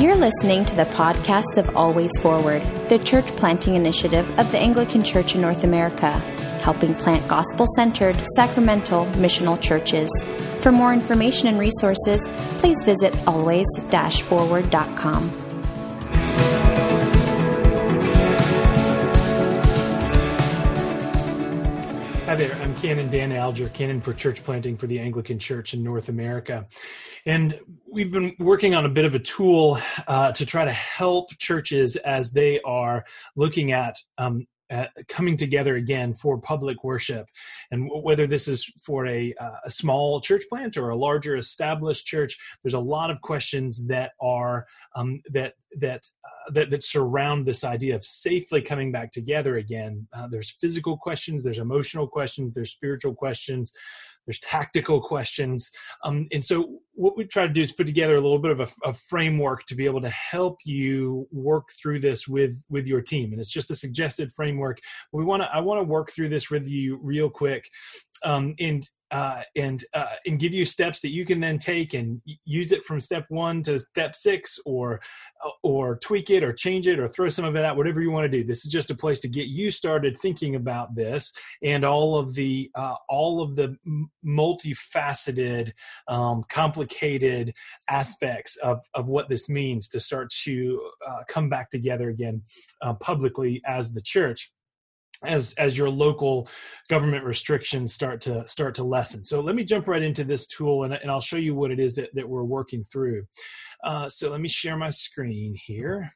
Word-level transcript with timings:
You're 0.00 0.16
listening 0.16 0.64
to 0.64 0.74
the 0.74 0.86
podcast 0.86 1.58
of 1.58 1.76
Always 1.76 2.10
Forward, 2.22 2.62
the 2.88 2.98
church 3.00 3.26
planting 3.36 3.74
initiative 3.74 4.26
of 4.38 4.50
the 4.50 4.58
Anglican 4.58 5.04
Church 5.04 5.34
in 5.34 5.42
North 5.42 5.62
America, 5.62 6.12
helping 6.62 6.94
plant 6.94 7.28
gospel 7.28 7.66
centered, 7.76 8.24
sacramental, 8.34 9.04
missional 9.16 9.60
churches. 9.60 10.08
For 10.62 10.72
more 10.72 10.94
information 10.94 11.48
and 11.48 11.58
resources, 11.58 12.26
please 12.60 12.78
visit 12.82 13.14
always 13.28 13.66
forward.com. 14.26 15.39
Canon 22.80 23.10
Dan 23.10 23.30
Alger, 23.30 23.68
Canon 23.68 24.00
for 24.00 24.14
Church 24.14 24.42
Planting 24.42 24.78
for 24.78 24.86
the 24.86 24.98
Anglican 24.98 25.38
Church 25.38 25.74
in 25.74 25.82
North 25.82 26.08
America. 26.08 26.66
And 27.26 27.60
we've 27.86 28.10
been 28.10 28.34
working 28.38 28.74
on 28.74 28.86
a 28.86 28.88
bit 28.88 29.04
of 29.04 29.14
a 29.14 29.18
tool 29.18 29.78
uh, 30.08 30.32
to 30.32 30.46
try 30.46 30.64
to 30.64 30.72
help 30.72 31.28
churches 31.36 31.96
as 31.96 32.32
they 32.32 32.58
are 32.62 33.04
looking 33.36 33.72
at 33.72 33.98
um, 34.16 34.46
uh, 34.70 34.86
coming 35.08 35.36
together 35.36 35.76
again 35.76 36.14
for 36.14 36.38
public 36.38 36.84
worship. 36.84 37.26
And 37.70 37.90
whether 38.02 38.26
this 38.26 38.48
is 38.48 38.64
for 38.84 39.06
a, 39.06 39.34
uh, 39.40 39.56
a, 39.64 39.70
small 39.70 40.20
church 40.20 40.44
plant 40.48 40.76
or 40.76 40.90
a 40.90 40.96
larger 40.96 41.36
established 41.36 42.06
church 42.06 42.36
there's 42.62 42.74
a 42.74 42.78
lot 42.78 43.10
of 43.10 43.20
questions 43.20 43.86
that 43.86 44.12
are 44.20 44.66
um, 44.94 45.20
that 45.32 45.54
that, 45.78 46.08
uh, 46.24 46.52
that 46.52 46.70
that 46.70 46.82
surround 46.82 47.46
this 47.46 47.64
idea 47.64 47.94
of 47.94 48.04
safely 48.04 48.60
coming 48.60 48.90
back 48.90 49.12
together 49.12 49.56
again. 49.56 50.06
Uh, 50.12 50.26
there's 50.28 50.56
physical 50.60 50.96
questions 50.96 51.42
there's 51.42 51.58
emotional 51.58 52.06
questions 52.06 52.52
there's 52.52 52.72
spiritual 52.72 53.14
questions 53.14 53.72
there's 54.26 54.40
tactical 54.40 55.00
questions. 55.00 55.70
Um, 56.04 56.28
and 56.32 56.44
so 56.44 56.80
what 56.92 57.16
we 57.16 57.24
try 57.24 57.46
to 57.46 57.52
do 57.52 57.62
is 57.62 57.72
put 57.72 57.86
together 57.86 58.16
a 58.16 58.20
little 58.20 58.38
bit 58.38 58.52
of 58.52 58.60
a, 58.60 58.68
a, 58.84 58.94
framework 58.94 59.64
to 59.66 59.74
be 59.74 59.86
able 59.86 60.02
to 60.02 60.10
help 60.10 60.58
you 60.64 61.26
work 61.32 61.68
through 61.80 62.00
this 62.00 62.28
with 62.28 62.62
with 62.68 62.86
your 62.86 63.00
team. 63.00 63.32
And 63.32 63.40
it's 63.40 63.50
just 63.50 63.70
a 63.70 63.76
suggested 63.76 64.30
framework. 64.36 64.78
We 65.12 65.24
want 65.24 65.42
to 65.42 65.48
i 65.52 65.60
want 65.60 65.80
to 65.80 65.84
work 65.84 66.12
through 66.12 66.28
this 66.28 66.50
with 66.50 66.68
you 66.68 66.98
real 67.02 67.30
quick. 67.30 67.68
Um, 68.24 68.54
and 68.60 68.86
uh, 69.10 69.42
and 69.56 69.84
uh, 69.94 70.14
and 70.26 70.38
give 70.38 70.52
you 70.52 70.64
steps 70.64 71.00
that 71.00 71.10
you 71.10 71.24
can 71.24 71.40
then 71.40 71.58
take 71.58 71.94
and 71.94 72.20
use 72.44 72.72
it 72.72 72.84
from 72.84 73.00
step 73.00 73.24
one 73.28 73.62
to 73.62 73.78
step 73.78 74.14
six, 74.14 74.58
or 74.64 75.00
or 75.62 75.96
tweak 75.96 76.30
it, 76.30 76.44
or 76.44 76.52
change 76.52 76.86
it, 76.86 76.98
or 76.98 77.08
throw 77.08 77.28
some 77.28 77.44
of 77.44 77.56
it 77.56 77.64
out. 77.64 77.76
Whatever 77.76 78.00
you 78.00 78.10
want 78.10 78.30
to 78.30 78.38
do. 78.38 78.44
This 78.44 78.64
is 78.64 78.72
just 78.72 78.90
a 78.90 78.94
place 78.94 79.20
to 79.20 79.28
get 79.28 79.46
you 79.46 79.70
started 79.70 80.18
thinking 80.20 80.54
about 80.54 80.94
this 80.94 81.32
and 81.62 81.84
all 81.84 82.16
of 82.16 82.34
the 82.34 82.70
uh, 82.74 82.94
all 83.08 83.42
of 83.42 83.56
the 83.56 83.76
multifaceted, 84.24 85.72
um, 86.08 86.44
complicated 86.48 87.52
aspects 87.88 88.56
of 88.56 88.80
of 88.94 89.08
what 89.08 89.28
this 89.28 89.48
means 89.48 89.88
to 89.88 90.00
start 90.00 90.30
to 90.44 90.80
uh, 91.08 91.22
come 91.28 91.48
back 91.48 91.70
together 91.70 92.10
again 92.10 92.42
uh, 92.82 92.94
publicly 92.94 93.60
as 93.66 93.92
the 93.92 94.02
church 94.02 94.52
as 95.24 95.52
as 95.54 95.76
your 95.76 95.90
local 95.90 96.48
government 96.88 97.24
restrictions 97.24 97.92
start 97.92 98.20
to 98.22 98.46
start 98.48 98.74
to 98.76 98.84
lessen. 98.84 99.22
So 99.24 99.40
let 99.40 99.54
me 99.54 99.64
jump 99.64 99.86
right 99.86 100.02
into 100.02 100.24
this 100.24 100.46
tool 100.46 100.84
and, 100.84 100.94
and 100.94 101.10
i'll 101.10 101.20
show 101.20 101.36
you 101.36 101.54
what 101.54 101.70
it 101.70 101.78
is 101.78 101.94
that, 101.96 102.10
that 102.14 102.28
we're 102.28 102.44
working 102.44 102.84
through. 102.84 103.24
Uh, 103.84 104.08
so 104.08 104.30
let 104.30 104.40
me 104.40 104.48
share 104.48 104.76
my 104.76 104.90
screen 104.90 105.54
here. 105.54 106.10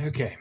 Okay. 0.00 0.36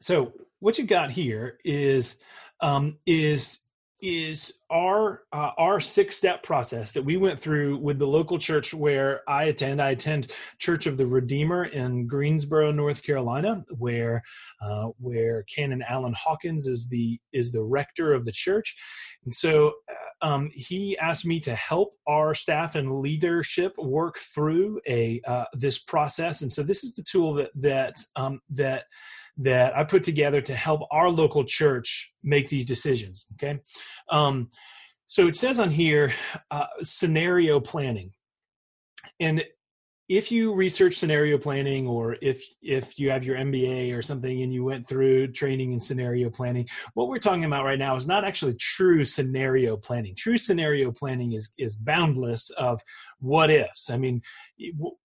So 0.00 0.34
what 0.60 0.78
you 0.78 0.84
got 0.84 1.10
here 1.10 1.58
is 1.64 2.16
um, 2.60 2.98
is 3.06 3.60
is 4.04 4.52
our 4.70 5.22
uh, 5.32 5.50
our 5.56 5.80
six 5.80 6.14
step 6.14 6.42
process 6.42 6.92
that 6.92 7.02
we 7.02 7.16
went 7.16 7.40
through 7.40 7.78
with 7.78 7.98
the 7.98 8.06
local 8.06 8.38
church 8.38 8.74
where 8.74 9.22
I 9.26 9.44
attend. 9.44 9.80
I 9.80 9.90
attend 9.90 10.30
Church 10.58 10.86
of 10.86 10.98
the 10.98 11.06
Redeemer 11.06 11.64
in 11.64 12.06
Greensboro, 12.06 12.70
North 12.70 13.02
Carolina, 13.02 13.64
where 13.78 14.22
uh, 14.60 14.88
where 14.98 15.44
Canon 15.44 15.82
Alan 15.88 16.12
Hawkins 16.12 16.66
is 16.66 16.86
the 16.88 17.18
is 17.32 17.50
the 17.50 17.62
rector 17.62 18.12
of 18.12 18.26
the 18.26 18.32
church, 18.32 18.76
and 19.24 19.32
so 19.32 19.68
uh, 19.90 19.94
um, 20.24 20.48
he 20.54 20.96
asked 20.96 21.26
me 21.26 21.38
to 21.40 21.54
help 21.54 21.92
our 22.08 22.34
staff 22.34 22.76
and 22.76 23.00
leadership 23.00 23.74
work 23.76 24.16
through 24.18 24.80
a 24.88 25.20
uh, 25.26 25.44
this 25.52 25.78
process. 25.78 26.40
And 26.40 26.50
so 26.50 26.62
this 26.62 26.82
is 26.82 26.94
the 26.94 27.02
tool 27.02 27.34
that 27.34 27.50
that 27.56 27.96
um, 28.16 28.40
that 28.48 28.84
that 29.36 29.76
I 29.76 29.84
put 29.84 30.02
together 30.02 30.40
to 30.40 30.54
help 30.54 30.80
our 30.90 31.10
local 31.10 31.44
church 31.44 32.10
make 32.22 32.48
these 32.48 32.64
decisions. 32.64 33.26
Okay. 33.34 33.60
Um, 34.10 34.48
so 35.06 35.28
it 35.28 35.36
says 35.36 35.58
on 35.58 35.68
here 35.68 36.14
uh, 36.50 36.66
scenario 36.80 37.60
planning. 37.60 38.12
And 39.20 39.44
if 40.08 40.30
you 40.30 40.54
research 40.54 40.96
scenario 40.96 41.38
planning 41.38 41.86
or 41.86 42.16
if 42.20 42.44
if 42.60 42.98
you 42.98 43.10
have 43.10 43.24
your 43.24 43.38
MBA 43.38 43.96
or 43.96 44.02
something 44.02 44.42
and 44.42 44.52
you 44.52 44.62
went 44.62 44.86
through 44.86 45.28
training 45.28 45.72
in 45.72 45.80
scenario 45.80 46.28
planning, 46.28 46.68
what 46.92 47.08
we're 47.08 47.18
talking 47.18 47.44
about 47.44 47.64
right 47.64 47.78
now 47.78 47.96
is 47.96 48.06
not 48.06 48.24
actually 48.24 48.54
true 48.54 49.04
scenario 49.04 49.76
planning. 49.76 50.14
True 50.14 50.36
scenario 50.36 50.92
planning 50.92 51.32
is 51.32 51.52
is 51.58 51.76
boundless 51.76 52.50
of 52.50 52.82
what 53.18 53.50
ifs. 53.50 53.88
I 53.88 53.96
mean, 53.96 54.20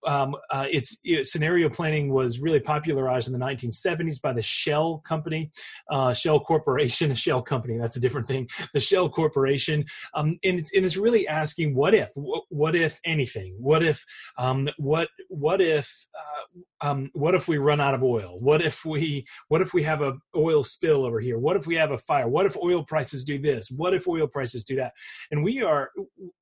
um, 0.06 0.36
uh, 0.52 0.66
it's 0.70 0.98
it, 1.06 1.28
scenario 1.28 1.70
planning 1.70 2.12
was 2.12 2.40
really 2.40 2.60
popularized 2.60 3.28
in 3.28 3.34
the 3.34 3.46
1970s 3.46 4.22
by 4.22 4.34
the 4.34 4.42
Shell 4.42 5.00
company, 5.00 5.52
uh, 5.90 6.14
Shell 6.14 6.42
Corporation, 6.42 7.12
a 7.12 7.16
Shell 7.30 7.44
company. 7.44 7.78
That's 7.78 7.96
a 7.96 8.02
different 8.02 8.28
thing. 8.28 8.50
The 8.74 8.82
Shell 8.82 9.10
Corporation, 9.10 9.86
um, 10.14 10.38
and 10.44 10.60
it's 10.60 10.74
and 10.76 10.86
it's 10.86 10.98
really 10.98 11.26
asking 11.28 11.74
what 11.74 11.94
if, 11.94 12.10
what, 12.16 12.44
what 12.50 12.76
if 12.76 13.00
anything, 13.06 13.56
what 13.58 13.82
if, 13.82 14.04
um, 14.38 14.68
what 14.90 15.08
what 15.28 15.62
if, 15.62 16.08
uh, 16.20 16.90
um, 16.90 17.12
what 17.14 17.36
if 17.36 17.48
we 17.48 17.60
run 17.60 17.80
out 17.80 17.94
of 17.94 18.02
oil? 18.02 18.40
What 18.40 18.64
if 18.64 18.84
we 18.84 19.24
what 19.50 19.62
if 19.62 19.72
we 19.72 19.84
have 19.84 20.02
a 20.02 20.14
oil 20.36 20.64
spill 20.64 21.06
over 21.06 21.20
here? 21.20 21.38
What 21.38 21.58
if 21.58 21.68
we 21.68 21.76
have 21.76 21.92
a 21.92 21.98
fire? 22.00 22.28
What 22.28 22.48
if 22.48 22.58
oil 22.58 22.84
prices 22.84 23.24
do 23.24 23.38
this? 23.38 23.70
What 23.70 23.94
if 23.94 24.08
oil 24.08 24.26
prices 24.26 24.64
do 24.64 24.76
that? 24.78 24.94
And 25.30 25.44
we 25.44 25.62
are 25.62 25.92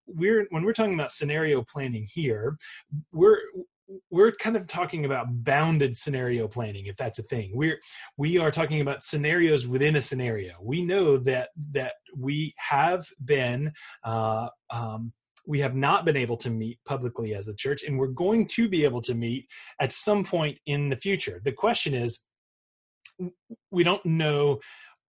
we're 0.06 0.48
when 0.52 0.64
we're 0.64 0.72
talking 0.72 0.94
about 0.94 1.12
scenario 1.12 1.62
planning 1.62 2.08
here, 2.10 2.56
we're 3.12 3.42
we're 4.10 4.32
kind 4.32 4.56
of 4.56 4.66
talking 4.68 5.04
about 5.04 5.44
bounded 5.44 5.98
scenario 5.98 6.48
planning 6.48 6.88
if 6.88 6.98
that's 6.98 7.20
a 7.20 7.24
thing 7.24 7.52
we're 7.54 7.80
we 8.18 8.38
are 8.38 8.52
talking 8.52 8.82
about 8.82 9.02
scenarios 9.02 9.66
within 9.66 9.96
a 9.96 10.02
scenario 10.02 10.56
we 10.62 10.84
know 10.84 11.16
that 11.18 11.52
that 11.72 11.94
we 12.14 12.54
have 12.58 13.08
been 13.24 13.72
uh, 14.04 14.50
um, 14.72 15.14
we 15.48 15.60
have 15.60 15.76
not 15.76 16.06
been 16.06 16.18
able 16.18 16.38
to 16.38 16.50
meet 16.50 16.78
publicly 16.86 17.34
as 17.34 17.46
the 17.46 17.54
church 17.54 17.84
and 17.84 17.98
we're 17.98 18.08
going 18.08 18.46
to 18.46 18.68
be 18.68 18.84
able 18.84 19.02
to 19.02 19.16
meet 19.16 19.50
at 19.80 19.92
some 19.92 20.24
point 20.24 20.60
in 20.66 20.90
the 20.90 20.96
future. 20.96 21.42
The 21.44 21.54
question 21.54 21.94
is 21.94 22.20
we 23.72 23.84
don't 23.84 24.06
know 24.06 24.60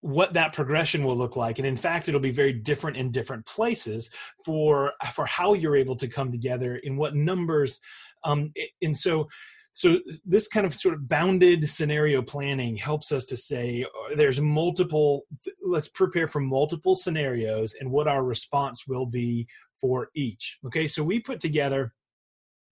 what 0.02 0.34
that 0.34 0.54
progression 0.54 1.04
will 1.04 1.18
look 1.18 1.36
like 1.36 1.58
and 1.58 1.68
in 1.68 1.76
fact 1.76 2.08
it'll 2.08 2.20
be 2.20 2.30
very 2.30 2.54
different 2.54 2.96
in 2.96 3.12
different 3.12 3.44
places 3.48 4.12
for 4.46 4.94
for 5.14 5.26
how 5.26 5.54
you're 5.54 5.76
able 5.76 5.96
to 5.96 6.08
come 6.08 6.30
together 6.30 6.76
in 6.84 6.96
what 6.96 7.16
numbers 7.16 7.80
um 8.24 8.54
and 8.84 8.96
so 8.96 9.28
so 9.72 10.00
this 10.24 10.48
kind 10.48 10.66
of 10.66 10.74
sort 10.74 10.94
of 10.94 11.08
bounded 11.10 11.68
scenario 11.68 12.22
planning 12.22 12.78
helps 12.78 13.12
us 13.12 13.26
to 13.26 13.36
say 13.36 13.84
uh, 13.84 14.16
there's 14.16 14.40
multiple 14.40 15.24
let's 15.66 15.88
prepare 15.90 16.28
for 16.28 16.40
multiple 16.40 16.94
scenarios 16.94 17.76
and 17.80 17.90
what 17.90 18.08
our 18.08 18.24
response 18.24 18.84
will 18.88 19.08
be 19.08 19.48
for 19.80 20.10
each 20.16 20.58
okay? 20.66 20.88
So 20.88 21.04
we 21.04 21.20
put 21.20 21.40
together 21.40 21.94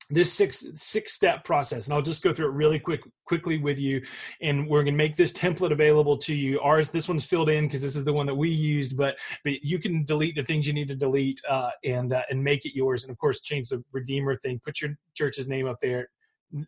this 0.10 0.34
six 0.34 0.66
six 0.76 1.14
step 1.14 1.46
process 1.46 1.86
and 1.86 1.94
i'll 1.94 2.02
just 2.02 2.22
go 2.22 2.34
through 2.34 2.48
it 2.48 2.54
really 2.54 2.78
quick 2.78 3.02
quickly 3.26 3.58
with 3.58 3.80
you 3.80 4.02
and 4.42 4.68
we're 4.68 4.84
going 4.84 4.94
to 4.94 4.98
make 4.98 5.16
this 5.16 5.32
template 5.32 5.72
available 5.72 6.18
to 6.18 6.36
you. 6.36 6.60
Ours 6.60 6.90
this 6.90 7.08
one's 7.08 7.26
filled 7.26 7.50
in 7.50 7.66
because 7.66 7.82
this 7.82 7.96
is 7.96 8.04
the 8.04 8.12
one 8.12 8.26
that 8.26 8.36
we 8.36 8.50
used 8.50 8.98
but 8.98 9.18
but 9.44 9.64
you 9.64 9.80
can 9.80 10.04
delete 10.04 10.36
the 10.36 10.44
things 10.44 10.68
you 10.68 10.74
need 10.74 10.90
to 10.90 10.96
delete 10.96 11.40
uh, 11.50 11.70
and 11.86 12.14
uh, 12.14 12.22
and 12.30 12.44
make 12.44 12.66
it 12.66 12.76
yours 12.76 13.04
and 13.04 13.12
of 13.12 13.18
course 13.18 13.40
change 13.42 13.70
the 13.70 13.84
redeemer 13.92 14.38
thing. 14.38 14.60
Put 14.64 14.82
your 14.82 14.92
church's 15.16 15.48
name 15.48 15.68
up 15.68 15.78
there 15.82 16.10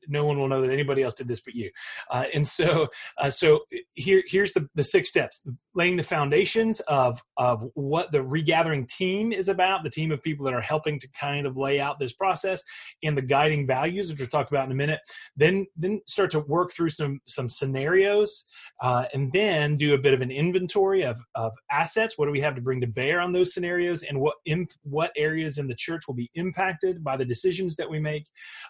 no 0.08 0.26
one 0.26 0.40
will 0.40 0.48
know 0.48 0.62
that 0.62 0.72
anybody 0.72 1.04
else 1.04 1.14
did 1.14 1.28
this 1.28 1.42
but 1.42 1.56
you. 1.56 1.70
Uh, 2.10 2.26
and 2.34 2.48
so, 2.48 2.88
uh, 3.18 3.30
so 3.30 3.62
here, 3.94 4.24
here's 4.26 4.54
the, 4.54 4.68
the 4.76 4.84
six 4.84 5.10
steps: 5.10 5.42
laying 5.74 5.96
the 5.96 6.04
foundations 6.04 6.80
of 6.82 7.24
of 7.38 7.70
what 7.74 8.12
the 8.12 8.24
regathering 8.24 8.86
team 8.88 9.32
is 9.32 9.50
about, 9.50 9.84
the 9.84 9.90
team 9.90 10.12
of 10.12 10.22
people 10.22 10.46
that 10.46 10.54
are 10.54 10.62
helping 10.62 11.00
to 11.00 11.08
kind 11.10 11.46
of 11.46 11.58
lay 11.58 11.80
out 11.80 12.00
this 12.00 12.14
process, 12.14 12.64
and 13.04 13.18
the 13.18 13.22
guiding 13.22 13.68
values, 13.68 14.10
which 14.10 14.20
we'll 14.20 14.28
talk 14.28 14.50
about 14.50 14.66
in 14.66 14.72
a 14.72 14.76
minute. 14.76 15.00
Then, 15.36 15.66
then 15.76 16.02
start 16.08 16.32
to 16.32 16.40
work 16.40 16.72
through 16.72 16.90
some 16.90 17.20
some 17.28 17.50
scenarios, 17.50 18.46
uh, 18.82 19.06
and 19.14 19.32
then 19.32 19.78
do 19.78 19.94
a 19.94 19.98
bit 19.98 20.14
of 20.14 20.22
an 20.22 20.32
inventory 20.32 21.04
of 21.04 21.20
of 21.36 21.54
assets. 21.72 22.18
What 22.18 22.26
do 22.26 22.32
we 22.32 22.42
have 22.42 22.56
to 22.56 22.62
bring 22.62 22.82
to 22.82 22.88
bear 22.88 23.20
on 23.20 23.32
those 23.32 23.54
scenarios, 23.54 24.04
and 24.04 24.20
what 24.20 24.36
imp, 24.46 24.72
what 24.84 25.12
areas 25.16 25.58
in 25.58 25.68
the 25.68 25.76
church 25.76 26.08
will 26.08 26.16
be 26.16 26.32
impacted 26.36 27.04
by 27.04 27.18
the 27.18 27.26
decisions 27.26 27.76
that 27.76 27.90
we 27.90 28.00
make. 28.00 28.26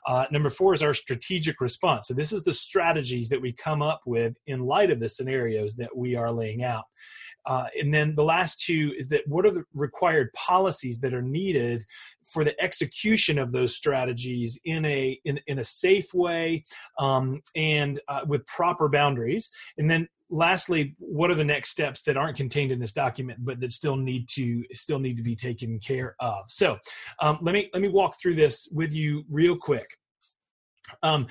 Uh, 0.07 0.25
number 0.31 0.49
four 0.49 0.73
is 0.73 0.83
our 0.83 0.93
strategic 1.05 1.61
response. 1.61 2.07
So 2.07 2.15
this 2.15 2.33
is 2.33 2.43
the 2.43 2.53
strategies 2.53 3.29
that 3.29 3.39
we 3.39 3.53
come 3.53 3.83
up 3.83 4.01
with 4.07 4.33
in 4.47 4.61
light 4.61 4.89
of 4.89 4.99
the 4.99 5.07
scenarios 5.07 5.75
that 5.75 5.95
we 5.95 6.15
are 6.15 6.31
laying 6.31 6.63
out. 6.63 6.85
Uh, 7.45 7.67
and 7.79 7.93
then 7.93 8.15
the 8.15 8.23
last 8.23 8.59
two 8.59 8.91
is 8.97 9.07
that 9.09 9.21
what 9.27 9.45
are 9.45 9.51
the 9.51 9.63
required 9.75 10.33
policies 10.33 10.99
that 10.99 11.13
are 11.13 11.21
needed 11.21 11.83
for 12.25 12.43
the 12.43 12.59
execution 12.59 13.37
of 13.37 13.51
those 13.51 13.75
strategies 13.75 14.59
in 14.65 14.83
a 14.85 15.19
in, 15.25 15.39
in 15.45 15.59
a 15.59 15.63
safe 15.63 16.11
way 16.13 16.63
um, 16.97 17.39
and 17.55 17.99
uh, 18.07 18.21
with 18.27 18.45
proper 18.47 18.89
boundaries 18.89 19.51
and 19.77 19.87
then 19.87 20.07
lastly 20.31 20.95
what 20.97 21.29
are 21.29 21.35
the 21.35 21.43
next 21.43 21.69
steps 21.69 22.01
that 22.01 22.17
aren't 22.17 22.35
contained 22.35 22.71
in 22.71 22.79
this 22.79 22.93
document 22.93 23.37
but 23.43 23.59
that 23.59 23.71
still 23.71 23.95
need 23.95 24.27
to 24.27 24.63
still 24.73 24.97
need 24.97 25.15
to 25.15 25.21
be 25.21 25.35
taken 25.35 25.79
care 25.79 26.15
of 26.19 26.39
so 26.47 26.77
um, 27.21 27.37
let 27.43 27.53
me 27.53 27.69
let 27.73 27.81
me 27.83 27.89
walk 27.89 28.15
through 28.19 28.33
this 28.33 28.67
with 28.71 28.91
you 28.91 29.23
real 29.29 29.55
quick 29.55 29.87
um, 31.03 31.27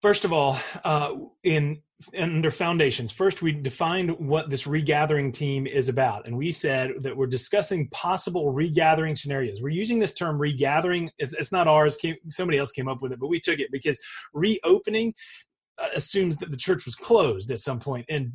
first 0.00 0.24
of 0.24 0.32
all 0.32 0.58
uh, 0.84 1.12
in 1.44 1.80
under 2.18 2.50
foundations 2.50 3.12
first 3.12 3.42
we 3.42 3.52
defined 3.52 4.10
what 4.18 4.50
this 4.50 4.66
regathering 4.66 5.32
team 5.32 5.68
is 5.68 5.88
about 5.88 6.26
and 6.26 6.36
we 6.36 6.50
said 6.50 6.90
that 7.00 7.16
we're 7.16 7.26
discussing 7.26 7.88
possible 7.90 8.52
regathering 8.52 9.14
scenarios. 9.14 9.62
We're 9.62 9.68
using 9.68 10.00
this 10.00 10.14
term 10.14 10.36
regathering. 10.36 11.10
It's, 11.18 11.52
not 11.52 11.68
ours. 11.68 11.96
Somebody 12.30 12.58
else 12.58 12.72
came 12.72 12.88
up 12.88 13.02
with 13.02 13.12
it 13.12 13.20
but 13.20 13.28
we 13.28 13.40
took 13.40 13.60
it 13.60 13.70
because 13.70 13.98
reopening 14.34 15.14
uh, 15.80 15.88
assumes 15.94 16.36
that 16.38 16.50
the 16.50 16.56
church 16.56 16.84
was 16.84 16.96
closed 16.96 17.50
at 17.50 17.60
some 17.60 17.78
point 17.78 18.06
and 18.08 18.32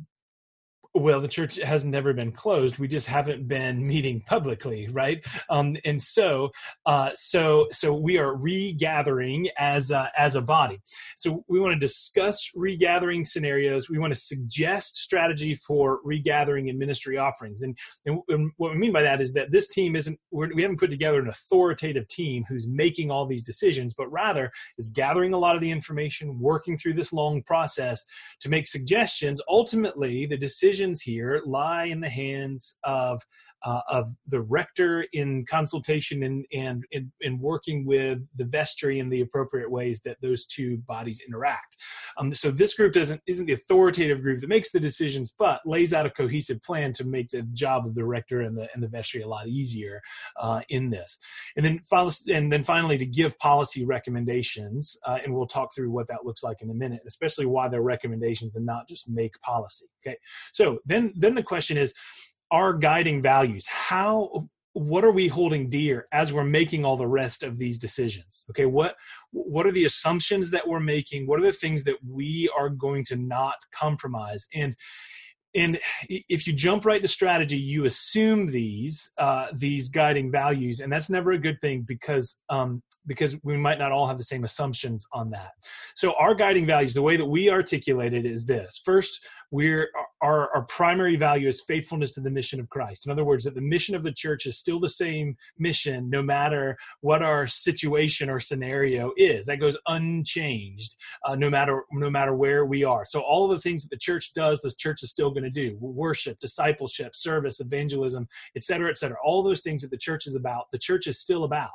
well 0.94 1.20
the 1.20 1.28
church 1.28 1.56
has 1.56 1.84
never 1.84 2.12
been 2.12 2.32
closed. 2.32 2.78
We 2.78 2.88
just 2.88 3.06
haven't 3.06 3.48
been 3.48 3.86
meeting 3.86 4.20
publicly 4.26 4.88
right? 4.92 5.24
Um, 5.50 5.76
and 5.84 6.00
so 6.00 6.50
uh, 6.86 7.10
so 7.14 7.66
so 7.70 7.92
we 7.92 8.18
are 8.18 8.34
regathering 8.34 9.48
as 9.58 9.90
a, 9.90 10.10
as 10.16 10.34
a 10.34 10.40
body. 10.40 10.80
So 11.16 11.44
we 11.48 11.60
want 11.60 11.74
to 11.74 11.78
discuss 11.78 12.50
regathering 12.54 13.24
scenarios. 13.24 13.88
We 13.88 13.98
want 13.98 14.14
to 14.14 14.20
suggest 14.20 14.96
strategy 14.96 15.54
for 15.54 16.00
regathering 16.04 16.68
and 16.68 16.78
ministry 16.78 17.18
offerings. 17.18 17.62
And, 17.62 17.78
and, 18.06 18.20
what 18.56 18.72
we 18.72 18.78
mean 18.78 18.92
by 18.92 19.02
that 19.02 19.20
is 19.20 19.32
that 19.34 19.50
this 19.50 19.68
team 19.68 19.94
isn't 19.94 20.18
we're, 20.30 20.52
we 20.54 20.62
haven't 20.62 20.80
put 20.80 20.90
together 20.90 21.20
an 21.20 21.28
authoritative 21.28 22.08
team 22.08 22.44
who's 22.48 22.66
making 22.66 23.10
all 23.10 23.26
these 23.26 23.42
decisions 23.42 23.94
but 23.94 24.10
rather 24.10 24.50
is 24.78 24.88
gathering 24.88 25.32
a 25.32 25.38
lot 25.38 25.54
of 25.54 25.60
the 25.60 25.70
information 25.70 26.38
working 26.38 26.76
through 26.78 26.94
this 26.94 27.12
long 27.12 27.42
process 27.42 28.04
to 28.40 28.48
make 28.48 28.66
suggestions. 28.66 29.40
Ultimately 29.48 30.26
the 30.26 30.36
decision 30.36 30.87
decisions 30.88 31.02
here 31.02 31.42
lie 31.44 31.84
in 31.84 32.00
the 32.00 32.08
hands 32.08 32.78
of 32.84 33.22
uh, 33.64 33.80
of 33.88 34.08
the 34.28 34.40
rector 34.40 35.04
in 35.12 35.44
consultation 35.44 36.22
and 36.22 36.44
and 36.52 36.84
in, 36.92 37.10
in, 37.20 37.38
working 37.40 37.84
with 37.84 38.18
the 38.36 38.44
vestry 38.44 39.00
in 39.00 39.08
the 39.08 39.20
appropriate 39.20 39.70
ways 39.70 40.00
that 40.04 40.16
those 40.22 40.46
two 40.46 40.76
bodies 40.86 41.20
interact. 41.26 41.76
Um, 42.18 42.32
so 42.32 42.50
this 42.50 42.74
group 42.74 42.92
doesn't 42.92 43.20
isn't 43.26 43.46
the 43.46 43.54
authoritative 43.54 44.22
group 44.22 44.40
that 44.40 44.48
makes 44.48 44.70
the 44.70 44.80
decisions, 44.80 45.34
but 45.36 45.60
lays 45.66 45.92
out 45.92 46.06
a 46.06 46.10
cohesive 46.10 46.62
plan 46.62 46.92
to 46.94 47.04
make 47.04 47.30
the 47.30 47.42
job 47.52 47.86
of 47.86 47.94
the 47.94 48.04
rector 48.04 48.42
and 48.42 48.56
the 48.56 48.68
and 48.74 48.82
the 48.82 48.88
vestry 48.88 49.22
a 49.22 49.28
lot 49.28 49.48
easier 49.48 50.00
uh, 50.40 50.60
in 50.68 50.90
this. 50.90 51.18
And 51.56 51.64
then 51.64 51.80
and 52.28 52.52
then 52.52 52.64
finally 52.64 52.98
to 52.98 53.06
give 53.06 53.38
policy 53.38 53.84
recommendations, 53.84 54.96
uh, 55.04 55.18
and 55.24 55.34
we'll 55.34 55.46
talk 55.46 55.74
through 55.74 55.90
what 55.90 56.06
that 56.08 56.24
looks 56.24 56.42
like 56.42 56.62
in 56.62 56.70
a 56.70 56.74
minute, 56.74 57.00
especially 57.08 57.46
why 57.46 57.68
they're 57.68 57.82
recommendations 57.82 58.54
and 58.54 58.64
not 58.64 58.86
just 58.88 59.08
make 59.08 59.32
policy. 59.40 59.86
Okay, 60.06 60.16
so 60.52 60.67
then 60.84 61.12
then 61.16 61.34
the 61.34 61.42
question 61.42 61.76
is 61.76 61.94
our 62.50 62.72
guiding 62.72 63.22
values. 63.22 63.64
How 63.66 64.48
what 64.74 65.04
are 65.04 65.10
we 65.10 65.26
holding 65.26 65.68
dear 65.68 66.06
as 66.12 66.32
we're 66.32 66.44
making 66.44 66.84
all 66.84 66.96
the 66.96 67.06
rest 67.06 67.42
of 67.42 67.58
these 67.58 67.78
decisions? 67.78 68.44
Okay 68.50 68.66
what 68.66 68.94
what 69.32 69.66
are 69.66 69.72
the 69.72 69.84
assumptions 69.84 70.50
that 70.50 70.66
we're 70.66 70.80
making? 70.80 71.26
What 71.26 71.40
are 71.40 71.46
the 71.46 71.52
things 71.52 71.84
that 71.84 71.96
we 72.06 72.50
are 72.56 72.68
going 72.68 73.04
to 73.06 73.16
not 73.16 73.56
compromise? 73.74 74.46
And 74.54 74.74
and 75.54 75.78
if 76.08 76.46
you 76.46 76.52
jump 76.52 76.84
right 76.84 77.00
to 77.00 77.08
strategy 77.08 77.58
you 77.58 77.86
assume 77.86 78.46
these 78.46 79.10
uh, 79.18 79.46
these 79.54 79.88
guiding 79.88 80.30
values 80.30 80.80
and 80.80 80.92
that's 80.92 81.10
never 81.10 81.32
a 81.32 81.38
good 81.38 81.58
thing 81.60 81.82
because 81.86 82.38
um, 82.50 82.82
because 83.06 83.36
we 83.42 83.56
might 83.56 83.78
not 83.78 83.90
all 83.90 84.06
have 84.06 84.18
the 84.18 84.24
same 84.24 84.44
assumptions 84.44 85.06
on 85.12 85.30
that. 85.30 85.52
So 85.94 86.12
our 86.18 86.34
guiding 86.34 86.66
values 86.66 86.92
the 86.92 87.02
way 87.02 87.16
that 87.16 87.24
we 87.24 87.48
articulate 87.50 88.12
it 88.12 88.26
is 88.26 88.44
this. 88.44 88.80
First 88.84 89.26
we're 89.50 89.88
our, 90.20 90.54
our 90.54 90.62
primary 90.62 91.16
value 91.16 91.48
is 91.48 91.62
faithfulness 91.62 92.12
to 92.14 92.20
the 92.20 92.30
mission 92.30 92.60
of 92.60 92.68
christ. 92.68 93.06
In 93.06 93.12
other 93.12 93.24
words 93.24 93.44
that 93.44 93.54
the 93.54 93.60
mission 93.60 93.94
of 93.94 94.02
the 94.02 94.12
church 94.12 94.46
is 94.46 94.58
still 94.58 94.80
the 94.80 94.88
same 94.88 95.36
mission 95.58 96.10
no 96.10 96.22
matter 96.22 96.76
what 97.00 97.22
our 97.22 97.46
situation 97.46 98.28
or 98.30 98.40
scenario 98.40 99.12
is. 99.16 99.46
That 99.46 99.60
goes 99.60 99.78
unchanged 99.86 100.96
uh, 101.24 101.36
no 101.36 101.50
matter 101.50 101.84
no 101.92 102.10
matter 102.10 102.34
where 102.34 102.64
we 102.64 102.84
are. 102.84 103.04
So 103.04 103.20
all 103.20 103.44
of 103.44 103.50
the 103.50 103.60
things 103.60 103.82
that 103.82 103.90
the 103.90 103.98
church 103.98 104.32
does 104.34 104.60
the 104.60 104.72
church 104.76 105.02
is 105.02 105.10
still 105.10 105.30
going 105.30 105.44
to 105.44 105.50
do. 105.50 105.76
Worship 105.80 106.38
discipleship 106.40 107.14
service 107.14 107.60
evangelism 107.60 108.26
et 108.56 108.64
cetera 108.64 108.90
et 108.90 108.98
cetera. 108.98 109.16
All 109.24 109.42
those 109.42 109.62
things 109.62 109.82
that 109.82 109.90
the 109.90 109.98
church 109.98 110.26
is 110.26 110.34
about 110.34 110.66
the 110.72 110.78
church 110.78 111.06
is 111.06 111.20
still 111.20 111.44
about. 111.44 111.70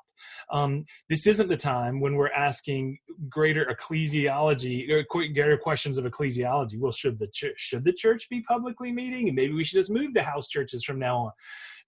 Um, 0.52 0.86
this 1.10 1.28
isn't 1.28 1.50
the 1.50 1.58
time 1.58 2.00
when 2.00 2.16
we're 2.16 2.30
asking 2.30 3.00
greater 3.30 3.66
ecclesiology 3.66 4.88
greater 5.10 5.58
questions 5.58 5.98
of 5.98 6.06
ecclesiology. 6.06 6.78
Well, 6.78 6.92
should 6.92 7.20
the 7.20 7.28
church 7.28 7.56
should 7.58 7.84
the 7.84 7.94
church 7.94 8.30
be 8.34 8.44
publicly 8.44 8.92
meeting, 8.92 9.28
and 9.28 9.36
maybe 9.36 9.54
we 9.54 9.64
should 9.64 9.78
just 9.78 9.92
move 9.92 10.14
to 10.14 10.24
house 10.24 10.48
churches 10.48 10.84
from 10.84 11.00
now 11.00 11.18
on 11.18 11.32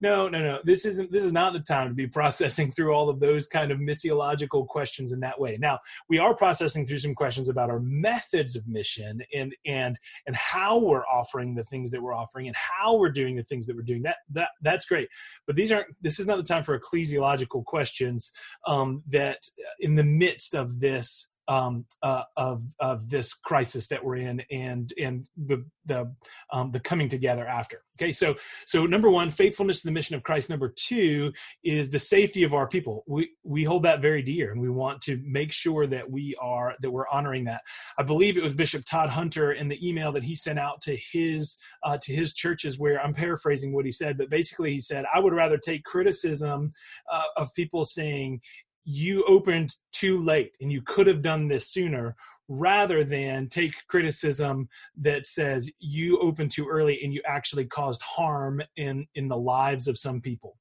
no, 0.01 0.27
no, 0.27 0.39
no. 0.39 0.59
This 0.63 0.85
isn't. 0.85 1.11
This 1.11 1.23
is 1.23 1.31
not 1.31 1.53
the 1.53 1.59
time 1.59 1.87
to 1.87 1.93
be 1.93 2.07
processing 2.19 2.71
through 2.71 2.93
all 2.93 3.09
of 3.09 3.19
those 3.19 3.47
kind 3.47 3.71
of 3.71 3.79
missiological 3.79 4.67
questions 4.67 5.11
in 5.11 5.19
that 5.21 5.39
way. 5.39 5.57
Now, 5.59 5.79
we 6.09 6.19
are 6.19 6.35
processing 6.35 6.85
through 6.85 6.99
some 6.99 7.15
questions 7.15 7.49
about 7.49 7.69
our 7.69 7.79
methods 7.79 8.55
of 8.55 8.67
mission 8.67 9.21
and 9.33 9.55
and 9.65 9.97
and 10.27 10.35
how 10.35 10.79
we're 10.79 11.05
offering 11.05 11.55
the 11.55 11.63
things 11.63 11.91
that 11.91 12.01
we're 12.01 12.13
offering 12.13 12.47
and 12.47 12.55
how 12.55 12.97
we're 12.97 13.11
doing 13.11 13.35
the 13.35 13.43
things 13.43 13.65
that 13.67 13.75
we're 13.75 13.83
doing. 13.83 14.03
That 14.03 14.17
that 14.31 14.49
that's 14.61 14.85
great. 14.85 15.07
But 15.47 15.55
these 15.55 15.71
aren't. 15.71 15.87
This 16.01 16.19
is 16.19 16.27
not 16.27 16.37
the 16.37 16.43
time 16.43 16.63
for 16.63 16.77
ecclesiological 16.77 17.63
questions. 17.63 18.31
Um, 18.67 19.01
that 19.07 19.39
in 19.79 19.95
the 19.95 20.03
midst 20.03 20.55
of 20.55 20.79
this 20.79 21.31
um, 21.47 21.85
uh, 22.01 22.23
of 22.37 22.63
of 22.79 23.09
this 23.09 23.33
crisis 23.33 23.87
that 23.87 24.03
we're 24.03 24.17
in 24.17 24.41
and 24.51 24.93
and 25.01 25.27
the 25.37 25.65
the 25.85 26.11
um, 26.51 26.71
the 26.71 26.79
coming 26.79 27.09
together 27.09 27.45
after. 27.47 27.81
Okay, 27.97 28.11
so 28.11 28.35
so 28.65 28.85
number 28.85 29.09
one, 29.09 29.31
faithfulness 29.31 29.81
to 29.81 29.87
the 29.87 29.91
mission 29.91 30.15
of 30.15 30.23
Christ. 30.23 30.49
Number 30.49 30.73
two 30.75 31.31
is 31.63 31.89
the 31.89 31.99
safety 31.99 32.43
of 32.43 32.53
our 32.53 32.67
people. 32.67 33.03
We 33.07 33.29
we 33.43 33.63
hold 33.63 33.83
that 33.83 34.01
very 34.01 34.21
dear, 34.21 34.51
and 34.51 34.59
we 34.59 34.69
want 34.69 35.01
to 35.01 35.21
make 35.23 35.51
sure 35.51 35.87
that 35.87 36.09
we 36.09 36.35
are 36.41 36.73
that 36.81 36.91
we're 36.91 37.07
honoring 37.09 37.45
that. 37.45 37.61
I 37.97 38.03
believe 38.03 38.37
it 38.37 38.43
was 38.43 38.53
Bishop 38.53 38.83
Todd 38.85 39.09
Hunter 39.09 39.53
in 39.53 39.67
the 39.67 39.87
email 39.87 40.11
that 40.13 40.23
he 40.23 40.35
sent 40.35 40.59
out 40.59 40.81
to 40.81 40.95
his 40.95 41.57
uh, 41.83 41.97
to 42.01 42.13
his 42.13 42.33
churches, 42.33 42.79
where 42.79 42.99
I'm 43.01 43.13
paraphrasing 43.13 43.73
what 43.73 43.85
he 43.85 43.91
said, 43.91 44.17
but 44.17 44.29
basically 44.29 44.71
he 44.71 44.79
said, 44.79 45.05
"I 45.13 45.19
would 45.19 45.33
rather 45.33 45.57
take 45.57 45.83
criticism 45.83 46.73
uh, 47.11 47.23
of 47.37 47.53
people 47.53 47.85
saying." 47.85 48.41
You 48.85 49.23
opened 49.27 49.75
too 49.91 50.23
late 50.23 50.55
and 50.61 50.71
you 50.71 50.81
could 50.81 51.07
have 51.07 51.21
done 51.21 51.47
this 51.47 51.69
sooner 51.69 52.15
rather 52.47 53.03
than 53.03 53.47
take 53.47 53.73
criticism 53.87 54.69
that 54.95 55.25
says 55.25 55.69
you 55.79 56.19
opened 56.19 56.51
too 56.51 56.67
early 56.69 56.99
and 57.03 57.11
you 57.11 57.21
actually 57.25 57.65
caused 57.65 58.01
harm 58.03 58.61
in 58.77 59.07
in 59.15 59.27
the 59.27 59.37
lives 59.37 59.87
of 59.87 59.97
some 59.97 60.21
people. 60.21 60.55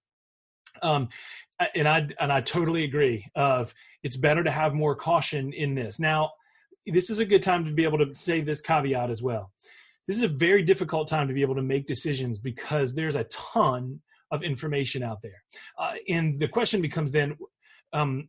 Um, 0.82 1.08
and 1.76 1.88
i 1.88 2.08
and 2.20 2.32
i 2.32 2.40
totally 2.40 2.82
agree 2.82 3.24
of 3.36 3.72
it's 4.02 4.16
better 4.16 4.42
to 4.42 4.50
have 4.50 4.74
more 4.74 4.96
caution 4.96 5.52
in 5.52 5.74
this. 5.74 6.00
Now 6.00 6.32
this 6.86 7.10
is 7.10 7.18
a 7.18 7.24
good 7.24 7.42
time 7.42 7.64
to 7.64 7.72
be 7.72 7.84
able 7.84 7.98
to 7.98 8.14
say 8.14 8.40
this 8.40 8.60
caveat 8.60 9.10
as 9.10 9.22
well. 9.22 9.52
This 10.08 10.16
is 10.16 10.22
a 10.22 10.28
very 10.28 10.62
difficult 10.62 11.08
time 11.08 11.28
to 11.28 11.34
be 11.34 11.42
able 11.42 11.54
to 11.54 11.62
make 11.62 11.86
decisions 11.86 12.38
because 12.38 12.94
there's 12.94 13.14
a 13.14 13.24
ton 13.24 14.00
of 14.30 14.42
information 14.42 15.02
out 15.02 15.22
there. 15.22 15.42
Uh, 15.78 15.94
and 16.08 16.38
the 16.38 16.48
question 16.48 16.82
becomes 16.82 17.12
then 17.12 17.36
um, 17.94 18.28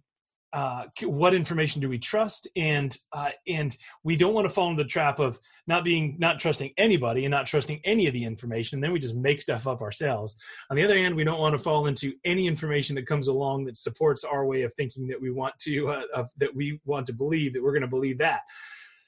uh, 0.53 0.86
what 1.03 1.34
information 1.34 1.81
do 1.81 1.89
we 1.89 2.00
trust? 2.00 2.48
And 2.55 2.98
uh, 3.12 3.31
and 3.45 3.75
we 4.05 4.15
don't 4.15 4.34
want 4.34 4.45
to 4.45 4.50
fall 4.50 4.69
into 4.69 4.84
the 4.84 4.89
trap 4.89 5.19
of 5.19 5.38
not 5.67 5.84
being 5.84 6.15
not 6.17 6.39
trusting 6.39 6.72
anybody 6.77 7.25
and 7.25 7.31
not 7.31 7.45
trusting 7.45 7.81
any 7.84 8.07
of 8.07 8.13
the 8.13 8.24
information 8.24 8.77
and 8.77 8.84
then 8.84 8.93
we 8.93 9.00
just 9.00 9.15
make 9.15 9.41
stuff 9.41 9.67
up 9.67 9.81
ourselves. 9.81 10.38
On 10.69 10.77
the 10.77 10.84
other 10.84 10.98
hand 10.98 11.13
we 11.13 11.25
don't 11.25 11.41
want 11.41 11.53
to 11.53 11.60
fall 11.60 11.88
into 11.88 12.13
any 12.24 12.48
information 12.48 12.95
that 12.95 13.05
comes 13.05 13.27
along 13.27 13.65
that 13.65 13.75
supports 13.75 14.24
our 14.24 14.45
way 14.45 14.62
of 14.62 14.74
thinking 14.75 15.07
that 15.07 15.22
we 15.22 15.29
want 15.29 15.57
to 15.60 15.89
uh, 15.89 16.24
that 16.38 16.55
we 16.55 16.79
want 16.86 17.05
to 17.07 17.13
believe 17.13 17.51
that 17.51 17.62
we're 17.62 17.74
going 17.74 17.81
to 17.81 17.88
believe 17.88 18.19
that 18.19 18.41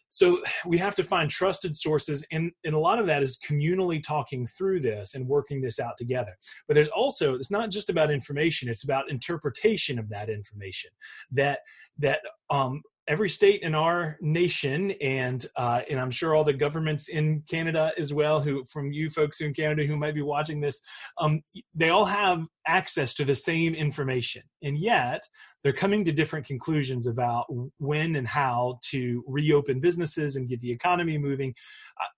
so 0.09 0.39
we 0.65 0.77
have 0.77 0.95
to 0.95 1.03
find 1.03 1.29
trusted 1.29 1.75
sources 1.75 2.25
and, 2.31 2.51
and 2.63 2.73
a 2.73 2.79
lot 2.79 2.99
of 2.99 3.05
that 3.05 3.23
is 3.23 3.37
communally 3.45 4.01
talking 4.03 4.47
through 4.47 4.79
this 4.79 5.15
and 5.15 5.27
working 5.27 5.61
this 5.61 5.79
out 5.79 5.97
together. 5.97 6.35
But 6.67 6.75
there's 6.75 6.87
also 6.89 7.35
it's 7.35 7.51
not 7.51 7.69
just 7.69 7.89
about 7.89 8.11
information 8.11 8.69
it's 8.69 8.83
about 8.83 9.09
interpretation 9.09 9.99
of 9.99 10.09
that 10.09 10.29
information 10.29 10.91
that 11.31 11.59
that 11.97 12.21
um, 12.49 12.81
every 13.07 13.29
state 13.29 13.61
in 13.61 13.73
our 13.73 14.17
nation, 14.21 14.91
and 15.01 15.45
uh, 15.55 15.81
and 15.89 15.99
I'm 15.99 16.11
sure 16.11 16.35
all 16.35 16.43
the 16.43 16.53
governments 16.53 17.07
in 17.07 17.43
Canada 17.49 17.91
as 17.97 18.13
well, 18.13 18.41
who 18.41 18.65
from 18.69 18.91
you 18.91 19.09
folks 19.09 19.41
in 19.41 19.53
Canada 19.53 19.85
who 19.85 19.95
might 19.95 20.15
be 20.15 20.21
watching 20.21 20.59
this, 20.59 20.79
um, 21.17 21.41
they 21.73 21.89
all 21.89 22.05
have 22.05 22.45
access 22.67 23.13
to 23.15 23.25
the 23.25 23.35
same 23.35 23.73
information, 23.75 24.43
and 24.61 24.77
yet 24.77 25.21
they're 25.63 25.73
coming 25.73 26.05
to 26.05 26.11
different 26.11 26.45
conclusions 26.45 27.07
about 27.07 27.45
when 27.77 28.15
and 28.15 28.27
how 28.27 28.79
to 28.89 29.23
reopen 29.27 29.79
businesses 29.79 30.35
and 30.35 30.47
get 30.47 30.61
the 30.61 30.71
economy 30.71 31.17
moving. 31.17 31.53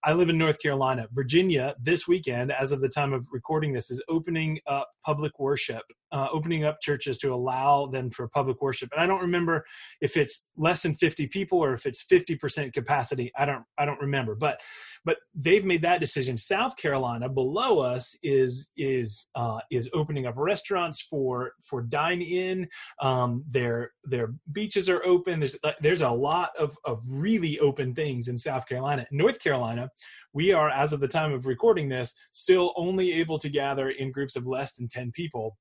I 0.04 0.14
live 0.14 0.30
in 0.30 0.38
North 0.38 0.62
Carolina. 0.62 1.08
Virginia, 1.14 1.76
this 1.80 2.08
weekend, 2.08 2.52
as 2.52 2.72
of 2.72 2.82
the 2.82 2.90
time 2.90 3.14
of 3.14 3.26
recording 3.32 3.74
this, 3.74 3.90
is 3.90 4.04
opening 4.10 4.60
up 4.68 4.90
public 5.06 5.40
worship, 5.40 5.84
uh, 6.12 6.28
opening 6.32 6.64
up 6.64 6.82
churches 6.82 7.18
to 7.20 7.34
allow 7.34 7.88
them 7.88 8.10
for 8.10 8.28
public 8.28 8.62
worship. 8.62 8.90
And 8.92 9.02
I 9.02 9.08
don't 9.08 9.22
remember 9.22 9.66
if 10.02 10.18
it's 10.18 10.48
less 10.58 10.84
than 10.84 10.96
50 10.96 11.28
people 11.28 11.60
or 11.60 11.74
if 11.74 11.86
it's 11.86 12.04
50% 12.04 12.74
capacity. 12.74 13.32
I 13.38 13.46
don't, 13.46 13.64
I 13.78 13.86
don't 13.86 14.00
remember. 14.00 14.36
But, 14.36 14.62
but 15.06 15.18
they've 15.34 15.66
made 15.66 15.82
that 15.84 16.00
decision. 16.00 16.38
South 16.38 16.76
Carolina, 16.78 17.30
below 17.30 17.80
us, 17.80 18.16
is 18.24 18.70
is 18.78 19.30
uh, 19.36 19.60
is 19.72 19.90
opening 19.94 20.26
up 20.26 20.36
restaurants 20.38 21.02
for 21.02 21.54
for 21.64 21.82
dine 21.82 22.22
in. 22.22 22.68
Um, 23.02 23.44
their 23.50 23.92
their 24.04 24.34
beaches 24.52 24.90
are 24.90 25.04
open. 25.06 25.40
There's 25.40 25.58
there's 25.82 26.02
a 26.02 26.10
lot 26.10 26.52
of 26.58 26.78
of 26.86 27.04
really 27.08 27.60
open 27.60 27.94
things 27.94 28.28
in 28.28 28.38
South 28.38 28.68
Carolina. 28.68 29.06
North 29.12 29.40
Carolina, 29.40 29.90
we 30.34 30.52
are 30.52 30.70
as 30.70 30.94
of 30.94 31.00
the 31.00 31.08
time 31.08 31.34
of 31.34 31.46
recording 31.46 31.90
this 31.90 32.14
still 32.32 32.74
only 32.76 33.14
able 33.14 33.40
to 33.40 33.50
gather 33.50 33.90
in 33.92 34.12
groups 34.12 34.36
of 34.36 34.48
less 34.48 34.74
than 34.74 34.88
ten 34.88 35.12
people. 35.12 35.58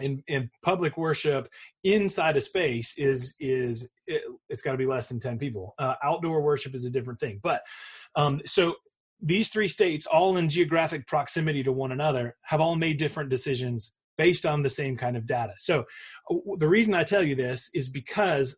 In, 0.00 0.24
in 0.26 0.50
public 0.64 0.96
worship 0.96 1.48
inside 1.84 2.36
a 2.36 2.40
space 2.40 2.94
is 2.96 3.36
is 3.38 3.88
it, 4.08 4.22
has 4.50 4.60
got 4.60 4.72
to 4.72 4.78
be 4.78 4.86
less 4.86 5.08
than 5.08 5.20
10 5.20 5.38
people 5.38 5.72
uh, 5.78 5.94
outdoor 6.02 6.42
worship 6.42 6.74
is 6.74 6.84
a 6.84 6.90
different 6.90 7.20
thing 7.20 7.38
but 7.44 7.62
um, 8.16 8.40
so 8.44 8.74
these 9.22 9.48
three 9.48 9.68
states 9.68 10.06
all 10.06 10.36
in 10.36 10.48
geographic 10.48 11.06
proximity 11.06 11.62
to 11.62 11.72
one 11.72 11.92
another 11.92 12.36
have 12.42 12.60
all 12.60 12.76
made 12.76 12.98
different 12.98 13.30
decisions 13.30 13.94
based 14.16 14.46
on 14.46 14.62
the 14.62 14.70
same 14.70 14.96
kind 14.96 15.16
of 15.16 15.26
data. 15.26 15.52
So 15.56 15.84
the 16.58 16.68
reason 16.68 16.94
I 16.94 17.04
tell 17.04 17.22
you 17.22 17.34
this 17.34 17.70
is 17.74 17.88
because 17.88 18.56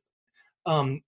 um, 0.67 1.01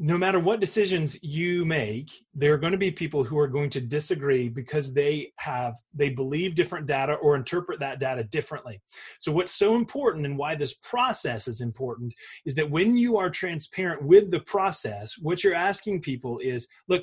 no 0.00 0.16
matter 0.16 0.38
what 0.38 0.60
decisions 0.60 1.20
you 1.22 1.64
make 1.64 2.10
there 2.32 2.54
are 2.54 2.58
going 2.58 2.72
to 2.72 2.78
be 2.78 2.90
people 2.90 3.24
who 3.24 3.36
are 3.36 3.48
going 3.48 3.68
to 3.68 3.80
disagree 3.80 4.48
because 4.48 4.94
they 4.94 5.32
have 5.38 5.74
they 5.92 6.08
believe 6.08 6.54
different 6.54 6.86
data 6.86 7.14
or 7.14 7.34
interpret 7.34 7.80
that 7.80 7.98
data 7.98 8.22
differently. 8.24 8.80
So 9.18 9.32
what's 9.32 9.50
so 9.50 9.74
important 9.74 10.24
and 10.24 10.38
why 10.38 10.54
this 10.54 10.74
process 10.74 11.48
is 11.48 11.60
important 11.60 12.14
is 12.46 12.54
that 12.54 12.70
when 12.70 12.96
you 12.96 13.16
are 13.16 13.28
transparent 13.28 14.04
with 14.04 14.30
the 14.30 14.40
process 14.40 15.14
what 15.18 15.42
you're 15.42 15.54
asking 15.54 16.00
people 16.00 16.38
is 16.38 16.68
look 16.86 17.02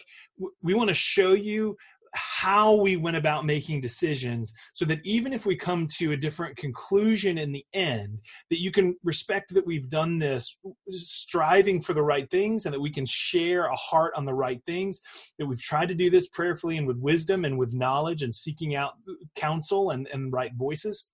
we 0.64 0.74
want 0.74 0.88
to 0.88 0.94
show 0.94 1.34
you 1.34 1.75
how 2.16 2.74
we 2.74 2.96
went 2.96 3.18
about 3.18 3.46
making 3.46 3.82
decisions 3.82 4.54
so 4.74 4.86
that 4.86 5.00
even 5.04 5.34
if 5.34 5.46
we 5.46 5.56
come 5.56 5.88
to 5.88 6.14
a 6.14 6.18
different 6.18 6.56
conclusion 6.58 7.38
in 7.38 7.52
the 7.52 7.66
end 7.74 8.20
that 8.50 8.62
you 8.62 8.72
can 8.72 8.96
respect 9.04 9.54
that 9.54 9.66
we've 9.66 9.90
done 9.90 10.18
this 10.18 10.58
striving 10.90 11.82
for 11.82 11.94
the 11.94 12.02
right 12.02 12.30
things 12.32 12.66
and 12.66 12.74
that 12.74 12.80
we 12.80 12.92
can 12.92 13.06
share 13.06 13.66
a 13.66 13.76
heart 13.76 14.14
on 14.16 14.26
the 14.26 14.34
right 14.34 14.62
things 14.66 15.02
that 15.38 15.46
we've 15.46 15.62
tried 15.62 15.90
to 15.90 15.96
do 15.96 16.10
this 16.10 16.28
prayerfully 16.30 16.78
and 16.78 16.88
with 16.88 16.98
wisdom 16.98 17.46
and 17.46 17.58
with 17.58 17.74
knowledge 17.74 18.24
and 18.24 18.34
seeking 18.34 18.76
out 18.76 18.94
counsel 19.36 19.92
and, 19.92 20.08
and 20.14 20.32
right 20.32 20.54
voices. 20.56 21.10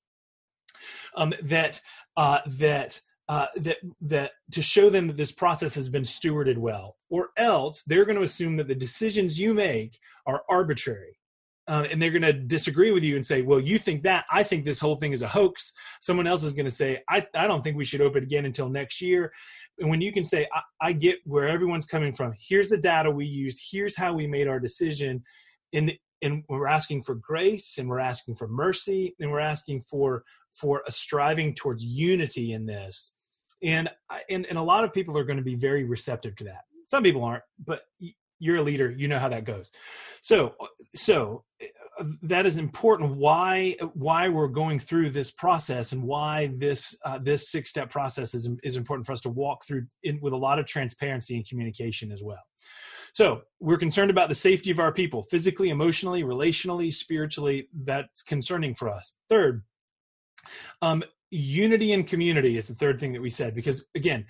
Um, 1.16 1.34
that 1.44 1.80
uh, 2.18 2.40
that 2.46 3.00
uh, 3.32 3.48
that 3.56 3.78
that 4.02 4.32
to 4.52 4.62
show 4.62 4.90
them 4.90 5.08
that 5.08 5.16
this 5.16 5.32
process 5.32 5.74
has 5.74 5.88
been 5.88 6.04
stewarded 6.04 6.58
well, 6.58 6.98
or 7.10 7.30
else 7.38 7.82
they're 7.88 8.04
going 8.04 8.18
to 8.18 8.26
assume 8.26 8.58
that 8.58 8.68
the 8.68 8.76
decisions 8.76 9.40
you 9.40 9.54
make 9.54 9.98
are 10.26 10.44
arbitrary, 10.50 11.18
uh, 11.70 11.86
and 11.90 12.02
they're 12.02 12.12
going 12.12 12.22
to 12.22 12.34
disagree 12.34 12.92
with 12.92 13.06
you 13.06 13.16
and 13.16 13.26
say, 13.26 13.42
"Well, 13.42 13.62
you 13.62 13.80
think 13.80 14.04
that? 14.04 14.26
I 14.30 14.44
think 14.44 14.66
this 14.66 14.82
whole 14.82 14.98
thing 14.98 15.14
is 15.14 15.22
a 15.22 15.30
hoax." 15.30 15.72
Someone 16.02 16.28
else 16.28 16.44
is 16.44 16.52
going 16.52 16.66
to 16.66 16.72
say, 16.72 17.02
"I 17.10 17.26
I 17.34 17.48
don't 17.48 17.64
think 17.64 17.78
we 17.78 17.86
should 17.86 18.02
open 18.02 18.22
again 18.22 18.44
until 18.44 18.68
next 18.68 19.00
year." 19.00 19.32
And 19.80 19.90
when 19.90 20.02
you 20.02 20.12
can 20.12 20.26
say, 20.26 20.46
I, 20.54 20.90
"I 20.90 20.92
get 20.92 21.20
where 21.24 21.48
everyone's 21.48 21.86
coming 21.86 22.12
from. 22.12 22.34
Here's 22.38 22.68
the 22.68 22.78
data 22.78 23.10
we 23.10 23.26
used. 23.26 23.62
Here's 23.72 23.96
how 23.96 24.12
we 24.12 24.28
made 24.28 24.50
our 24.50 24.60
decision," 24.60 25.24
and 25.72 25.94
and 26.22 26.44
we're 26.50 26.68
asking 26.68 27.04
for 27.04 27.16
grace 27.16 27.78
and 27.78 27.88
we're 27.88 28.00
asking 28.00 28.36
for 28.36 28.50
mercy 28.50 29.16
and 29.22 29.32
we're 29.32 29.40
asking 29.40 29.80
for 29.80 30.26
for 30.52 30.84
a 30.86 30.92
striving 30.92 31.56
towards 31.56 31.82
unity 31.82 32.52
in 32.52 32.66
this 32.66 33.14
and 33.64 33.90
and 34.30 34.46
and 34.46 34.58
a 34.58 34.62
lot 34.62 34.84
of 34.84 34.94
people 34.94 35.18
are 35.18 35.24
going 35.24 35.38
to 35.38 35.44
be 35.44 35.56
very 35.56 35.84
receptive 35.84 36.36
to 36.38 36.44
that. 36.46 36.64
Some 36.88 37.04
people 37.04 37.24
aren't 37.24 37.44
but 37.64 37.84
you're 38.40 38.58
a 38.58 38.62
leader 38.64 38.92
you 38.92 39.08
know 39.08 39.20
how 39.20 39.30
that 39.30 39.46
goes. 39.46 39.72
So 40.22 40.56
so 40.96 41.44
uh, 42.00 42.06
that 42.24 42.46
is 42.46 42.58
important 42.58 43.16
why 43.16 43.78
why 43.94 44.30
we're 44.30 44.48
going 44.48 44.80
through 44.80 45.12
this 45.12 45.32
process 45.32 45.92
and 45.92 46.04
why 46.04 46.52
this 46.58 46.96
uh, 47.06 47.20
this 47.20 47.52
six 47.52 47.70
step 47.70 47.90
process 47.90 48.34
is 48.34 48.50
is 48.64 48.76
important 48.76 49.06
for 49.06 49.14
us 49.14 49.22
to 49.22 49.30
walk 49.30 49.66
through 49.66 49.86
in, 50.04 50.20
with 50.22 50.34
a 50.34 50.38
lot 50.38 50.60
of 50.60 50.66
transparency 50.66 51.36
and 51.36 51.48
communication 51.48 52.12
as 52.12 52.22
well. 52.24 52.42
So 53.14 53.42
we're 53.60 53.78
concerned 53.78 54.10
about 54.10 54.30
the 54.30 54.36
safety 54.36 54.72
of 54.72 54.80
our 54.80 54.94
people 54.94 55.28
physically 55.30 55.70
emotionally 55.70 56.24
relationally 56.24 56.94
spiritually. 56.94 57.68
That's 57.74 58.22
concerning 58.24 58.74
for 58.74 58.90
us. 58.90 59.14
Third 59.30 59.64
um, 60.82 61.04
unity 61.32 61.94
and 61.94 62.08
community 62.08 62.58
is 62.58 62.68
the 62.68 62.76
third 62.76 63.00
thing 63.00 63.14
that 63.14 63.22
we 63.22 63.30
said 63.30 63.56
because 63.56 63.86
again 63.96 64.26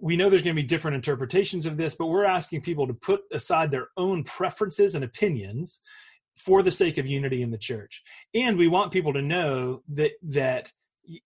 we 0.00 0.16
know 0.16 0.30
there's 0.30 0.40
going 0.40 0.56
to 0.56 0.62
be 0.62 0.66
different 0.66 0.94
interpretations 0.94 1.66
of 1.66 1.76
this 1.76 1.94
but 1.94 2.06
we're 2.06 2.24
asking 2.24 2.62
people 2.62 2.86
to 2.86 2.94
put 2.94 3.20
aside 3.30 3.70
their 3.70 3.88
own 3.98 4.24
preferences 4.24 4.94
and 4.94 5.04
opinions 5.04 5.82
for 6.36 6.62
the 6.62 6.70
sake 6.70 6.98
of 6.98 7.06
unity 7.06 7.42
in 7.42 7.50
the 7.50 7.58
church. 7.58 8.02
And 8.34 8.56
we 8.56 8.68
want 8.68 8.92
people 8.92 9.12
to 9.14 9.22
know 9.22 9.82
that 9.94 10.12
that 10.22 10.72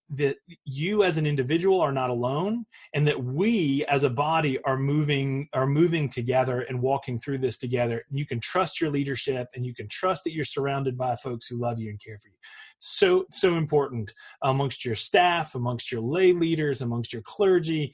that 0.09 0.37
you 0.65 1.03
as 1.03 1.17
an 1.17 1.25
individual 1.25 1.81
are 1.81 1.91
not 1.91 2.09
alone 2.09 2.65
and 2.93 3.07
that 3.07 3.23
we 3.23 3.85
as 3.87 4.03
a 4.03 4.09
body 4.09 4.59
are 4.63 4.77
moving 4.77 5.47
are 5.53 5.67
moving 5.67 6.09
together 6.09 6.61
and 6.61 6.81
walking 6.81 7.19
through 7.19 7.39
this 7.39 7.57
together. 7.57 8.03
You 8.09 8.25
can 8.25 8.39
trust 8.39 8.79
your 8.79 8.89
leadership 8.89 9.47
and 9.55 9.65
you 9.65 9.73
can 9.73 9.87
trust 9.87 10.23
that 10.23 10.33
you're 10.33 10.45
surrounded 10.45 10.97
by 10.97 11.15
folks 11.15 11.47
who 11.47 11.57
love 11.57 11.79
you 11.79 11.89
and 11.89 12.01
care 12.03 12.17
for 12.21 12.29
you. 12.29 12.35
So 12.79 13.25
so 13.31 13.55
important 13.55 14.13
amongst 14.43 14.85
your 14.85 14.95
staff 14.95 15.55
amongst 15.55 15.91
your 15.91 16.01
lay 16.01 16.33
leaders 16.33 16.81
amongst 16.81 17.13
your 17.13 17.21
clergy. 17.23 17.93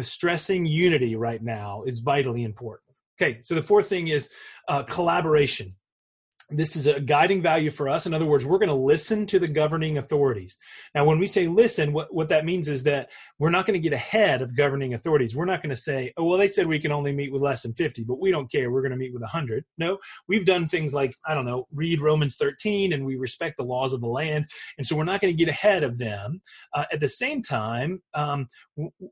Stressing 0.00 0.66
unity 0.66 1.16
right 1.16 1.42
now 1.42 1.82
is 1.86 2.00
vitally 2.00 2.44
important. 2.44 2.90
Okay 3.20 3.38
so 3.42 3.54
the 3.54 3.62
fourth 3.62 3.88
thing 3.88 4.08
is 4.08 4.30
uh, 4.68 4.82
collaboration 4.82 5.74
this 6.50 6.76
is 6.76 6.86
a 6.86 7.00
guiding 7.00 7.42
value 7.42 7.70
for 7.70 7.88
us. 7.88 8.06
In 8.06 8.14
other 8.14 8.24
words, 8.24 8.46
we're 8.46 8.58
going 8.58 8.68
to 8.68 8.74
listen 8.74 9.26
to 9.26 9.38
the 9.38 9.48
governing 9.48 9.98
authorities. 9.98 10.56
Now, 10.94 11.04
when 11.04 11.18
we 11.18 11.26
say 11.26 11.48
listen, 11.48 11.92
what, 11.92 12.14
what 12.14 12.28
that 12.28 12.44
means 12.44 12.68
is 12.68 12.84
that 12.84 13.10
we're 13.38 13.50
not 13.50 13.66
going 13.66 13.80
to 13.80 13.82
get 13.82 13.92
ahead 13.92 14.42
of 14.42 14.56
governing 14.56 14.94
authorities. 14.94 15.34
We're 15.34 15.44
not 15.44 15.60
going 15.60 15.74
to 15.74 15.80
say, 15.80 16.12
oh, 16.16 16.24
well, 16.24 16.38
they 16.38 16.48
said 16.48 16.66
we 16.66 16.78
can 16.78 16.92
only 16.92 17.12
meet 17.12 17.32
with 17.32 17.42
less 17.42 17.62
than 17.62 17.74
50, 17.74 18.04
but 18.04 18.20
we 18.20 18.30
don't 18.30 18.50
care. 18.50 18.70
We're 18.70 18.82
going 18.82 18.92
to 18.92 18.96
meet 18.96 19.12
with 19.12 19.22
100. 19.22 19.64
No, 19.78 19.98
we've 20.28 20.46
done 20.46 20.68
things 20.68 20.94
like, 20.94 21.14
I 21.26 21.34
don't 21.34 21.46
know, 21.46 21.66
read 21.72 22.00
Romans 22.00 22.36
13 22.36 22.92
and 22.92 23.04
we 23.04 23.16
respect 23.16 23.56
the 23.56 23.64
laws 23.64 23.92
of 23.92 24.00
the 24.00 24.06
land. 24.06 24.46
And 24.78 24.86
so 24.86 24.94
we're 24.94 25.04
not 25.04 25.20
going 25.20 25.36
to 25.36 25.44
get 25.44 25.50
ahead 25.50 25.82
of 25.82 25.98
them. 25.98 26.42
Uh, 26.72 26.84
at 26.92 27.00
the 27.00 27.08
same 27.08 27.42
time, 27.42 27.98
um, 28.14 28.48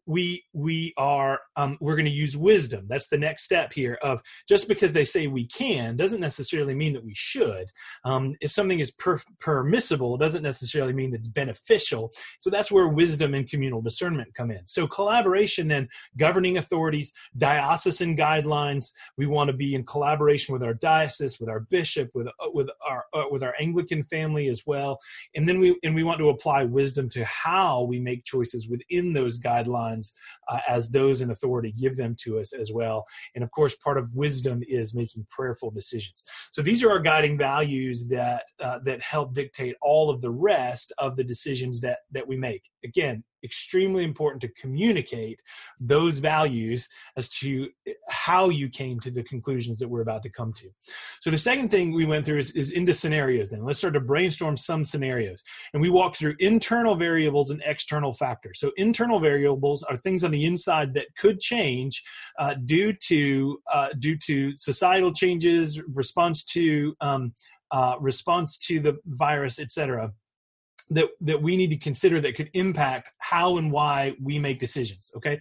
we, 0.06 0.44
we 0.52 0.94
are, 0.96 1.40
um, 1.56 1.78
we're 1.80 1.96
going 1.96 2.04
to 2.04 2.12
use 2.12 2.36
wisdom. 2.36 2.86
That's 2.88 3.08
the 3.08 3.18
next 3.18 3.42
step 3.42 3.72
here 3.72 3.98
of 4.02 4.20
just 4.48 4.68
because 4.68 4.92
they 4.92 5.04
say 5.04 5.26
we 5.26 5.46
can 5.46 5.96
doesn't 5.96 6.20
necessarily 6.20 6.74
mean 6.74 6.92
that 6.92 7.04
we 7.04 7.14
should. 7.24 7.70
Um, 8.04 8.34
if 8.40 8.52
something 8.52 8.80
is 8.80 8.90
per- 8.90 9.22
permissible, 9.40 10.14
it 10.14 10.20
doesn't 10.20 10.42
necessarily 10.42 10.92
mean 10.92 11.14
it's 11.14 11.28
beneficial. 11.28 12.12
So 12.40 12.50
that's 12.50 12.70
where 12.70 12.88
wisdom 12.88 13.34
and 13.34 13.48
communal 13.48 13.82
discernment 13.82 14.34
come 14.34 14.50
in. 14.50 14.66
So 14.66 14.86
collaboration, 14.86 15.68
then 15.68 15.88
governing 16.18 16.58
authorities, 16.58 17.12
diocesan 17.36 18.16
guidelines. 18.16 18.86
We 19.16 19.26
want 19.26 19.48
to 19.48 19.56
be 19.56 19.74
in 19.74 19.84
collaboration 19.84 20.52
with 20.52 20.62
our 20.62 20.74
diocese, 20.74 21.40
with 21.40 21.48
our 21.48 21.60
bishop, 21.60 22.10
with 22.14 22.28
uh, 22.28 22.50
with 22.52 22.68
our 22.86 23.04
uh, 23.14 23.24
with 23.30 23.42
our 23.42 23.54
Anglican 23.58 24.02
family 24.04 24.48
as 24.48 24.62
well. 24.66 24.98
And 25.34 25.48
then 25.48 25.58
we 25.58 25.78
and 25.82 25.94
we 25.94 26.04
want 26.04 26.18
to 26.18 26.28
apply 26.28 26.64
wisdom 26.64 27.08
to 27.10 27.24
how 27.24 27.82
we 27.82 27.98
make 27.98 28.24
choices 28.24 28.68
within 28.68 29.12
those 29.12 29.38
guidelines 29.38 30.12
uh, 30.48 30.60
as 30.68 30.90
those 30.90 31.20
in 31.20 31.30
authority 31.30 31.72
give 31.72 31.96
them 31.96 32.14
to 32.24 32.38
us 32.38 32.52
as 32.52 32.70
well. 32.72 33.04
And 33.34 33.42
of 33.42 33.50
course, 33.50 33.74
part 33.76 33.98
of 33.98 34.14
wisdom 34.14 34.62
is 34.68 34.94
making 34.94 35.26
prayerful 35.30 35.70
decisions. 35.70 36.22
So 36.52 36.62
these 36.62 36.82
are 36.82 36.90
our 36.90 37.02
guiding 37.14 37.38
values 37.38 38.08
that 38.08 38.42
uh, 38.60 38.78
that 38.84 39.00
help 39.00 39.34
dictate 39.34 39.76
all 39.80 40.10
of 40.10 40.20
the 40.20 40.30
rest 40.30 40.92
of 40.98 41.16
the 41.16 41.22
decisions 41.22 41.80
that 41.80 41.98
that 42.10 42.26
we 42.26 42.36
make. 42.36 42.62
Again, 42.84 43.22
extremely 43.44 44.04
important 44.04 44.40
to 44.42 44.48
communicate 44.48 45.40
those 45.78 46.18
values 46.18 46.88
as 47.16 47.28
to 47.28 47.68
how 48.08 48.48
you 48.48 48.68
came 48.68 48.98
to 49.00 49.10
the 49.10 49.22
conclusions 49.24 49.78
that 49.78 49.88
we're 49.88 50.00
about 50.00 50.22
to 50.22 50.30
come 50.30 50.52
to. 50.54 50.68
So 51.20 51.30
the 51.30 51.38
second 51.38 51.70
thing 51.70 51.92
we 51.92 52.06
went 52.06 52.24
through 52.24 52.38
is, 52.38 52.50
is 52.52 52.70
into 52.70 52.94
scenarios. 52.94 53.50
Then 53.50 53.64
let's 53.64 53.78
start 53.78 53.94
to 53.94 54.00
brainstorm 54.00 54.56
some 54.56 54.84
scenarios, 54.84 55.42
and 55.72 55.82
we 55.82 55.90
walked 55.90 56.16
through 56.16 56.36
internal 56.38 56.96
variables 56.96 57.50
and 57.50 57.62
external 57.64 58.12
factors. 58.12 58.58
So 58.60 58.72
internal 58.76 59.20
variables 59.20 59.82
are 59.84 59.96
things 59.98 60.24
on 60.24 60.30
the 60.30 60.44
inside 60.44 60.94
that 60.94 61.06
could 61.18 61.40
change 61.40 62.02
uh, 62.38 62.54
due 62.64 62.92
to 63.08 63.58
uh, 63.72 63.88
due 63.98 64.16
to 64.26 64.56
societal 64.56 65.12
changes, 65.12 65.80
response 65.92 66.44
to 66.44 66.94
um, 67.00 67.34
uh, 67.70 67.96
response 68.00 68.58
to 68.58 68.80
the 68.80 68.96
virus, 69.06 69.58
etc 69.58 70.12
that 70.90 71.08
that 71.20 71.40
we 71.40 71.56
need 71.56 71.70
to 71.70 71.76
consider 71.76 72.20
that 72.20 72.34
could 72.34 72.50
impact 72.54 73.10
how 73.18 73.58
and 73.58 73.70
why 73.70 74.14
we 74.22 74.38
make 74.38 74.58
decisions 74.58 75.10
okay 75.16 75.40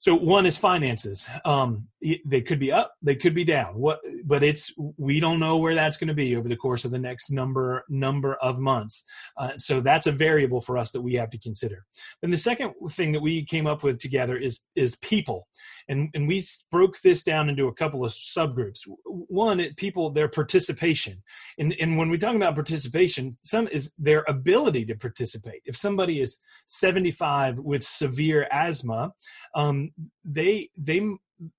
so 0.00 0.14
one 0.14 0.46
is 0.46 0.56
finances. 0.56 1.28
Um, 1.44 1.86
they 2.24 2.40
could 2.40 2.58
be 2.58 2.72
up 2.72 2.94
they 3.02 3.14
could 3.14 3.34
be 3.34 3.44
down. 3.44 3.74
What 3.74 4.00
but 4.24 4.42
it's 4.42 4.72
we 4.96 5.20
don't 5.20 5.38
know 5.38 5.58
where 5.58 5.74
that's 5.74 5.98
going 5.98 6.08
to 6.08 6.14
be 6.14 6.36
over 6.36 6.48
the 6.48 6.56
course 6.56 6.86
of 6.86 6.90
the 6.90 6.98
next 6.98 7.30
number 7.30 7.84
number 7.90 8.36
of 8.36 8.58
months. 8.58 9.04
Uh, 9.36 9.50
so 9.58 9.82
that's 9.82 10.06
a 10.06 10.12
variable 10.12 10.62
for 10.62 10.78
us 10.78 10.90
that 10.92 11.02
we 11.02 11.12
have 11.16 11.28
to 11.30 11.38
consider. 11.38 11.84
Then 12.22 12.30
the 12.30 12.38
second 12.38 12.72
thing 12.92 13.12
that 13.12 13.20
we 13.20 13.44
came 13.44 13.66
up 13.66 13.82
with 13.82 13.98
together 13.98 14.38
is 14.38 14.60
is 14.74 14.96
people. 14.96 15.46
And 15.90 16.08
and 16.14 16.26
we 16.26 16.42
broke 16.70 16.98
this 17.02 17.22
down 17.22 17.50
into 17.50 17.68
a 17.68 17.74
couple 17.74 18.02
of 18.02 18.12
subgroups. 18.12 18.80
One 19.04 19.62
people 19.76 20.08
their 20.08 20.28
participation. 20.28 21.22
And 21.58 21.74
and 21.78 21.98
when 21.98 22.08
we 22.08 22.16
talk 22.16 22.34
about 22.34 22.54
participation 22.54 23.32
some 23.44 23.68
is 23.68 23.92
their 23.98 24.24
ability 24.28 24.86
to 24.86 24.94
participate. 24.94 25.60
If 25.66 25.76
somebody 25.76 26.22
is 26.22 26.38
75 26.64 27.58
with 27.58 27.84
severe 27.84 28.48
asthma 28.50 29.12
um, 29.54 29.89
they 30.24 30.68
they 30.76 31.08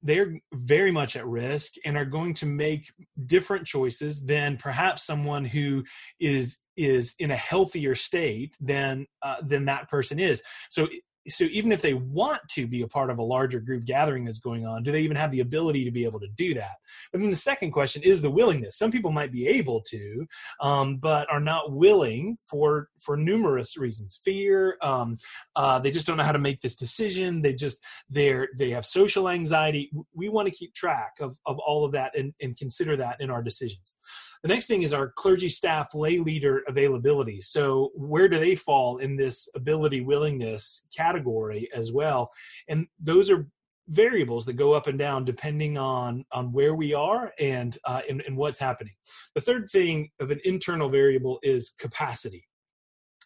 they're 0.03 0.39
very 0.53 0.91
much 0.91 1.15
at 1.15 1.25
risk 1.25 1.73
and 1.85 1.97
are 1.97 2.05
going 2.05 2.33
to 2.35 2.45
make 2.45 2.91
different 3.25 3.65
choices 3.65 4.23
than 4.23 4.57
perhaps 4.57 5.03
someone 5.03 5.43
who 5.43 5.83
is 6.19 6.57
is 6.77 7.13
in 7.19 7.31
a 7.31 7.35
healthier 7.35 7.95
state 7.95 8.55
than 8.59 9.05
uh, 9.21 9.38
than 9.41 9.65
that 9.65 9.89
person 9.89 10.19
is. 10.19 10.41
So 10.69 10.88
so 11.28 11.46
even 11.46 11.72
if 11.72 11.82
they 11.82 11.94
want 11.94 12.42
to 12.50 12.66
be 12.66 12.82
a 12.82 12.88
part 12.88 13.10
of 13.10 13.20
a 13.20 13.24
larger 13.24 13.60
group 13.60 13.86
gathering 13.86 14.25
that's 14.25 14.40
going 14.40 14.66
on 14.66 14.84
do 14.84 14.92
they 14.92 15.01
even 15.01 15.18
have 15.18 15.32
the 15.32 15.42
ability 15.42 15.86
to 15.86 15.92
be 15.92 16.06
able 16.06 16.20
to 16.20 16.28
do 16.36 16.54
that? 16.54 16.75
And 17.13 17.22
then 17.22 17.30
the 17.30 17.36
second 17.36 17.72
question 17.72 18.01
is 18.04 18.22
the 18.22 18.30
willingness. 18.30 18.78
Some 18.78 18.92
people 18.92 19.12
might 19.12 19.32
be 19.32 19.48
able 19.48 19.82
to 19.82 20.25
um, 20.60 20.98
but 20.98 21.32
are 21.32 21.40
not 21.40 21.72
willing 21.72 22.38
for 22.44 22.90
for 23.00 23.18
numerous 23.18 23.78
reasons. 23.78 24.20
Fear 24.24 24.78
um, 24.82 25.18
uh, 25.56 25.80
they 25.80 25.92
just 25.92 26.08
don't 26.08 26.18
know 26.18 26.24
how 26.24 26.32
to 26.32 26.40
make 26.40 26.62
this 26.62 26.75
decision. 26.75 27.42
They 27.42 27.54
just 27.54 27.84
they're 28.10 28.50
they 28.58 28.72
have 28.72 28.86
social 28.86 29.30
anxiety. 29.30 29.92
We 30.13 30.30
want 30.30 30.48
to 30.48 30.54
keep 30.54 30.74
track 30.74 31.13
of 31.20 31.38
of 31.46 31.60
all 31.60 31.86
of 31.86 31.92
that 31.94 32.18
and, 32.18 32.34
and 32.42 32.58
consider 32.58 32.96
that 32.98 33.18
in 33.20 33.30
our 33.30 33.44
decisions 33.44 33.94
the 34.43 34.48
next 34.48 34.65
thing 34.65 34.83
is 34.83 34.93
our 34.93 35.12
clergy 35.15 35.50
staff 35.50 35.93
lay 35.93 36.17
leader 36.17 36.63
availability. 36.67 37.41
So, 37.41 37.91
where 37.95 38.27
do 38.27 38.39
they 38.39 38.55
fall 38.55 38.98
in 38.98 39.15
this 39.15 39.48
ability 39.55 40.01
willingness 40.01 40.88
category 40.95 41.69
as 41.75 41.91
well? 41.91 42.31
And 42.67 42.88
those 43.00 43.29
are 43.29 43.48
variables 43.88 44.45
that 44.45 44.53
go 44.53 44.74
up 44.74 44.88
and 44.88 44.98
down 44.98 45.25
depending 45.25 45.77
on 45.77 46.24
on 46.31 46.51
where 46.51 46.75
we 46.75 46.93
are 46.93 47.31
and 47.39 47.77
uh, 47.86 48.01
and, 48.10 48.24
and 48.25 48.36
what's 48.36 48.60
happening. 48.60 48.93
The 49.36 49.41
third 49.41 49.69
thing 49.69 50.10
of 50.19 50.31
an 50.31 50.39
internal 50.43 50.89
variable 50.89 51.39
is 51.43 51.71
capacity. 51.79 52.45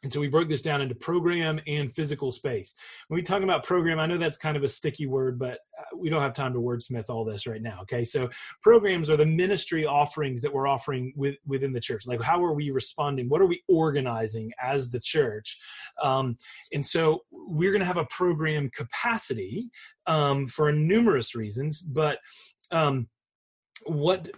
And 0.05 0.13
so 0.13 0.19
we 0.19 0.27
broke 0.27 0.47
this 0.47 0.61
down 0.61 0.81
into 0.81 0.93
program 0.93 1.59
and 1.65 1.91
physical 1.91 2.31
space. 2.31 2.75
When 3.07 3.17
we 3.17 3.23
talk 3.23 3.41
about 3.41 3.63
program, 3.63 3.97
I 3.97 4.05
know 4.05 4.19
that's 4.19 4.37
kind 4.37 4.55
of 4.55 4.63
a 4.63 4.69
sticky 4.69 5.07
word, 5.07 5.39
but 5.39 5.61
uh, 5.79 5.97
we 5.97 6.11
don't 6.11 6.21
have 6.21 6.35
time 6.35 6.53
to 6.53 6.59
wordsmith 6.59 7.09
all 7.09 7.25
this 7.25 7.47
right 7.47 7.61
now. 7.61 7.79
Okay, 7.81 8.03
so 8.03 8.29
programs 8.61 9.09
are 9.09 9.17
the 9.17 9.25
ministry 9.25 9.83
offerings 9.83 10.43
that 10.43 10.53
we're 10.53 10.67
offering 10.67 11.11
with, 11.15 11.37
within 11.47 11.73
the 11.73 11.79
church. 11.79 12.05
Like, 12.05 12.21
how 12.21 12.45
are 12.45 12.53
we 12.53 12.69
responding? 12.69 13.29
What 13.29 13.41
are 13.41 13.47
we 13.47 13.63
organizing 13.67 14.51
as 14.61 14.91
the 14.91 14.99
church? 14.99 15.57
Um, 15.99 16.37
and 16.71 16.85
so 16.85 17.23
we're 17.31 17.71
going 17.71 17.79
to 17.79 17.87
have 17.87 17.97
a 17.97 18.05
program 18.05 18.69
capacity 18.69 19.71
um, 20.05 20.45
for 20.45 20.71
numerous 20.71 21.33
reasons, 21.33 21.81
but 21.81 22.19
um, 22.69 23.07
what 23.85 24.29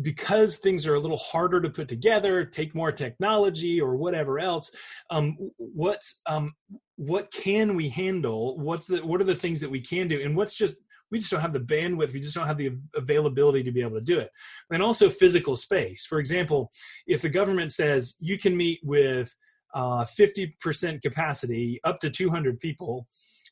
because 0.00 0.58
things 0.58 0.86
are 0.86 0.94
a 0.94 1.00
little 1.00 1.18
harder 1.18 1.60
to 1.60 1.68
put 1.68 1.88
together 1.88 2.44
take 2.44 2.74
more 2.74 2.90
technology 2.90 3.80
or 3.80 3.96
whatever 3.96 4.38
else 4.38 4.70
um, 5.10 5.36
what 5.58 6.00
um, 6.26 6.52
what 6.98 7.30
can 7.30 7.76
we 7.76 7.88
handle? 7.88 8.58
What's 8.58 8.88
the 8.88 8.98
what 8.98 9.20
are 9.20 9.24
the 9.24 9.34
things 9.34 9.60
that 9.60 9.70
we 9.70 9.80
can 9.80 10.08
do? 10.08 10.20
And 10.20 10.36
what's 10.36 10.54
just 10.54 10.76
we 11.10 11.20
just 11.20 11.30
don't 11.30 11.40
have 11.40 11.52
the 11.52 11.60
bandwidth 11.60 12.12
we 12.12 12.20
just 12.20 12.34
don't 12.34 12.46
have 12.46 12.58
the 12.58 12.72
availability 12.94 13.62
to 13.62 13.72
be 13.72 13.80
able 13.80 13.96
to 13.96 14.04
do 14.04 14.18
it. 14.18 14.30
And 14.70 14.82
also 14.82 15.08
physical 15.08 15.54
space. 15.56 16.04
For 16.04 16.18
example 16.18 16.70
if 17.06 17.22
the 17.22 17.28
government 17.28 17.72
says 17.72 18.16
you 18.18 18.36
can 18.36 18.56
meet 18.56 18.80
with 18.82 19.34
uh, 19.74 20.04
50% 20.18 21.02
capacity 21.02 21.78
up 21.84 22.00
to 22.00 22.10
200 22.10 22.58
people 22.58 23.06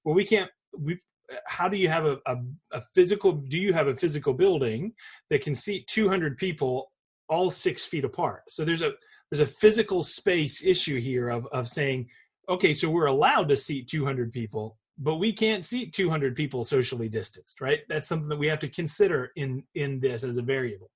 well 0.04 0.14
we 0.14 0.24
can't 0.24 0.50
we 0.76 0.98
how 1.46 1.68
do 1.68 1.76
you 1.76 1.88
have 1.88 2.04
a, 2.04 2.18
a, 2.26 2.36
a, 2.72 2.80
physical 2.94 3.32
do 3.32 3.58
you 3.58 3.72
have 3.72 3.88
a 3.88 3.96
physical 3.96 4.32
building 4.32 4.92
that 5.30 5.42
can 5.42 5.54
seat 5.54 5.86
200 5.88 6.36
people 6.36 6.92
all 7.28 7.50
six 7.50 7.84
feet 7.84 8.04
apart? 8.04 8.42
So 8.48 8.64
there's 8.64 8.82
a 8.82 8.92
there's 9.30 9.48
a 9.48 9.52
physical 9.52 10.02
space 10.02 10.64
issue 10.64 11.00
here 11.00 11.28
of 11.28 11.46
of 11.52 11.68
saying 11.68 12.08
okay 12.48 12.72
so 12.72 12.90
we're 12.90 13.06
allowed 13.06 13.48
to 13.48 13.56
seat 13.56 13.88
200 13.88 14.32
people 14.32 14.78
but 14.98 15.16
we 15.16 15.32
can't 15.32 15.64
seat 15.64 15.92
200 15.92 16.34
people 16.34 16.64
socially 16.64 17.08
distanced 17.08 17.60
right? 17.60 17.80
That's 17.88 18.06
something 18.06 18.28
that 18.28 18.38
we 18.38 18.48
have 18.48 18.60
to 18.60 18.68
consider 18.68 19.32
in 19.36 19.64
in 19.74 20.00
this 20.00 20.24
as 20.24 20.36
a 20.36 20.42
variable 20.42 20.90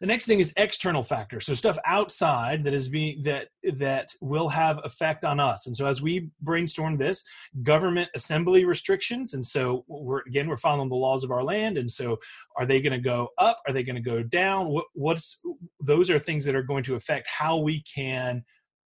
the 0.00 0.06
next 0.06 0.26
thing 0.26 0.40
is 0.40 0.52
external 0.56 1.02
factors, 1.02 1.46
so 1.46 1.54
stuff 1.54 1.78
outside 1.86 2.64
that 2.64 2.74
is 2.74 2.88
being 2.88 3.22
that 3.24 3.48
that 3.74 4.10
will 4.20 4.48
have 4.48 4.80
effect 4.84 5.24
on 5.24 5.40
us. 5.40 5.66
And 5.66 5.76
so 5.76 5.86
as 5.86 6.02
we 6.02 6.28
brainstorm 6.40 6.96
this, 6.96 7.22
government 7.62 8.10
assembly 8.14 8.64
restrictions, 8.64 9.34
and 9.34 9.44
so 9.44 9.84
we're 9.88 10.20
again 10.20 10.48
we're 10.48 10.56
following 10.56 10.88
the 10.88 10.94
laws 10.94 11.24
of 11.24 11.30
our 11.30 11.44
land. 11.44 11.78
And 11.78 11.90
so 11.90 12.18
are 12.56 12.66
they 12.66 12.80
going 12.80 12.92
to 12.92 12.98
go 12.98 13.28
up? 13.38 13.60
Are 13.66 13.72
they 13.72 13.82
going 13.82 13.96
to 13.96 14.02
go 14.02 14.22
down? 14.22 14.68
What, 14.68 14.86
what's 14.94 15.38
those 15.80 16.10
are 16.10 16.18
things 16.18 16.44
that 16.44 16.54
are 16.54 16.62
going 16.62 16.84
to 16.84 16.94
affect 16.94 17.26
how 17.28 17.58
we 17.58 17.82
can 17.82 18.44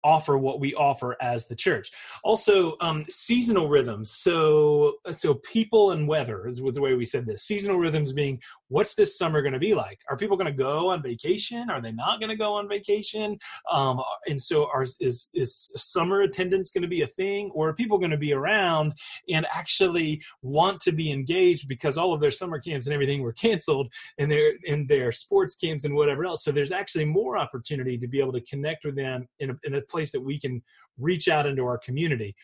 offer 0.04 0.38
what 0.38 0.60
we 0.60 0.74
offer 0.76 1.16
as 1.22 1.48
the 1.48 1.56
church. 1.56 1.92
Also, 2.24 2.76
um, 2.82 3.06
seasonal 3.08 3.68
rhythms. 3.68 4.12
So, 4.12 4.96
so 5.12 5.36
people 5.36 5.92
and 5.92 6.08
weather 6.08 6.48
is 6.48 6.62
with 6.62 6.76
the 6.76 6.82
way 6.82 6.94
we 6.94 7.06
said 7.06 7.26
this. 7.26 7.44
Seasonal 7.44 7.78
rhythms 7.78 8.14
being 8.14 8.40
what's 8.70 8.96
this 8.96 9.18
summer 9.18 9.42
going 9.42 9.54
to 9.54 9.60
be 9.60 9.74
like? 9.74 10.00
Are 10.10 10.16
people 10.16 10.38
going 10.38 10.52
to 10.52 10.58
go 10.58 10.90
on 10.90 11.04
vacation? 11.04 11.70
Are 11.70 11.82
they 11.82 11.92
not 11.92 12.20
going 12.20 12.30
to 12.30 12.36
go 12.36 12.54
on 12.54 12.70
vacation? 12.70 13.38
Um, 13.72 14.02
and 14.28 14.42
so, 14.42 14.70
are, 14.74 14.84
is 15.00 15.30
is 15.34 15.72
summer 15.76 16.22
attendance 16.22 16.72
going 16.72 16.84
to 16.84 16.88
be 16.88 17.02
a 17.02 17.08
thing, 17.08 17.52
or 17.54 17.70
are 17.70 17.74
people 17.74 17.98
going 17.98 18.12
to 18.12 18.18
be 18.18 18.34
around 18.34 18.94
and 19.28 19.46
actually 19.54 20.22
want 20.42 20.80
to 20.82 20.92
be 20.92 21.12
engaged 21.12 21.68
because 21.68 21.98
all 21.98 22.14
of 22.14 22.22
their 22.22 22.32
summer 22.32 22.60
camps 22.60 22.86
and 22.86 22.94
everything 22.94 23.22
were 23.22 23.34
canceled, 23.34 23.92
and 24.18 24.32
their 24.32 24.54
in 24.64 24.88
their 24.88 25.12
sports 25.12 25.56
camps 25.56 25.84
and 25.84 25.96
whatever 25.96 26.26
else? 26.26 26.44
So, 26.44 26.52
there's 26.52 26.72
actually 26.72 27.06
more 27.06 27.38
opportunity 27.38 27.98
to 27.98 28.08
be 28.08 28.20
able 28.20 28.34
to 28.34 28.42
connect 28.42 28.86
with 28.86 28.96
them 28.96 29.28
in 29.40 29.52
a, 29.52 29.56
in 29.64 29.76
a 29.76 29.82
place 29.90 30.12
that 30.12 30.22
we 30.22 30.40
can 30.40 30.62
reach 30.98 31.28
out 31.28 31.46
into 31.46 31.64
our 31.64 31.78
community 31.78 32.36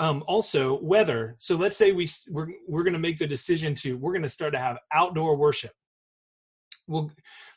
um, 0.00 0.24
also 0.26 0.80
weather. 0.80 1.36
So 1.38 1.56
let's 1.56 1.76
say 1.76 1.92
we 1.92 2.08
we're 2.30 2.48
we're 2.66 2.82
going 2.82 2.94
to 2.94 2.98
make 2.98 3.18
the 3.18 3.26
decision 3.26 3.74
to 3.76 3.96
we're 3.98 4.12
going 4.12 4.22
to 4.22 4.28
start 4.28 4.54
to 4.54 4.58
have 4.58 4.78
outdoor 4.94 5.36
worship. 5.36 5.72
Well, 6.90 7.12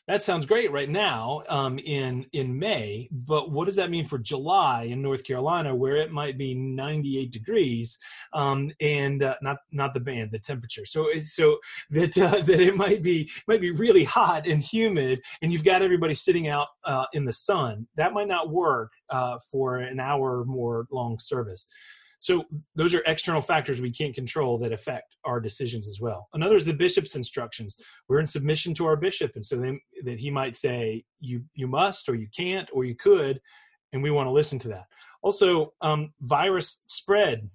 that 0.06 0.22
sounds 0.22 0.46
great 0.46 0.70
right 0.70 0.88
now 0.88 1.42
um, 1.48 1.80
in 1.80 2.24
in 2.32 2.56
May, 2.56 3.08
but 3.10 3.50
what 3.50 3.64
does 3.64 3.74
that 3.74 3.90
mean 3.90 4.04
for 4.04 4.16
July 4.16 4.84
in 4.84 5.02
North 5.02 5.24
Carolina, 5.24 5.74
where 5.74 5.96
it 5.96 6.12
might 6.12 6.38
be 6.38 6.54
98 6.54 7.32
degrees, 7.32 7.98
um, 8.32 8.70
and 8.80 9.24
uh, 9.24 9.34
not 9.42 9.56
not 9.72 9.92
the 9.92 9.98
band, 9.98 10.30
the 10.30 10.38
temperature. 10.38 10.84
So 10.84 11.08
so 11.18 11.58
that 11.90 12.16
uh, 12.16 12.40
that 12.44 12.60
it 12.60 12.76
might 12.76 13.02
be 13.02 13.28
might 13.48 13.60
be 13.60 13.72
really 13.72 14.04
hot 14.04 14.46
and 14.46 14.62
humid, 14.62 15.20
and 15.42 15.52
you've 15.52 15.64
got 15.64 15.82
everybody 15.82 16.14
sitting 16.14 16.46
out 16.46 16.68
uh, 16.84 17.06
in 17.12 17.24
the 17.24 17.32
sun. 17.32 17.88
That 17.96 18.12
might 18.12 18.28
not 18.28 18.50
work 18.50 18.92
uh, 19.10 19.38
for 19.50 19.78
an 19.78 19.98
hour 19.98 20.42
or 20.42 20.44
more 20.44 20.86
long 20.92 21.18
service. 21.18 21.66
So 22.18 22.44
those 22.74 22.94
are 22.94 23.02
external 23.06 23.42
factors 23.42 23.80
we 23.80 23.90
can't 23.90 24.14
control 24.14 24.58
that 24.58 24.72
affect 24.72 25.16
our 25.24 25.40
decisions 25.40 25.88
as 25.88 26.00
well. 26.00 26.28
Another 26.32 26.56
is 26.56 26.64
the 26.64 26.72
bishop's 26.72 27.16
instructions. 27.16 27.76
We're 28.08 28.20
in 28.20 28.26
submission 28.26 28.74
to 28.74 28.86
our 28.86 28.96
bishop, 28.96 29.32
and 29.34 29.44
so 29.44 29.56
that 30.04 30.18
he 30.18 30.30
might 30.30 30.56
say 30.56 31.04
you 31.20 31.44
you 31.54 31.66
must 31.66 32.08
or 32.08 32.14
you 32.14 32.28
can't 32.36 32.68
or 32.72 32.84
you 32.84 32.94
could, 32.94 33.40
and 33.92 34.02
we 34.02 34.10
want 34.10 34.26
to 34.26 34.32
listen 34.32 34.58
to 34.60 34.68
that. 34.68 34.86
Also, 35.22 35.72
um, 35.80 36.12
virus 36.20 36.82
spread. 36.86 37.48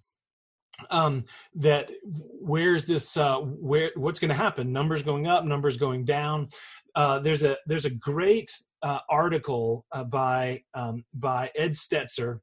Um, 0.91 1.25
that 1.55 1.91
where's 2.03 2.85
this 2.85 3.17
uh, 3.17 3.39
where 3.39 3.91
what's 3.95 4.19
going 4.19 4.29
to 4.29 4.35
happen? 4.35 4.71
Numbers 4.71 5.03
going 5.03 5.27
up, 5.27 5.43
numbers 5.43 5.75
going 5.75 6.05
down. 6.05 6.47
Uh, 6.95 7.19
there's 7.19 7.43
a 7.43 7.57
there's 7.65 7.83
a 7.83 7.89
great 7.89 8.49
uh, 8.81 8.99
article 9.09 9.85
uh, 9.91 10.05
by 10.05 10.63
um, 10.73 11.03
by 11.13 11.51
Ed 11.55 11.71
Stetzer 11.71 12.39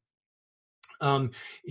um, 1.01 1.31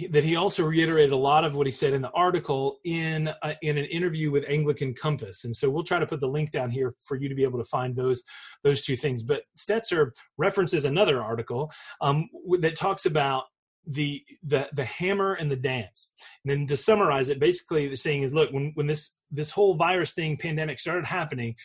that 0.10 0.24
he 0.24 0.36
also 0.36 0.64
reiterated 0.64 1.12
a 1.12 1.18
lot 1.18 1.44
of 1.44 1.56
what 1.56 1.68
he 1.68 1.72
said 1.72 1.94
in 1.94 2.02
the 2.02 2.12
article 2.12 2.80
in 2.84 3.30
uh, 3.42 3.54
in 3.62 3.78
an 3.78 3.86
interview 3.86 4.32
with 4.32 4.44
Anglican 4.48 4.94
Compass, 4.94 5.46
and 5.46 5.56
so 5.56 5.70
we'll 5.70 5.84
try 5.84 6.00
to 6.00 6.08
put 6.08 6.20
the 6.20 6.28
link 6.28 6.52
down 6.52 6.70
here 6.70 6.96
for 7.04 7.16
you 7.16 7.30
to 7.30 7.36
be 7.36 7.44
able 7.44 7.60
to 7.60 7.66
find 7.66 7.96
those 7.96 8.24
those 8.64 8.82
two 8.82 8.96
things. 8.96 9.24
But 9.24 9.44
Stetzer 9.58 10.12
references 10.38 10.86
another 10.86 11.22
article 11.22 11.72
um, 12.02 12.30
that 12.60 12.76
talks 12.76 13.06
about 13.06 13.46
the 13.88 14.24
the 14.44 14.68
the 14.74 14.86
hammer 14.86 15.34
and 15.34 15.50
the 15.52 15.56
dance. 15.56 16.12
And 16.44 16.52
then 16.52 16.68
to 16.68 16.78
summarize 16.78 17.30
it, 17.30 17.40
basically 17.40 17.88
the 17.88 17.98
saying 17.98 18.24
is, 18.24 18.34
look, 18.34 18.52
when 18.52 18.72
when 18.76 18.88
this 18.88 19.16
this 19.32 19.52
whole 19.52 19.76
virus 19.76 20.14
thing 20.14 20.38
pandemic 20.38 20.80
started 20.80 21.06
happening, 21.06 21.56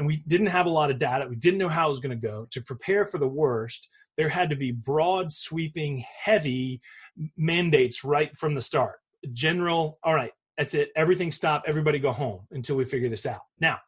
and 0.00 0.06
we 0.06 0.24
didn't 0.26 0.46
have 0.46 0.64
a 0.64 0.70
lot 0.70 0.90
of 0.90 0.96
data, 0.96 1.26
we 1.28 1.36
didn't 1.36 1.58
know 1.58 1.68
how 1.68 1.86
it 1.86 1.90
was 1.90 2.00
going 2.00 2.18
to 2.18 2.26
go. 2.26 2.48
To 2.52 2.62
prepare 2.62 3.04
for 3.04 3.18
the 3.18 3.28
worst, 3.28 3.86
there 4.16 4.30
had 4.30 4.48
to 4.48 4.56
be 4.56 4.72
broad, 4.72 5.30
sweeping, 5.30 6.02
heavy 6.22 6.80
mandates 7.36 8.02
right 8.02 8.34
from 8.34 8.54
the 8.54 8.62
start. 8.62 8.96
General, 9.34 9.98
all 10.02 10.14
right, 10.14 10.32
that's 10.56 10.72
it. 10.72 10.88
Everything 10.96 11.30
stop. 11.30 11.64
Everybody 11.66 11.98
go 11.98 12.12
home 12.12 12.46
until 12.50 12.76
we 12.76 12.86
figure 12.86 13.10
this 13.10 13.26
out. 13.26 13.42
Now, 13.60 13.78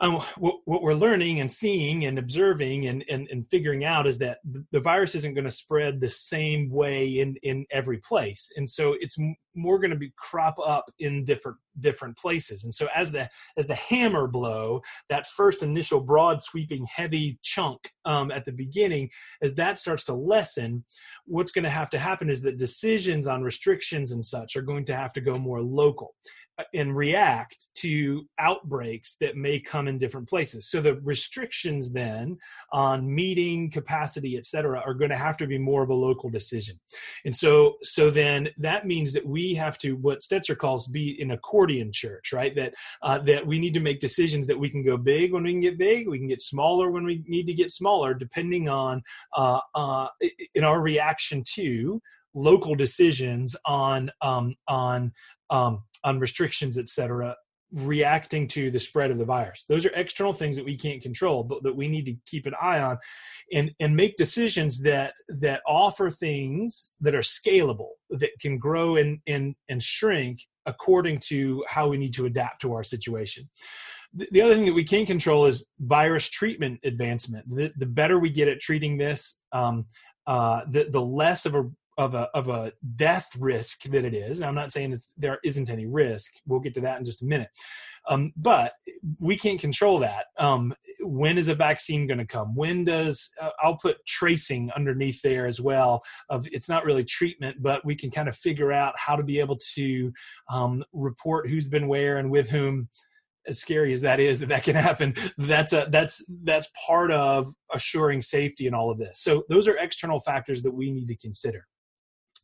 um, 0.00 0.22
what, 0.36 0.56
what, 0.64 0.82
we're 0.82 0.94
learning 0.94 1.40
and 1.40 1.50
seeing 1.50 2.04
and 2.04 2.18
observing 2.18 2.86
and, 2.86 3.04
and, 3.10 3.28
and 3.30 3.46
figuring 3.50 3.84
out 3.84 4.06
is 4.06 4.18
that 4.18 4.38
the 4.70 4.80
virus 4.80 5.14
isn't 5.16 5.34
going 5.34 5.44
to 5.44 5.50
spread 5.50 6.00
the 6.00 6.08
same 6.08 6.70
way 6.70 7.18
in, 7.18 7.36
in 7.42 7.66
every 7.72 7.98
place. 7.98 8.50
And 8.56 8.68
so 8.68 8.94
it's 9.00 9.18
more 9.58 9.78
going 9.78 9.90
to 9.90 9.96
be 9.96 10.12
crop 10.16 10.56
up 10.64 10.84
in 10.98 11.24
different 11.24 11.56
different 11.80 12.16
places 12.16 12.64
and 12.64 12.74
so 12.74 12.88
as 12.94 13.12
the 13.12 13.28
as 13.56 13.66
the 13.66 13.74
hammer 13.74 14.26
blow 14.26 14.80
that 15.08 15.26
first 15.26 15.62
initial 15.62 16.00
broad 16.00 16.42
sweeping 16.42 16.84
heavy 16.86 17.38
chunk 17.42 17.78
um, 18.04 18.30
at 18.30 18.44
the 18.44 18.52
beginning 18.52 19.08
as 19.42 19.54
that 19.54 19.78
starts 19.78 20.04
to 20.04 20.14
lessen 20.14 20.84
what's 21.26 21.52
going 21.52 21.64
to 21.64 21.70
have 21.70 21.90
to 21.90 21.98
happen 21.98 22.30
is 22.30 22.40
that 22.40 22.58
decisions 22.58 23.26
on 23.26 23.42
restrictions 23.42 24.12
and 24.12 24.24
such 24.24 24.56
are 24.56 24.62
going 24.62 24.84
to 24.84 24.94
have 24.94 25.12
to 25.12 25.20
go 25.20 25.36
more 25.36 25.62
local 25.62 26.14
uh, 26.58 26.64
and 26.74 26.96
react 26.96 27.68
to 27.74 28.26
outbreaks 28.38 29.16
that 29.20 29.36
may 29.36 29.60
come 29.60 29.87
in 29.88 29.98
different 29.98 30.28
places 30.28 30.70
so 30.70 30.80
the 30.80 30.94
restrictions 30.96 31.90
then 31.92 32.36
on 32.72 33.12
meeting 33.12 33.70
capacity 33.70 34.36
et 34.36 34.46
cetera 34.46 34.80
are 34.84 34.94
going 34.94 35.10
to 35.10 35.16
have 35.16 35.36
to 35.36 35.46
be 35.46 35.58
more 35.58 35.82
of 35.82 35.90
a 35.90 35.94
local 35.94 36.30
decision 36.30 36.78
and 37.24 37.34
so 37.34 37.76
so 37.82 38.10
then 38.10 38.48
that 38.58 38.86
means 38.86 39.12
that 39.12 39.26
we 39.26 39.54
have 39.54 39.78
to 39.78 39.92
what 39.92 40.20
Stetzer 40.20 40.56
calls 40.56 40.86
be 40.88 41.20
an 41.20 41.30
accordion 41.30 41.90
church, 41.92 42.32
right? 42.32 42.54
That 42.54 42.74
uh, 43.02 43.18
that 43.20 43.46
we 43.46 43.58
need 43.58 43.74
to 43.74 43.80
make 43.80 44.00
decisions 44.00 44.46
that 44.46 44.58
we 44.58 44.70
can 44.70 44.84
go 44.84 44.96
big 44.96 45.32
when 45.32 45.44
we 45.44 45.52
can 45.52 45.60
get 45.60 45.78
big, 45.78 46.08
we 46.08 46.18
can 46.18 46.28
get 46.28 46.42
smaller 46.42 46.90
when 46.90 47.04
we 47.04 47.22
need 47.26 47.46
to 47.46 47.54
get 47.54 47.70
smaller, 47.70 48.14
depending 48.14 48.68
on 48.68 49.02
uh, 49.36 49.60
uh, 49.74 50.08
in 50.54 50.64
our 50.64 50.80
reaction 50.80 51.42
to 51.54 52.00
local 52.34 52.74
decisions 52.74 53.56
on 53.64 54.10
um, 54.22 54.54
on 54.66 55.12
um, 55.50 55.82
on 56.04 56.18
restrictions, 56.18 56.78
et 56.78 56.88
cetera, 56.88 57.34
reacting 57.72 58.48
to 58.48 58.70
the 58.70 58.78
spread 58.78 59.10
of 59.10 59.18
the 59.18 59.24
virus. 59.24 59.64
Those 59.68 59.84
are 59.84 59.90
external 59.94 60.32
things 60.32 60.56
that 60.56 60.64
we 60.64 60.76
can't 60.76 61.02
control 61.02 61.44
but 61.44 61.62
that 61.62 61.76
we 61.76 61.88
need 61.88 62.06
to 62.06 62.16
keep 62.26 62.46
an 62.46 62.54
eye 62.60 62.80
on 62.80 62.98
and 63.52 63.72
and 63.80 63.94
make 63.94 64.16
decisions 64.16 64.80
that 64.82 65.14
that 65.28 65.60
offer 65.66 66.10
things 66.10 66.92
that 67.00 67.14
are 67.14 67.20
scalable 67.20 67.90
that 68.10 68.30
can 68.40 68.58
grow 68.58 68.96
and 68.96 69.18
and 69.26 69.54
and 69.68 69.82
shrink 69.82 70.40
according 70.66 71.18
to 71.18 71.64
how 71.66 71.88
we 71.88 71.96
need 71.96 72.14
to 72.14 72.26
adapt 72.26 72.60
to 72.62 72.74
our 72.74 72.82
situation. 72.82 73.48
The 74.14 74.40
other 74.40 74.54
thing 74.54 74.66
that 74.66 74.74
we 74.74 74.84
can 74.84 75.04
control 75.04 75.44
is 75.44 75.66
virus 75.80 76.30
treatment 76.30 76.80
advancement. 76.82 77.46
The, 77.48 77.72
the 77.76 77.86
better 77.86 78.18
we 78.18 78.30
get 78.30 78.48
at 78.48 78.60
treating 78.60 78.96
this 78.96 79.40
um, 79.52 79.86
uh, 80.26 80.62
the, 80.70 80.84
the 80.84 81.00
less 81.00 81.46
of 81.46 81.54
a 81.54 81.70
of 81.98 82.14
a 82.14 82.30
of 82.32 82.48
a 82.48 82.72
death 82.94 83.28
risk 83.38 83.82
that 83.82 84.04
it 84.04 84.14
is. 84.14 84.38
And 84.38 84.46
I'm 84.46 84.54
not 84.54 84.72
saying 84.72 84.98
there 85.16 85.38
isn't 85.44 85.68
any 85.68 85.86
risk. 85.86 86.30
We'll 86.46 86.60
get 86.60 86.74
to 86.74 86.80
that 86.82 86.98
in 86.98 87.04
just 87.04 87.22
a 87.22 87.26
minute. 87.26 87.48
Um, 88.08 88.32
but 88.36 88.72
we 89.18 89.36
can't 89.36 89.60
control 89.60 89.98
that. 89.98 90.26
Um, 90.38 90.72
when 91.00 91.36
is 91.36 91.48
a 91.48 91.54
vaccine 91.54 92.06
going 92.06 92.18
to 92.18 92.26
come? 92.26 92.54
When 92.54 92.84
does 92.84 93.30
uh, 93.40 93.50
I'll 93.60 93.76
put 93.76 94.04
tracing 94.06 94.70
underneath 94.76 95.20
there 95.22 95.46
as 95.46 95.60
well. 95.60 96.02
Of 96.30 96.46
it's 96.52 96.68
not 96.68 96.84
really 96.84 97.04
treatment, 97.04 97.58
but 97.60 97.84
we 97.84 97.96
can 97.96 98.10
kind 98.10 98.28
of 98.28 98.36
figure 98.36 98.72
out 98.72 98.94
how 98.96 99.16
to 99.16 99.24
be 99.24 99.40
able 99.40 99.58
to 99.74 100.12
um, 100.50 100.84
report 100.92 101.48
who's 101.48 101.68
been 101.68 101.88
where 101.88 102.18
and 102.18 102.30
with 102.30 102.48
whom 102.48 102.88
as 103.48 103.58
scary 103.58 103.92
as 103.92 104.02
that 104.02 104.20
is 104.20 104.40
that 104.40 104.50
that 104.50 104.62
can 104.62 104.76
happen 104.76 105.14
that's 105.38 105.72
a 105.72 105.88
that's 105.90 106.22
that's 106.44 106.68
part 106.86 107.10
of 107.10 107.50
assuring 107.72 108.20
safety 108.20 108.66
in 108.66 108.74
all 108.74 108.90
of 108.90 108.98
this 108.98 109.22
so 109.22 109.42
those 109.48 109.66
are 109.66 109.78
external 109.78 110.20
factors 110.20 110.62
that 110.62 110.70
we 110.70 110.90
need 110.90 111.08
to 111.08 111.16
consider 111.16 111.64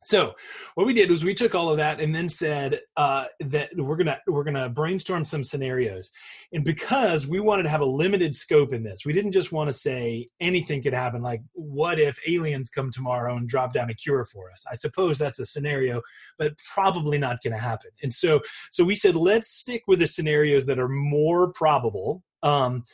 so 0.05 0.35
what 0.75 0.87
we 0.87 0.93
did 0.93 1.11
was 1.11 1.25
we 1.25 1.35
took 1.35 1.55
all 1.55 1.71
of 1.71 1.79
that 1.79 2.01
and 2.01 2.15
then 2.15 2.29
said 2.29 2.81
uh, 2.97 3.25
that 3.41 3.71
we're 3.77 3.97
gonna 3.97 4.19
we're 4.27 4.45
gonna 4.45 4.69
brainstorm 4.69 5.25
some 5.25 5.43
scenarios, 5.43 6.11
and 6.53 6.65
because 6.65 7.27
we 7.27 7.41
wanted 7.41 7.65
to 7.65 7.71
have 7.71 7.81
a 7.81 7.87
limited 7.87 8.35
scope 8.35 8.73
in 8.73 8.83
this, 8.83 9.05
we 9.05 9.13
didn't 9.13 9.33
just 9.33 9.51
want 9.51 9.69
to 9.69 9.73
say 9.73 10.29
anything 10.41 10.83
could 10.83 10.93
happen. 10.93 11.23
Like, 11.23 11.43
what 11.53 11.99
if 11.99 12.19
aliens 12.27 12.71
come 12.71 12.91
tomorrow 12.91 13.37
and 13.37 13.49
drop 13.49 13.73
down 13.73 13.91
a 13.91 13.95
cure 13.95 14.25
for 14.25 14.51
us? 14.53 14.65
I 14.71 14.75
suppose 14.75 15.19
that's 15.19 15.39
a 15.39 15.47
scenario, 15.47 16.03
but 16.39 16.53
probably 16.73 17.19
not 17.19 17.43
going 17.43 17.55
to 17.55 17.59
happen. 17.59 17.91
And 18.03 18.13
so 18.13 18.41
so 18.71 18.85
we 18.85 18.95
said 18.95 19.17
let's 19.17 19.49
stick 19.49 19.85
with 19.87 20.01
the 20.01 20.07
scenarios 20.07 20.67
that 20.67 20.79
are 20.79 20.89
more 20.89 21.53
probable. 21.53 22.23
Um, 22.43 22.85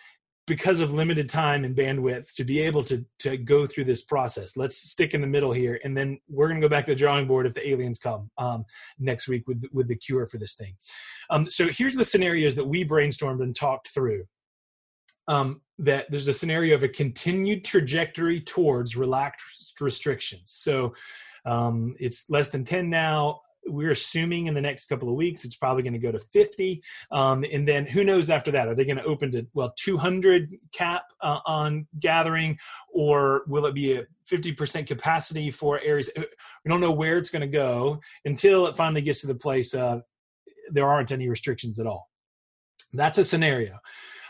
because 0.50 0.80
of 0.80 0.92
limited 0.92 1.28
time 1.28 1.64
and 1.64 1.76
bandwidth 1.76 2.34
to 2.34 2.42
be 2.42 2.58
able 2.58 2.82
to 2.82 3.06
to 3.20 3.36
go 3.36 3.68
through 3.68 3.84
this 3.84 4.02
process. 4.02 4.56
Let's 4.56 4.76
stick 4.76 5.14
in 5.14 5.20
the 5.20 5.26
middle 5.28 5.52
here 5.52 5.78
and 5.84 5.96
then 5.96 6.18
we're 6.28 6.48
going 6.48 6.60
to 6.60 6.64
go 6.64 6.68
back 6.68 6.86
to 6.86 6.90
the 6.90 6.98
drawing 6.98 7.28
board 7.28 7.46
if 7.46 7.54
the 7.54 7.68
aliens 7.70 8.00
come 8.00 8.28
um, 8.36 8.64
next 8.98 9.28
week 9.28 9.46
with 9.46 9.62
with 9.72 9.86
the 9.86 9.94
cure 9.94 10.26
for 10.26 10.38
this 10.38 10.56
thing. 10.56 10.74
Um, 11.30 11.48
so 11.48 11.68
here's 11.68 11.94
the 11.94 12.04
scenarios 12.04 12.56
that 12.56 12.66
we 12.66 12.84
brainstormed 12.84 13.44
and 13.44 13.54
talked 13.54 13.90
through. 13.94 14.24
Um, 15.28 15.60
that 15.78 16.10
there's 16.10 16.26
a 16.26 16.32
scenario 16.32 16.74
of 16.74 16.82
a 16.82 16.88
continued 16.88 17.64
trajectory 17.64 18.40
towards 18.40 18.96
relaxed 18.96 19.80
restrictions. 19.80 20.50
So 20.50 20.94
um, 21.44 21.94
it's 22.00 22.28
less 22.28 22.48
than 22.48 22.64
10 22.64 22.90
now 22.90 23.40
we're 23.70 23.90
assuming 23.90 24.46
in 24.46 24.54
the 24.54 24.60
next 24.60 24.86
couple 24.86 25.08
of 25.08 25.14
weeks 25.14 25.44
it's 25.44 25.56
probably 25.56 25.82
going 25.82 25.92
to 25.92 25.98
go 25.98 26.12
to 26.12 26.18
50 26.32 26.82
um, 27.10 27.44
and 27.52 27.66
then 27.66 27.86
who 27.86 28.04
knows 28.04 28.30
after 28.30 28.50
that? 28.50 28.68
Are 28.68 28.74
they 28.74 28.84
going 28.84 28.96
to 28.96 29.04
open 29.04 29.32
to 29.32 29.46
well 29.54 29.72
200 29.76 30.54
cap 30.72 31.04
uh, 31.20 31.40
on 31.46 31.86
gathering? 31.98 32.58
Or 32.92 33.42
will 33.46 33.66
it 33.66 33.74
be 33.74 33.94
a 33.94 34.06
50% 34.30 34.86
capacity 34.86 35.50
for 35.50 35.80
areas 35.80 36.10
uh, 36.16 36.22
we 36.64 36.68
don't 36.68 36.80
know 36.80 36.92
where 36.92 37.18
it's 37.18 37.30
going 37.30 37.40
to 37.42 37.48
go 37.48 38.00
until 38.24 38.66
it 38.66 38.76
finally 38.76 39.02
gets 39.02 39.20
to 39.22 39.26
the 39.26 39.34
place 39.34 39.74
of 39.74 40.02
there 40.70 40.88
aren't 40.88 41.10
any 41.10 41.28
restrictions 41.28 41.80
at 41.80 41.86
all. 41.86 42.08
That's 42.92 43.18
a 43.18 43.24
scenario 43.24 43.78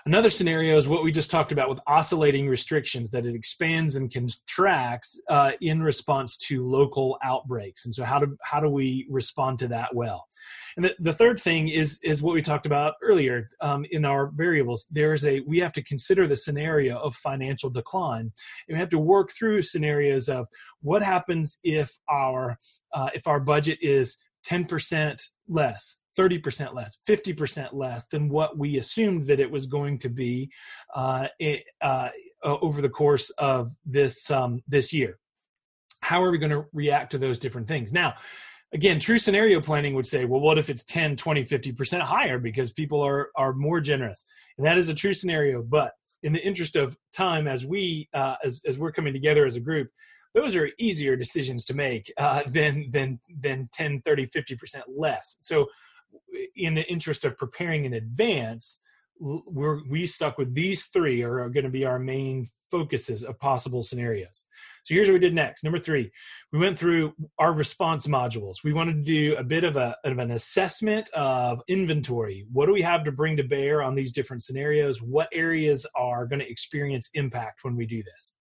Another 0.06 0.30
scenario 0.30 0.78
is 0.78 0.88
what 0.88 1.04
we 1.04 1.12
just 1.12 1.30
talked 1.30 1.52
about 1.52 1.68
with 1.68 1.78
oscillating 1.86 2.48
restrictions, 2.48 3.10
that 3.10 3.26
it 3.26 3.34
expands 3.34 3.96
and 3.96 4.12
contracts 4.12 5.20
uh, 5.28 5.52
in 5.60 5.82
response 5.82 6.36
to 6.38 6.64
local 6.64 7.18
outbreaks. 7.22 7.84
And 7.84 7.94
so, 7.94 8.04
how 8.04 8.18
do 8.18 8.36
how 8.42 8.60
do 8.60 8.70
we 8.70 9.06
respond 9.10 9.58
to 9.60 9.68
that 9.68 9.94
well? 9.94 10.26
And 10.76 10.84
the, 10.86 10.94
the 10.98 11.12
third 11.12 11.40
thing 11.40 11.68
is 11.68 12.00
is 12.02 12.22
what 12.22 12.34
we 12.34 12.42
talked 12.42 12.66
about 12.66 12.94
earlier 13.02 13.50
um, 13.60 13.84
in 13.90 14.04
our 14.04 14.30
variables. 14.34 14.86
There's 14.90 15.24
a 15.24 15.40
we 15.40 15.58
have 15.58 15.72
to 15.74 15.82
consider 15.82 16.26
the 16.26 16.36
scenario 16.36 16.98
of 16.98 17.14
financial 17.14 17.68
decline, 17.70 18.32
and 18.68 18.74
we 18.74 18.78
have 18.78 18.90
to 18.90 18.98
work 18.98 19.30
through 19.32 19.62
scenarios 19.62 20.28
of 20.28 20.46
what 20.80 21.02
happens 21.02 21.58
if 21.62 21.90
our 22.08 22.56
uh, 22.94 23.10
if 23.14 23.26
our 23.26 23.40
budget 23.40 23.78
is 23.82 24.16
10% 24.48 25.20
less 25.48 25.99
30% 26.18 26.74
less, 26.74 26.98
50% 27.08 27.72
less 27.72 28.06
than 28.08 28.28
what 28.28 28.58
we 28.58 28.78
assumed 28.78 29.26
that 29.26 29.40
it 29.40 29.50
was 29.50 29.66
going 29.66 29.98
to 29.98 30.08
be 30.08 30.50
uh, 30.94 31.28
it, 31.38 31.64
uh, 31.80 32.10
over 32.42 32.80
the 32.82 32.88
course 32.88 33.30
of 33.30 33.72
this 33.84 34.30
um, 34.30 34.62
this 34.66 34.92
year. 34.92 35.18
How 36.00 36.22
are 36.22 36.30
we 36.30 36.38
going 36.38 36.50
to 36.50 36.66
react 36.72 37.12
to 37.12 37.18
those 37.18 37.38
different 37.38 37.68
things? 37.68 37.92
Now, 37.92 38.14
again, 38.72 38.98
true 39.00 39.18
scenario 39.18 39.60
planning 39.60 39.94
would 39.94 40.06
say, 40.06 40.24
well, 40.24 40.40
what 40.40 40.58
if 40.58 40.70
it's 40.70 40.84
10, 40.84 41.16
20, 41.16 41.44
50% 41.44 42.00
higher 42.00 42.38
because 42.38 42.72
people 42.72 43.00
are 43.02 43.30
are 43.36 43.52
more 43.52 43.80
generous? 43.80 44.24
And 44.56 44.66
that 44.66 44.78
is 44.78 44.88
a 44.88 44.94
true 44.94 45.14
scenario, 45.14 45.62
but 45.62 45.92
in 46.22 46.32
the 46.32 46.44
interest 46.44 46.76
of 46.76 46.96
time 47.12 47.46
as 47.46 47.64
we 47.64 48.08
uh, 48.14 48.36
as 48.44 48.62
as 48.66 48.78
we're 48.78 48.92
coming 48.92 49.12
together 49.12 49.46
as 49.46 49.56
a 49.56 49.60
group, 49.60 49.90
those 50.34 50.56
are 50.56 50.70
easier 50.78 51.16
decisions 51.16 51.64
to 51.66 51.74
make 51.74 52.12
uh, 52.16 52.42
than 52.46 52.90
than 52.90 53.20
than 53.40 53.68
10 53.72 54.02
30 54.02 54.26
50% 54.28 54.82
less 54.88 55.36
so 55.40 55.66
in 56.56 56.74
the 56.74 56.90
interest 56.90 57.24
of 57.24 57.36
preparing 57.36 57.84
in 57.84 57.94
advance, 57.94 58.80
we're 59.18 59.80
we 59.88 60.06
stuck 60.06 60.38
with 60.38 60.54
these 60.54 60.86
three 60.86 61.22
are 61.22 61.48
going 61.50 61.64
to 61.64 61.70
be 61.70 61.84
our 61.84 61.98
main 61.98 62.48
focuses 62.70 63.24
of 63.24 63.38
possible 63.38 63.82
scenarios. 63.82 64.44
So 64.84 64.94
here's 64.94 65.08
what 65.08 65.14
we 65.14 65.20
did 65.20 65.34
next. 65.34 65.64
Number 65.64 65.78
three, 65.78 66.10
we 66.52 66.58
went 66.58 66.78
through 66.78 67.12
our 67.38 67.52
response 67.52 68.06
modules. 68.06 68.56
We 68.64 68.72
wanted 68.72 69.04
to 69.04 69.12
do 69.12 69.36
a 69.36 69.44
bit 69.44 69.64
of 69.64 69.76
a 69.76 69.96
of 70.04 70.18
an 70.18 70.30
assessment 70.30 71.08
of 71.10 71.60
inventory. 71.68 72.46
What 72.52 72.66
do 72.66 72.72
we 72.72 72.82
have 72.82 73.04
to 73.04 73.12
bring 73.12 73.36
to 73.36 73.44
bear 73.44 73.82
on 73.82 73.94
these 73.94 74.12
different 74.12 74.42
scenarios? 74.42 75.02
What 75.02 75.28
areas 75.32 75.86
are 75.94 76.26
going 76.26 76.40
to 76.40 76.50
experience 76.50 77.10
impact 77.14 77.60
when 77.62 77.76
we 77.76 77.86
do 77.86 78.02
this? 78.02 78.34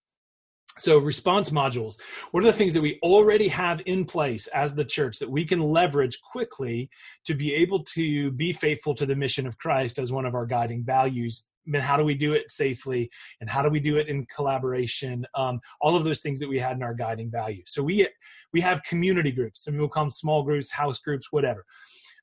So 0.80 0.98
response 0.98 1.50
modules. 1.50 2.00
What 2.32 2.44
are 2.44 2.48
the 2.48 2.54
things 2.54 2.74
that 2.74 2.82
we 2.82 3.00
already 3.04 3.48
have 3.50 3.82
in 3.86 4.06
place 4.06 4.48
as 4.48 4.74
the 4.74 4.86
church 4.86 5.20
that 5.20 5.30
we 5.30 5.46
can 5.46 5.62
leverage 5.62 6.20
quickly 6.22 6.89
to 7.26 7.34
be 7.34 7.54
able 7.54 7.84
to 7.96 8.32
be 8.32 8.54
faithful 8.54 8.96
to 8.96 9.06
the 9.06 9.15
mission 9.15 9.46
of 9.46 9.58
christ 9.58 10.00
as 10.00 10.12
one 10.12 10.26
of 10.26 10.36
our 10.36 10.46
guiding 10.46 10.84
values. 10.84 11.46
And 11.72 11.84
how 11.84 11.98
do 11.98 12.04
we 12.04 12.15
do 12.15 12.34
it 12.34 12.50
safely? 12.50 13.12
And 13.42 13.50
how 13.50 13.62
do 13.62 13.70
we 13.70 13.80
do 13.80 13.98
it 13.98 14.08
in 14.08 14.26
collaboration? 14.26 15.26
Um, 15.36 15.60
all 15.82 15.96
of 15.96 16.04
those 16.04 16.22
things 16.22 16.39
that 16.39 16.50
we 16.50 16.58
had 16.58 16.78
in 16.78 16.84
our 16.84 16.96
guiding 16.96 17.30
values. 17.30 17.65
So 17.68 17.84
we 17.84 18.08
we 18.54 18.62
have 18.62 18.82
community 18.84 19.32
groups. 19.32 19.65
Some 19.65 19.76
people 19.76 19.89
call 19.89 20.06
them 20.06 20.10
small 20.10 20.42
groups 20.44 20.72
house 20.72 20.98
groups 20.98 21.28
whatever 21.32 21.65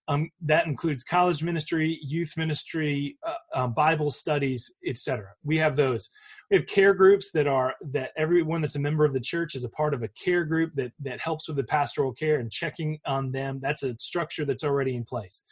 um, 0.08 0.30
that 0.42 0.66
includes 0.66 1.02
college 1.02 1.42
ministry, 1.42 1.98
youth 2.02 2.36
ministry, 2.36 3.18
uh, 3.26 3.34
uh, 3.54 3.66
Bible 3.66 4.10
studies, 4.10 4.72
etc. 4.86 5.28
We 5.44 5.58
have 5.58 5.76
those. 5.76 6.08
We 6.50 6.58
have 6.58 6.66
care 6.66 6.94
groups 6.94 7.32
that 7.32 7.46
are 7.46 7.74
that 7.92 8.12
everyone 8.16 8.60
that's 8.60 8.76
a 8.76 8.80
member 8.80 9.04
of 9.04 9.12
the 9.12 9.20
church 9.20 9.54
is 9.54 9.64
a 9.64 9.68
part 9.68 9.94
of 9.94 10.02
a 10.02 10.08
care 10.08 10.44
group 10.44 10.72
that 10.76 10.92
that 11.00 11.20
helps 11.20 11.48
with 11.48 11.56
the 11.56 11.64
pastoral 11.64 12.12
care 12.12 12.38
and 12.38 12.50
checking 12.50 12.98
on 13.06 13.32
them. 13.32 13.58
That's 13.60 13.82
a 13.82 13.96
structure 13.98 14.44
that's 14.44 14.64
already 14.64 14.96
in 14.96 15.04
place 15.04 15.42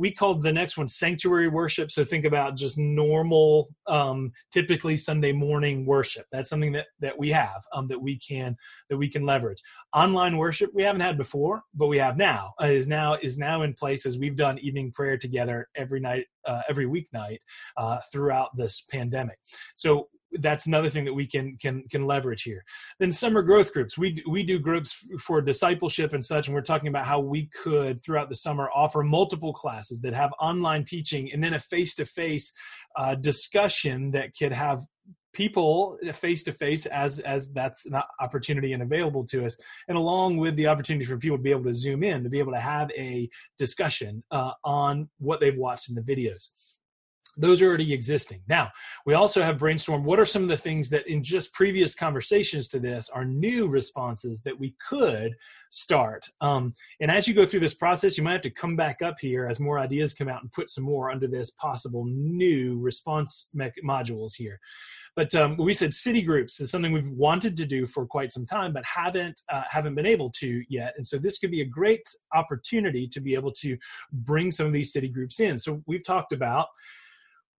we 0.00 0.10
called 0.10 0.42
the 0.42 0.52
next 0.52 0.78
one 0.78 0.88
sanctuary 0.88 1.48
worship. 1.48 1.90
So 1.90 2.06
think 2.06 2.24
about 2.24 2.56
just 2.56 2.78
normal 2.78 3.68
um, 3.86 4.32
typically 4.50 4.96
sunday 4.96 5.30
morning 5.30 5.84
worship. 5.84 6.24
That's 6.32 6.48
something 6.48 6.72
that 6.72 6.86
that 7.00 7.18
we 7.18 7.30
have 7.30 7.62
um, 7.74 7.86
that 7.88 8.00
we 8.00 8.18
can 8.18 8.56
that 8.88 8.96
we 8.96 9.10
can 9.10 9.26
leverage. 9.26 9.60
Online 9.94 10.38
worship 10.38 10.70
we 10.72 10.82
haven't 10.82 11.02
had 11.02 11.18
before 11.18 11.62
but 11.74 11.88
we 11.88 11.98
have 11.98 12.16
now. 12.16 12.54
Uh, 12.62 12.68
is 12.68 12.88
now 12.88 13.14
is 13.14 13.36
now 13.36 13.60
in 13.60 13.74
place 13.74 14.06
as 14.06 14.16
we've 14.16 14.36
done 14.36 14.58
evening 14.60 14.90
prayer 14.90 15.18
together 15.18 15.68
every 15.76 16.00
night 16.00 16.24
uh, 16.46 16.62
every 16.66 16.86
weeknight 16.86 17.38
uh, 17.76 17.98
throughout 18.10 18.56
this 18.56 18.82
pandemic. 18.90 19.38
So 19.74 20.08
that's 20.32 20.66
another 20.66 20.88
thing 20.88 21.04
that 21.04 21.14
we 21.14 21.26
can 21.26 21.56
can 21.56 21.84
can 21.90 22.06
leverage 22.06 22.42
here. 22.42 22.64
Then 22.98 23.12
summer 23.12 23.42
growth 23.42 23.72
groups. 23.72 23.98
We 23.98 24.22
we 24.28 24.42
do 24.42 24.58
groups 24.58 25.04
for 25.18 25.40
discipleship 25.40 26.12
and 26.12 26.24
such 26.24 26.46
and 26.46 26.54
we're 26.54 26.62
talking 26.62 26.88
about 26.88 27.06
how 27.06 27.20
we 27.20 27.48
could 27.48 28.02
throughout 28.02 28.28
the 28.28 28.36
summer 28.36 28.68
offer 28.74 29.02
multiple 29.02 29.52
classes 29.52 30.00
that 30.02 30.14
have 30.14 30.30
online 30.40 30.84
teaching 30.84 31.32
and 31.32 31.42
then 31.42 31.54
a 31.54 31.58
face-to-face 31.58 32.52
uh, 32.96 33.14
discussion 33.16 34.10
that 34.12 34.30
could 34.36 34.52
have 34.52 34.80
people 35.32 35.96
face 36.12 36.42
to 36.42 36.52
face 36.52 36.86
as 36.86 37.20
as 37.20 37.50
that's 37.52 37.86
an 37.86 38.00
opportunity 38.20 38.72
and 38.72 38.82
available 38.82 39.24
to 39.24 39.46
us 39.46 39.56
and 39.88 39.96
along 39.96 40.36
with 40.36 40.56
the 40.56 40.66
opportunity 40.66 41.04
for 41.04 41.16
people 41.16 41.36
to 41.36 41.42
be 41.42 41.52
able 41.52 41.62
to 41.62 41.74
zoom 41.74 42.02
in 42.02 42.24
to 42.24 42.28
be 42.28 42.40
able 42.40 42.52
to 42.52 42.58
have 42.58 42.90
a 42.96 43.28
discussion 43.56 44.22
uh, 44.32 44.50
on 44.64 45.08
what 45.18 45.38
they've 45.38 45.56
watched 45.56 45.88
in 45.88 45.94
the 45.94 46.02
videos 46.02 46.50
those 47.40 47.62
are 47.62 47.66
already 47.66 47.92
existing. 47.92 48.40
Now, 48.48 48.70
we 49.06 49.14
also 49.14 49.42
have 49.42 49.56
brainstormed 49.56 50.04
what 50.04 50.20
are 50.20 50.26
some 50.26 50.42
of 50.42 50.48
the 50.48 50.56
things 50.56 50.88
that 50.90 51.06
in 51.06 51.22
just 51.22 51.52
previous 51.52 51.94
conversations 51.94 52.68
to 52.68 52.78
this 52.78 53.08
are 53.08 53.24
new 53.24 53.66
responses 53.68 54.42
that 54.42 54.58
we 54.58 54.74
could 54.86 55.34
start. 55.70 56.28
Um, 56.40 56.74
and 57.00 57.10
as 57.10 57.26
you 57.26 57.34
go 57.34 57.46
through 57.46 57.60
this 57.60 57.74
process, 57.74 58.18
you 58.18 58.24
might 58.24 58.32
have 58.32 58.42
to 58.42 58.50
come 58.50 58.76
back 58.76 59.02
up 59.02 59.16
here 59.20 59.46
as 59.46 59.60
more 59.60 59.78
ideas 59.78 60.14
come 60.14 60.28
out 60.28 60.42
and 60.42 60.52
put 60.52 60.68
some 60.68 60.84
more 60.84 61.10
under 61.10 61.26
this 61.26 61.50
possible 61.50 62.04
new 62.06 62.78
response 62.78 63.48
me- 63.54 63.70
modules 63.84 64.34
here. 64.36 64.60
But 65.16 65.34
um, 65.34 65.56
we 65.56 65.74
said 65.74 65.92
city 65.92 66.22
groups 66.22 66.60
is 66.60 66.70
something 66.70 66.92
we've 66.92 67.08
wanted 67.08 67.56
to 67.56 67.66
do 67.66 67.86
for 67.86 68.06
quite 68.06 68.32
some 68.32 68.46
time, 68.46 68.72
but 68.72 68.84
haven't 68.84 69.40
uh, 69.48 69.64
haven't 69.68 69.94
been 69.94 70.06
able 70.06 70.30
to 70.40 70.62
yet. 70.68 70.94
And 70.96 71.06
so 71.06 71.18
this 71.18 71.38
could 71.38 71.50
be 71.50 71.62
a 71.62 71.66
great 71.66 72.02
opportunity 72.34 73.08
to 73.08 73.20
be 73.20 73.34
able 73.34 73.52
to 73.52 73.76
bring 74.12 74.50
some 74.50 74.66
of 74.66 74.72
these 74.72 74.92
city 74.92 75.08
groups 75.08 75.40
in. 75.40 75.58
So 75.58 75.82
we've 75.86 76.04
talked 76.04 76.32
about 76.32 76.68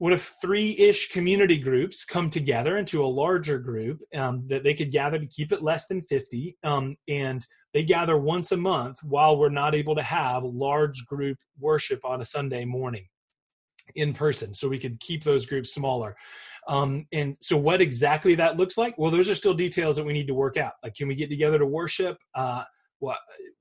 what 0.01 0.13
if 0.13 0.33
three-ish 0.41 1.09
community 1.09 1.59
groups 1.59 2.03
come 2.05 2.27
together 2.27 2.77
into 2.77 3.05
a 3.05 3.05
larger 3.05 3.59
group 3.59 4.01
um, 4.15 4.43
that 4.47 4.63
they 4.63 4.73
could 4.73 4.91
gather 4.91 5.19
to 5.19 5.27
keep 5.27 5.51
it 5.51 5.61
less 5.61 5.85
than 5.85 6.01
50 6.01 6.57
um, 6.63 6.97
and 7.07 7.45
they 7.75 7.83
gather 7.83 8.17
once 8.17 8.51
a 8.51 8.57
month 8.57 8.97
while 9.03 9.37
we're 9.37 9.49
not 9.49 9.75
able 9.75 9.93
to 9.93 10.01
have 10.01 10.43
large 10.43 11.05
group 11.05 11.37
worship 11.59 12.03
on 12.03 12.19
a 12.19 12.25
sunday 12.25 12.65
morning 12.65 13.05
in 13.93 14.11
person 14.11 14.55
so 14.55 14.67
we 14.67 14.79
could 14.79 14.99
keep 14.99 15.23
those 15.23 15.45
groups 15.45 15.71
smaller. 15.71 16.15
Um, 16.67 17.05
and 17.13 17.37
so 17.39 17.55
what 17.55 17.79
exactly 17.79 18.33
that 18.35 18.57
looks 18.57 18.79
like? 18.79 18.97
Well 18.97 19.11
those 19.11 19.29
are 19.29 19.35
still 19.35 19.53
details 19.53 19.97
that 19.97 20.03
we 20.03 20.13
need 20.13 20.27
to 20.27 20.33
work 20.33 20.57
out. 20.57 20.73
Like 20.83 20.95
can 20.95 21.09
we 21.09 21.13
get 21.13 21.29
together 21.29 21.59
to 21.59 21.67
worship? 21.67 22.17
Uh, 22.33 22.63
what 22.97 23.17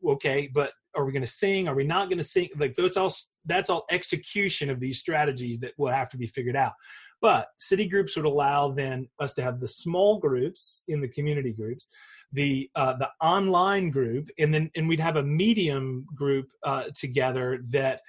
okay 0.06 0.48
but 0.54 0.72
are 0.96 1.04
we 1.04 1.12
going 1.12 1.22
to 1.22 1.30
sing? 1.30 1.68
Are 1.68 1.74
we 1.74 1.84
not 1.84 2.08
going 2.08 2.18
to 2.18 2.24
sing? 2.24 2.48
Like 2.56 2.74
those 2.74 2.96
all 2.96 3.12
that's 3.44 3.70
all 3.70 3.84
execution 3.90 4.70
of 4.70 4.80
these 4.80 4.98
strategies 4.98 5.58
that 5.60 5.72
will 5.78 5.92
have 5.92 6.08
to 6.10 6.18
be 6.18 6.26
figured 6.26 6.56
out. 6.56 6.72
But 7.20 7.48
city 7.58 7.86
groups 7.86 8.16
would 8.16 8.24
allow 8.24 8.70
then 8.70 9.08
us 9.18 9.34
to 9.34 9.42
have 9.42 9.60
the 9.60 9.68
small 9.68 10.18
groups 10.18 10.82
in 10.88 11.00
the 11.00 11.08
community 11.08 11.52
groups 11.52 11.86
the 12.32 12.70
uh, 12.76 12.94
the 12.94 13.08
online 13.20 13.90
group 13.90 14.28
and 14.38 14.54
then 14.54 14.70
and 14.76 14.88
we'd 14.88 15.00
have 15.00 15.16
a 15.16 15.22
medium 15.22 16.06
group 16.14 16.48
uh, 16.62 16.84
together 16.94 17.60
that 17.68 18.00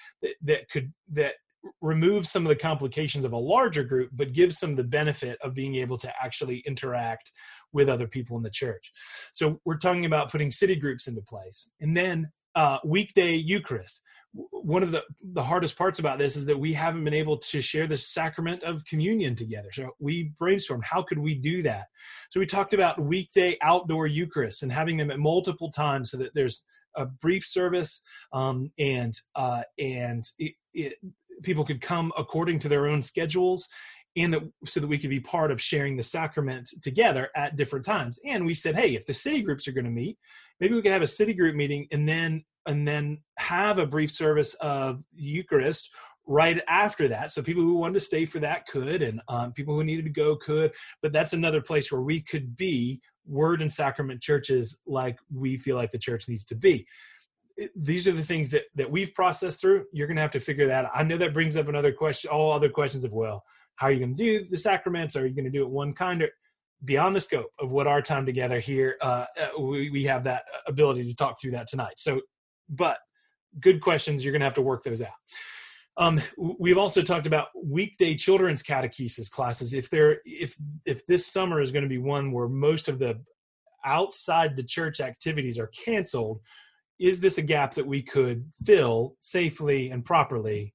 that 0.44 0.70
could 0.70 0.94
that 1.12 1.34
remove 1.82 2.28
some 2.28 2.44
of 2.44 2.50
the 2.50 2.56
complications 2.56 3.26
of 3.26 3.34
a 3.34 3.38
larger 3.38 3.84
group 3.84 4.10
but 4.14 4.34
gives 4.34 4.58
some 4.58 4.76
the 4.76 4.84
benefit 4.84 5.38
of 5.44 5.54
being 5.54 5.76
able 5.76 5.98
to 5.98 6.12
actually 6.22 6.64
interact 6.66 7.32
with 7.72 7.88
other 7.88 8.08
people 8.08 8.36
in 8.38 8.44
the 8.44 8.50
church. 8.50 8.92
So 9.32 9.60
we're 9.66 9.78
talking 9.78 10.06
about 10.06 10.32
putting 10.32 10.52
city 10.52 10.76
groups 10.76 11.08
into 11.08 11.22
place. 11.22 11.70
And 11.80 11.96
then 11.96 12.32
uh, 12.56 12.80
weekday 12.84 13.34
Eucharist. 13.34 14.02
One 14.34 14.82
of 14.82 14.92
the, 14.92 15.04
the 15.34 15.44
hardest 15.44 15.78
parts 15.78 16.00
about 16.00 16.18
this 16.18 16.38
is 16.38 16.46
that 16.46 16.58
we 16.58 16.72
haven't 16.72 17.04
been 17.04 17.14
able 17.14 17.38
to 17.38 17.62
share 17.62 17.86
the 17.86 17.98
sacrament 17.98 18.64
of 18.64 18.86
communion 18.86 19.36
together. 19.36 19.70
So 19.74 19.90
we 20.00 20.32
brainstormed, 20.40 20.86
how 20.86 21.02
could 21.02 21.20
we 21.20 21.36
do 21.36 21.62
that? 21.64 21.88
So 22.30 22.40
we 22.40 22.46
talked 22.46 22.74
about 22.74 23.02
weekday 23.02 23.58
outdoor 23.62 24.08
Eucharist 24.08 24.64
and 24.64 24.72
having 24.72 24.96
them 24.96 25.12
at 25.12 25.20
multiple 25.20 25.70
times 25.70 26.12
so 26.12 26.18
that 26.18 26.34
there's 26.34 26.64
a 26.96 27.06
brief 27.06 27.46
service 27.46 28.02
um, 28.34 28.72
and 28.80 29.14
uh, 29.36 29.64
and 29.78 30.24
it, 30.40 30.54
it, 30.74 30.94
people 31.44 31.66
could 31.66 31.82
come 31.82 32.12
according 32.18 32.60
to 32.60 32.70
their 32.70 32.88
own 32.88 33.02
schedules 33.02 33.68
and 34.18 34.34
that 34.34 34.42
so 34.66 34.80
that 34.80 34.88
we 34.88 34.98
could 34.98 35.10
be 35.10 35.20
part 35.20 35.52
of 35.52 35.62
sharing 35.62 35.96
the 35.96 36.04
sacrament 36.04 36.70
together 36.82 37.30
at 37.36 37.56
different 37.56 37.86
times 37.86 38.20
and 38.26 38.46
we 38.46 38.54
said 38.54 38.76
hey 38.76 38.96
if 38.96 39.06
the 39.06 39.14
city 39.14 39.42
groups 39.42 39.68
are 39.68 39.72
going 39.72 39.86
to 39.86 39.92
meet 39.92 40.18
maybe 40.62 40.76
we 40.76 40.82
could 40.82 40.94
have 40.94 41.02
a 41.02 41.08
city 41.08 41.34
group 41.34 41.56
meeting 41.56 41.88
and 41.92 42.08
then 42.08 42.46
and 42.68 42.88
then 42.88 43.18
have 43.38 43.80
a 43.80 43.86
brief 43.86 44.12
service 44.12 44.54
of 44.62 45.04
eucharist 45.14 45.90
right 46.28 46.62
after 46.68 47.08
that. 47.08 47.32
So 47.32 47.42
people 47.42 47.64
who 47.64 47.74
wanted 47.74 47.96
to 47.96 48.00
stay 48.00 48.26
for 48.26 48.40
that 48.40 48.68
could 48.68 49.02
and 49.02 49.20
um, 49.28 49.52
people 49.52 49.74
who 49.74 49.84
needed 49.84 50.06
to 50.06 50.12
go 50.12 50.38
could 50.38 50.72
but 51.02 51.12
that's 51.12 51.34
another 51.34 51.62
place 51.62 51.92
where 51.92 52.02
we 52.02 52.22
could 52.22 52.56
be 52.56 53.02
word 53.26 53.62
and 53.62 53.74
sacrament 53.74 54.22
churches 54.22 54.78
like 54.86 55.18
we 55.34 55.58
feel 55.58 55.76
like 55.76 55.92
the 55.92 55.98
church 55.98 56.30
needs 56.30 56.46
to 56.46 56.56
be. 56.56 56.86
These 57.76 58.08
are 58.08 58.14
the 58.14 58.24
things 58.24 58.50
that 58.52 58.64
that 58.76 58.90
we've 58.90 59.14
processed 59.14 59.60
through. 59.60 59.86
You're 59.92 60.08
going 60.08 60.16
to 60.16 60.22
have 60.22 60.32
to 60.32 60.40
figure 60.40 60.68
that 60.68 60.86
out. 60.86 60.92
I 60.94 61.04
know 61.04 61.18
that 61.18 61.34
brings 61.34 61.58
up 61.58 61.68
another 61.68 61.92
question 61.92 62.30
all 62.30 62.52
other 62.52 62.70
questions 62.70 63.04
of 63.04 63.12
well 63.12 63.44
how 63.76 63.88
are 63.88 63.92
you 63.92 64.00
going 64.00 64.16
to 64.16 64.24
do 64.24 64.48
the 64.48 64.58
sacraments? 64.58 65.16
Are 65.16 65.26
you 65.26 65.34
going 65.34 65.46
to 65.46 65.52
do 65.52 65.64
it 65.64 65.70
one 65.70 65.94
kind 65.94 66.22
or 66.22 66.30
beyond 66.84 67.16
the 67.16 67.22
scope 67.22 67.52
of 67.60 67.72
what 67.72 67.88
our 67.88 68.02
time 68.02 68.26
together 68.26 68.60
here? 68.60 68.98
Uh, 69.02 69.26
uh, 69.40 69.62
we, 69.62 69.90
we 69.90 70.04
have 70.06 70.24
that 70.24 70.44
ability 70.68 71.04
to 71.06 71.16
talk 71.16 71.40
through 71.40 71.52
that 71.52 71.68
tonight. 71.68 71.94
So, 71.98 72.22
but 72.70 72.98
good 73.60 73.82
questions. 73.82 74.24
You're 74.24 74.32
going 74.32 74.42
to 74.42 74.46
have 74.46 74.54
to 74.56 74.62
work 74.62 74.84
those 74.84 75.02
out. 75.02 75.10
Um, 75.98 76.20
we've 76.38 76.78
also 76.78 77.02
talked 77.02 77.28
about 77.28 77.48
weekday 77.62 78.16
children's 78.16 78.64
catechesis 78.64 79.30
classes. 79.30 79.74
If 79.74 79.90
there, 79.90 80.22
if 80.26 80.56
if 80.86 81.06
this 81.06 81.28
summer 81.28 81.62
is 81.62 81.72
going 81.72 81.84
to 81.84 81.90
be 81.90 81.98
one 81.98 82.32
where 82.32 82.48
most 82.48 82.88
of 82.88 82.98
the 82.98 83.20
outside 83.84 84.56
the 84.56 84.64
church 84.64 85.02
activities 85.02 85.60
are 85.60 85.68
canceled, 85.68 86.40
is 86.98 87.20
this 87.20 87.38
a 87.38 87.42
gap 87.42 87.74
that 87.74 87.86
we 87.86 88.02
could 88.02 88.50
fill 88.64 89.16
safely 89.20 89.90
and 89.90 90.06
properly? 90.06 90.74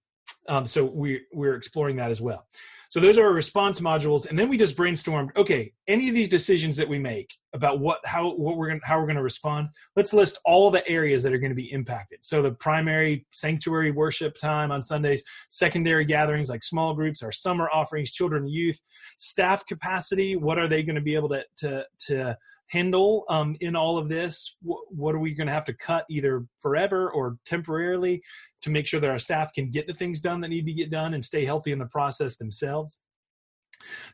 Um, 0.49 0.67
so 0.67 0.85
we 0.85 1.23
we're 1.33 1.55
exploring 1.55 1.97
that 1.97 2.11
as 2.11 2.21
well. 2.21 2.47
So 2.89 3.01
those 3.01 3.19
are 3.19 3.27
our 3.27 3.33
response 3.33 3.81
modules, 3.81 4.29
and 4.29 4.39
then 4.39 4.49
we 4.49 4.57
just 4.57 4.77
brainstormed. 4.77 5.37
Okay, 5.37 5.73
any 5.89 6.09
of 6.09 6.15
these 6.15 6.29
decisions 6.29 6.77
that 6.77 6.89
we 6.89 6.99
make 6.99 7.35
about 7.53 7.81
what 7.81 8.01
how 8.07 8.31
what 8.35 8.57
we're 8.57 8.69
going 8.69 8.81
how 8.85 8.99
we're 8.99 9.07
going 9.07 9.17
to 9.17 9.23
respond. 9.23 9.69
Let's 9.97 10.13
list 10.13 10.39
all 10.45 10.71
the 10.71 10.87
areas 10.89 11.23
that 11.23 11.33
are 11.33 11.39
going 11.39 11.51
to 11.51 11.57
be 11.57 11.71
impacted. 11.73 12.21
So 12.23 12.43
the 12.43 12.53
primary 12.53 13.27
sanctuary 13.33 13.91
worship 13.91 14.39
time 14.39 14.71
on 14.71 14.83
Sundays, 14.83 15.23
secondary 15.51 16.05
gatherings 16.05 16.49
like 16.49 16.63
small 16.63 16.95
groups, 16.95 17.23
our 17.23 17.33
summer 17.33 17.69
offerings, 17.73 18.13
children, 18.13 18.47
youth, 18.49 18.81
staff 19.19 19.67
capacity. 19.67 20.37
What 20.37 20.59
are 20.59 20.69
they 20.69 20.83
going 20.83 20.97
to 20.97 21.03
be 21.03 21.17
able 21.17 21.29
to 21.31 21.45
to 21.59 21.85
to 22.07 22.39
handle 22.69 23.25
um, 23.29 23.57
in 23.61 23.77
all 23.77 23.99
of 23.99 24.09
this? 24.09 24.57
what 24.63 25.15
are 25.15 25.19
we 25.19 25.35
going 25.35 25.47
to 25.47 25.53
have 25.53 25.65
to 25.65 25.75
cut 25.75 26.05
either 26.11 26.45
forever 26.61 27.11
or 27.11 27.37
temporarily 27.47 28.23
to 28.63 28.71
make 28.71 28.87
sure 28.87 29.01
that 29.01 29.11
our 29.11 29.19
staff 29.19 29.53
can 29.53 29.71
get 29.71 29.87
the 29.87 29.95
things 29.95 30.21
done 30.21 30.41
that 30.41 30.49
need 30.49 30.67
to 30.67 30.73
get 30.73 30.91
done 30.91 31.15
and 31.15 31.25
stay 31.25 31.45
healthy 31.45 31.73
in 31.73 31.79
the 31.79 31.87
process 31.87 32.37
themselves? 32.37 32.99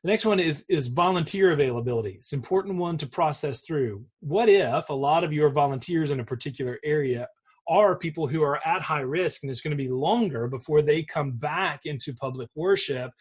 The 0.02 0.08
next 0.08 0.24
one 0.24 0.40
is 0.40 0.64
is 0.68 0.88
volunteer 0.88 1.52
availability. 1.52 2.12
It's 2.12 2.32
an 2.32 2.40
important 2.40 2.76
one 2.76 2.98
to 2.98 3.06
process 3.06 3.62
through. 3.62 4.04
What 4.20 4.48
if 4.48 4.88
a 4.90 4.94
lot 4.94 5.24
of 5.24 5.32
your 5.32 5.50
volunteers 5.50 6.10
in 6.10 6.20
a 6.20 6.24
particular 6.24 6.78
area 6.84 7.28
are 7.68 7.96
people 7.96 8.26
who 8.26 8.42
are 8.42 8.60
at 8.66 8.82
high 8.82 9.00
risk 9.00 9.42
and 9.42 9.50
it's 9.50 9.60
going 9.60 9.76
to 9.76 9.82
be 9.82 9.88
longer 9.88 10.48
before 10.48 10.82
they 10.82 11.02
come 11.02 11.32
back 11.32 11.82
into 11.84 12.12
public 12.12 12.48
worship 12.54 13.12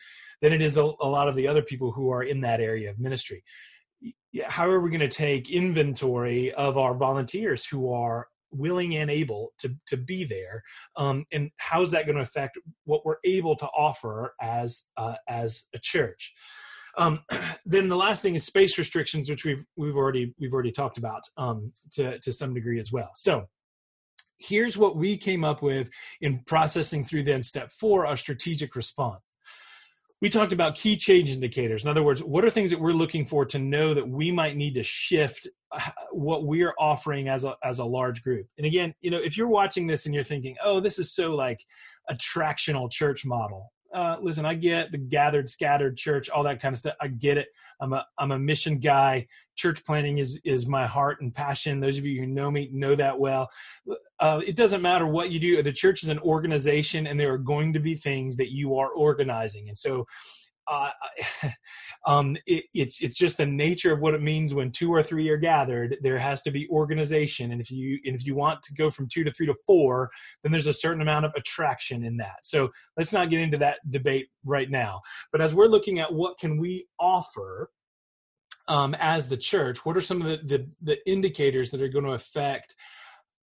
than 0.42 0.52
it 0.52 0.62
is 0.62 0.78
a, 0.78 0.82
a 0.82 1.08
lot 1.08 1.28
of 1.28 1.36
the 1.36 1.48
other 1.48 1.62
people 1.62 1.92
who 1.92 2.10
are 2.10 2.24
in 2.24 2.42
that 2.42 2.60
area 2.60 2.90
of 2.90 3.00
ministry 3.00 3.44
how 4.46 4.70
are 4.70 4.80
we 4.80 4.90
going 4.90 5.02
to 5.02 5.08
take 5.10 5.50
inventory 5.50 6.54
of 6.54 6.78
our 6.78 6.96
volunteers 6.96 7.66
who 7.66 7.92
are 7.92 8.28
willing 8.52 8.96
and 8.98 9.10
able 9.10 9.54
to 9.58 9.74
to 9.88 9.98
be 9.98 10.26
there 10.26 10.62
um, 10.98 11.26
and 11.32 11.50
how 11.58 11.82
is 11.82 11.92
that 11.92 12.06
going 12.06 12.18
to 12.18 12.22
affect 12.22 12.58
what 12.84 13.06
we're 13.06 13.16
able 13.24 13.56
to 13.56 13.66
offer 13.68 14.34
as 14.42 14.84
uh, 14.98 15.16
as 15.28 15.64
a 15.74 15.80
church? 15.80 16.34
Um, 16.98 17.20
then 17.66 17.88
the 17.88 17.96
last 17.96 18.22
thing 18.22 18.36
is 18.36 18.46
space 18.46 18.78
restrictions 18.78 19.30
which 19.30 19.46
we've 19.46 19.64
we've 19.76 19.96
already 19.96 20.34
we've 20.40 20.54
already 20.54 20.72
talked 20.72 20.98
about 20.98 21.24
um, 21.38 21.72
to 21.94 22.20
to 22.20 22.34
some 22.34 22.54
degree 22.54 22.80
as 22.80 22.92
well. 22.92 23.12
So 23.16 23.48
here's 24.38 24.78
what 24.78 24.96
we 24.96 25.18
came 25.18 25.44
up 25.44 25.62
with 25.62 25.90
in 26.22 26.42
processing 26.48 27.04
through 27.04 27.24
then 27.24 27.44
step 27.44 27.72
four 27.72 28.06
our 28.06 28.18
strategic 28.18 28.76
response 28.76 29.36
we 30.22 30.30
talked 30.30 30.54
about 30.54 30.76
key 30.76 30.96
change 30.96 31.30
indicators. 31.30 31.84
In 31.84 31.90
other 31.90 32.04
words, 32.04 32.24
what 32.24 32.46
are 32.46 32.50
things 32.50 32.70
that 32.70 32.80
we're 32.80 32.94
looking 32.94 33.26
for 33.26 33.44
to 33.46 33.60
know 33.60 33.94
that 33.94 34.08
we 34.08 34.32
might 34.32 34.56
need 34.56 34.76
to 34.76 34.84
shift 34.84 35.48
uh, 35.72 35.90
what 36.12 36.46
we're 36.46 36.76
offering 36.80 37.28
as 37.28 37.44
a 37.44 37.56
as 37.64 37.80
a 37.80 37.86
large 37.86 38.24
group? 38.24 38.48
And 38.58 38.68
again, 38.68 38.94
you 39.02 39.10
know, 39.10 39.20
if 39.20 39.36
you're 39.36 39.48
watching 39.48 39.88
this 39.88 40.06
and 40.06 40.14
you're 40.14 40.24
thinking, 40.24 40.56
"Oh, 40.64 40.80
this 40.80 41.00
is 41.00 41.12
so 41.12 41.34
like 41.36 41.66
attractional 42.10 42.92
church 42.92 43.26
model," 43.26 43.72
uh, 43.94 44.18
listen, 44.22 44.46
I 44.46 44.54
get 44.54 44.92
the 44.92 44.98
gathered, 44.98 45.50
scattered 45.50 45.98
church, 45.98 46.30
all 46.30 46.44
that 46.44 46.62
kind 46.62 46.74
of 46.74 46.80
stuff. 46.80 46.96
I 47.02 47.08
get 47.08 47.38
it. 47.38 47.48
I'm 47.82 47.94
a 47.94 48.06
I'm 48.18 48.32
a 48.32 48.40
mission 48.40 48.78
guy. 48.80 49.28
Church 49.56 49.84
planting 49.84 50.20
is 50.20 50.40
is 50.44 50.68
my 50.68 50.88
heart 50.88 51.22
and 51.22 51.34
passion. 51.34 51.80
Those 51.80 51.98
of 51.98 52.06
you 52.06 52.22
who 52.22 52.28
know 52.28 52.50
me 52.50 52.70
know 52.72 52.96
that 52.96 53.20
well. 53.20 53.50
Uh, 54.22 54.40
it 54.46 54.56
doesn't 54.56 54.84
matter 54.84 55.08
what 55.08 55.32
you 55.32 55.40
do. 55.40 55.62
The 55.64 55.74
church 55.74 56.04
is 56.04 56.10
an 56.10 56.20
organization, 56.20 57.08
and 57.08 57.20
there 57.20 57.34
are 57.34 57.40
going 57.40 57.74
to 57.74 57.80
be 57.80 57.96
things 57.96 58.36
that 58.36 58.52
you 58.52 58.78
are 58.78 58.92
organizing. 58.92 59.68
And 59.68 59.78
so, 59.78 60.06
uh, 60.68 60.92
um, 62.06 62.38
it, 62.46 62.66
it's 62.76 63.02
it's 63.02 63.16
just 63.16 63.38
the 63.38 63.48
nature 63.48 63.92
of 63.92 64.00
what 64.00 64.14
it 64.14 64.22
means 64.22 64.54
when 64.54 64.70
two 64.70 64.94
or 64.94 65.02
three 65.02 65.28
are 65.30 65.38
gathered. 65.38 65.98
There 66.04 66.20
has 66.20 66.44
to 66.44 66.52
be 66.52 66.70
organization, 66.70 67.52
and 67.52 67.60
if 67.60 67.72
you 67.72 67.98
and 68.06 68.16
if 68.16 68.28
you 68.28 68.36
want 68.36 68.62
to 68.62 68.76
go 68.76 68.92
from 68.92 69.10
two 69.10 69.24
to 69.24 69.32
three 69.32 69.48
to 69.48 69.56
four, 69.66 70.12
then 70.44 70.52
there's 70.52 70.68
a 70.68 70.74
certain 70.74 71.02
amount 71.02 71.26
of 71.26 71.34
attraction 71.36 72.04
in 72.04 72.16
that. 72.18 72.38
So 72.44 72.70
let's 72.98 73.12
not 73.12 73.32
get 73.32 73.42
into 73.42 73.58
that 73.58 73.80
debate 73.90 74.28
right 74.46 74.70
now. 74.70 75.02
But 75.32 75.42
as 75.42 75.56
we're 75.56 75.66
looking 75.66 76.00
at 76.00 76.14
what 76.14 76.38
can 76.38 76.58
we 76.58 76.86
offer 77.00 77.72
um, 78.68 78.96
as 79.00 79.28
the 79.28 79.38
church, 79.38 79.84
what 79.84 79.98
are 79.98 80.02
some 80.02 80.22
of 80.22 80.28
the 80.28 80.58
the, 80.58 80.68
the 80.84 81.10
indicators 81.10 81.72
that 81.72 81.82
are 81.82 81.90
going 81.90 82.06
to 82.06 82.12
affect 82.12 82.76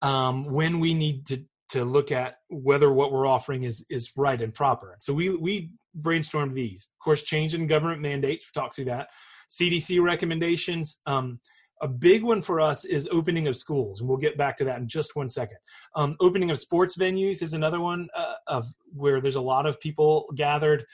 um, 0.02 0.44
when 0.44 0.80
we 0.80 0.94
need 0.94 1.26
to 1.26 1.44
to 1.70 1.84
look 1.84 2.10
at 2.10 2.36
whether 2.48 2.90
what 2.90 3.12
we're 3.12 3.26
offering 3.26 3.64
is 3.64 3.84
is 3.90 4.10
right 4.16 4.40
and 4.40 4.54
proper. 4.54 4.96
So 5.00 5.12
we 5.12 5.30
we 5.30 5.70
brainstormed 6.00 6.54
these. 6.54 6.88
Of 6.98 7.04
course, 7.04 7.22
change 7.22 7.54
in 7.54 7.66
government 7.66 8.00
mandates. 8.00 8.44
We 8.44 8.60
talked 8.60 8.76
through 8.76 8.86
that. 8.86 9.08
CDC 9.50 10.02
recommendations. 10.02 11.00
Um, 11.06 11.40
a 11.80 11.88
big 11.88 12.24
one 12.24 12.42
for 12.42 12.60
us 12.60 12.84
is 12.84 13.08
opening 13.12 13.46
of 13.46 13.56
schools, 13.56 14.00
and 14.00 14.08
we'll 14.08 14.18
get 14.18 14.36
back 14.36 14.56
to 14.58 14.64
that 14.64 14.78
in 14.78 14.88
just 14.88 15.14
one 15.14 15.28
second. 15.28 15.58
Um, 15.94 16.16
opening 16.20 16.50
of 16.50 16.58
sports 16.58 16.96
venues 16.96 17.42
is 17.42 17.52
another 17.52 17.80
one 17.80 18.08
uh, 18.16 18.34
of 18.46 18.66
where 18.92 19.20
there's 19.20 19.36
a 19.36 19.40
lot 19.40 19.66
of 19.66 19.78
people 19.80 20.28
gathered. 20.34 20.84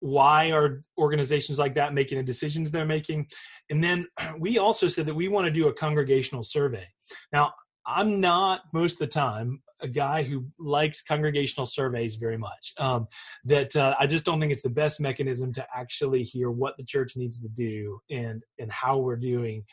Why 0.00 0.52
are 0.52 0.82
organizations 0.98 1.58
like 1.58 1.74
that 1.74 1.92
making 1.92 2.18
the 2.18 2.24
decisions 2.24 2.70
they're 2.70 2.84
making? 2.84 3.26
And 3.68 3.82
then 3.82 4.06
we 4.38 4.58
also 4.58 4.86
said 4.88 5.06
that 5.06 5.14
we 5.14 5.28
want 5.28 5.46
to 5.46 5.50
do 5.50 5.68
a 5.68 5.74
congregational 5.74 6.44
survey. 6.44 6.86
Now, 7.32 7.52
I'm 7.86 8.20
not 8.20 8.62
most 8.72 8.94
of 8.94 8.98
the 9.00 9.06
time 9.06 9.62
a 9.80 9.88
guy 9.88 10.22
who 10.22 10.46
likes 10.58 11.02
congregational 11.02 11.66
surveys 11.66 12.16
very 12.16 12.38
much. 12.38 12.72
Um, 12.78 13.06
that 13.44 13.74
uh, 13.76 13.94
I 13.98 14.06
just 14.06 14.24
don't 14.24 14.40
think 14.40 14.52
it's 14.52 14.62
the 14.62 14.70
best 14.70 15.00
mechanism 15.00 15.52
to 15.54 15.66
actually 15.74 16.22
hear 16.22 16.50
what 16.50 16.76
the 16.76 16.84
church 16.84 17.16
needs 17.16 17.40
to 17.42 17.48
do 17.48 18.00
and 18.10 18.42
and 18.58 18.70
how 18.72 18.98
we're 18.98 19.16
doing. 19.16 19.64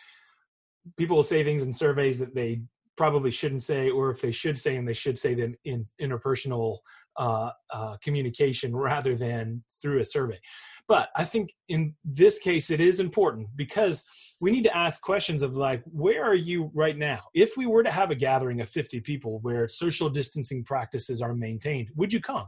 People 0.98 1.16
will 1.16 1.24
say 1.24 1.44
things 1.44 1.62
in 1.62 1.72
surveys 1.72 2.20
that 2.20 2.36
they 2.36 2.62
probably 2.98 3.32
shouldn't 3.32 3.64
say, 3.64 3.90
or 3.90 4.12
if 4.12 4.22
they 4.22 4.32
should 4.32 4.58
say 4.58 4.76
them, 4.76 4.86
they 4.86 4.94
should 4.94 5.18
say 5.18 5.34
them 5.34 5.56
in 5.66 5.88
interpersonal 6.02 6.80
uh, 7.18 7.52
uh, 7.72 7.98
communication 8.04 8.76
rather 8.76 9.16
than 9.16 9.64
through 9.82 10.00
a 10.00 10.06
survey. 10.06 10.40
But 10.88 11.10
I 11.16 11.24
think 11.24 11.54
in 11.70 11.96
this 12.04 12.40
case, 12.40 12.70
it 12.70 12.82
is 12.82 13.00
important 13.00 13.48
because 13.56 14.04
we 14.40 14.52
need 14.52 14.64
to 14.64 14.76
ask 14.76 15.02
questions 15.02 15.42
of 15.42 15.56
like, 15.56 15.84
where 15.86 16.24
are 16.24 16.36
you 16.36 16.72
right 16.74 16.98
now? 16.98 17.22
If 17.34 17.56
we 17.56 17.66
were 17.66 17.84
to 17.84 17.92
have 17.92 18.12
a 18.12 18.16
gathering 18.16 18.62
of 18.62 18.70
50 18.70 19.00
people 19.02 19.40
where 19.42 19.68
social 19.68 20.10
distancing 20.10 20.64
practices 20.64 21.22
are 21.22 21.34
maintained, 21.34 21.90
would 21.96 22.12
you 22.12 22.20
come? 22.20 22.48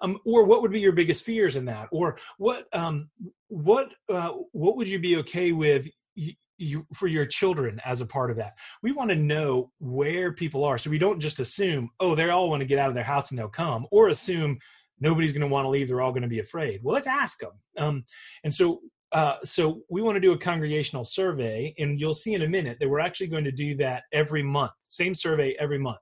Um, 0.00 0.18
or 0.24 0.44
what 0.44 0.62
would 0.62 0.72
be 0.72 0.80
your 0.80 0.92
biggest 0.92 1.24
fears 1.24 1.54
in 1.54 1.64
that? 1.66 1.88
Or 1.92 2.16
what 2.38 2.66
um, 2.72 3.08
what 3.46 3.92
uh, 4.12 4.30
what 4.50 4.76
would 4.76 4.88
you 4.88 4.98
be 4.98 5.16
okay 5.18 5.52
with 5.52 5.88
you, 6.62 6.86
for 6.94 7.06
your 7.06 7.26
children 7.26 7.80
as 7.84 8.00
a 8.00 8.06
part 8.06 8.30
of 8.30 8.36
that. 8.36 8.54
We 8.82 8.92
want 8.92 9.10
to 9.10 9.16
know 9.16 9.70
where 9.78 10.32
people 10.32 10.64
are, 10.64 10.78
so 10.78 10.90
we 10.90 10.98
don't 10.98 11.20
just 11.20 11.40
assume, 11.40 11.90
oh, 12.00 12.14
they 12.14 12.30
all 12.30 12.48
want 12.48 12.60
to 12.60 12.66
get 12.66 12.78
out 12.78 12.88
of 12.88 12.94
their 12.94 13.04
house 13.04 13.30
and 13.30 13.38
they'll 13.38 13.48
come, 13.48 13.86
or 13.90 14.08
assume 14.08 14.58
nobody's 15.00 15.32
going 15.32 15.42
to 15.42 15.48
want 15.48 15.64
to 15.64 15.70
leave; 15.70 15.88
they're 15.88 16.00
all 16.00 16.12
going 16.12 16.22
to 16.22 16.28
be 16.28 16.40
afraid. 16.40 16.80
Well, 16.82 16.94
let's 16.94 17.06
ask 17.06 17.38
them. 17.40 17.52
Um, 17.76 18.04
and 18.44 18.54
so, 18.54 18.80
uh, 19.12 19.36
so 19.44 19.82
we 19.90 20.02
want 20.02 20.16
to 20.16 20.20
do 20.20 20.32
a 20.32 20.38
congregational 20.38 21.04
survey, 21.04 21.74
and 21.78 22.00
you'll 22.00 22.14
see 22.14 22.34
in 22.34 22.42
a 22.42 22.48
minute 22.48 22.78
that 22.80 22.88
we're 22.88 23.00
actually 23.00 23.28
going 23.28 23.44
to 23.44 23.52
do 23.52 23.74
that 23.76 24.04
every 24.12 24.42
month. 24.42 24.72
Same 24.88 25.14
survey 25.14 25.56
every 25.58 25.78
month, 25.78 26.00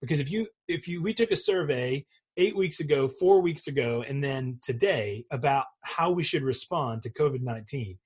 because 0.00 0.20
if 0.20 0.30
you 0.30 0.46
if 0.68 0.88
you 0.88 1.02
we 1.02 1.14
took 1.14 1.30
a 1.30 1.36
survey 1.36 2.04
eight 2.36 2.56
weeks 2.56 2.80
ago, 2.80 3.08
four 3.08 3.40
weeks 3.40 3.66
ago, 3.66 4.04
and 4.06 4.22
then 4.22 4.58
today 4.62 5.24
about 5.30 5.64
how 5.82 6.10
we 6.10 6.22
should 6.22 6.42
respond 6.42 7.02
to 7.02 7.12
COVID 7.12 7.42
nineteen 7.42 7.98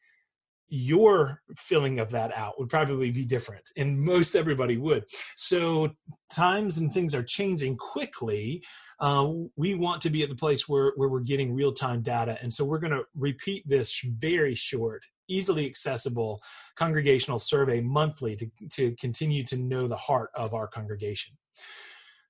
your 0.69 1.43
filling 1.57 1.99
of 1.99 2.11
that 2.11 2.35
out 2.37 2.59
would 2.59 2.69
probably 2.69 3.11
be 3.11 3.25
different 3.25 3.63
and 3.77 3.99
most 3.99 4.35
everybody 4.35 4.77
would. 4.77 5.05
So 5.37 5.91
times 6.33 6.79
and 6.79 6.93
things 6.93 7.15
are 7.15 7.23
changing 7.23 7.77
quickly. 7.77 8.63
Uh, 9.01 9.31
we 9.57 9.75
want 9.75 10.01
to 10.03 10.11
be 10.11 10.23
at 10.23 10.29
the 10.29 10.35
place 10.35 10.69
where, 10.69 10.93
where 10.97 11.09
we're 11.09 11.21
getting 11.21 11.55
real-time 11.55 12.03
data 12.03 12.39
and 12.43 12.53
so 12.53 12.65
we're 12.65 12.79
going 12.79 12.93
to 12.93 13.05
repeat 13.15 13.63
this 13.69 14.01
very 14.19 14.55
short 14.55 15.03
easily 15.29 15.67
accessible 15.67 16.43
congregational 16.77 17.39
survey 17.39 17.81
monthly 17.81 18.37
to, 18.37 18.47
to 18.71 18.95
continue 18.97 19.43
to 19.45 19.57
know 19.57 19.89
the 19.89 19.97
heart 19.97 20.31
of 20.35 20.53
our 20.53 20.67
congregation 20.67 21.35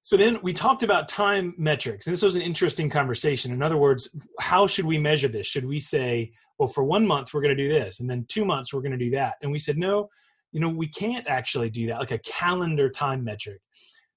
so 0.05 0.19
then 0.19 0.39
we 0.43 0.53
talked 0.53 0.83
about 0.83 1.09
time 1.09 1.55
metrics. 1.57 2.07
And 2.07 2.13
this 2.13 2.21
was 2.21 2.37
an 2.37 2.43
interesting 2.43 2.91
conversation. 2.91 3.53
In 3.53 3.63
other 3.63 3.79
words, 3.79 4.11
how 4.39 4.67
should 4.67 4.85
we 4.85 4.99
measure 4.99 5.29
this? 5.29 5.47
Should 5.47 5.65
we 5.65 5.81
say, 5.81 6.33
well, 6.59 6.69
for 6.69 6.85
one 6.85 7.07
month, 7.07 7.33
we're 7.33 7.41
going 7.41 7.57
to 7.57 7.63
do 7.63 7.73
this, 7.73 8.01
and 8.01 8.09
then 8.09 8.27
two 8.29 8.45
months, 8.45 8.75
we're 8.75 8.83
going 8.83 8.93
to 8.93 8.99
do 8.99 9.13
that? 9.13 9.37
And 9.41 9.51
we 9.51 9.59
said, 9.59 9.79
no, 9.79 10.11
you 10.53 10.61
know, 10.61 10.69
we 10.69 10.89
can't 10.89 11.27
actually 11.27 11.71
do 11.71 11.87
that, 11.87 12.01
like 12.01 12.11
a 12.11 12.19
calendar 12.19 12.91
time 12.91 13.25
metric, 13.25 13.63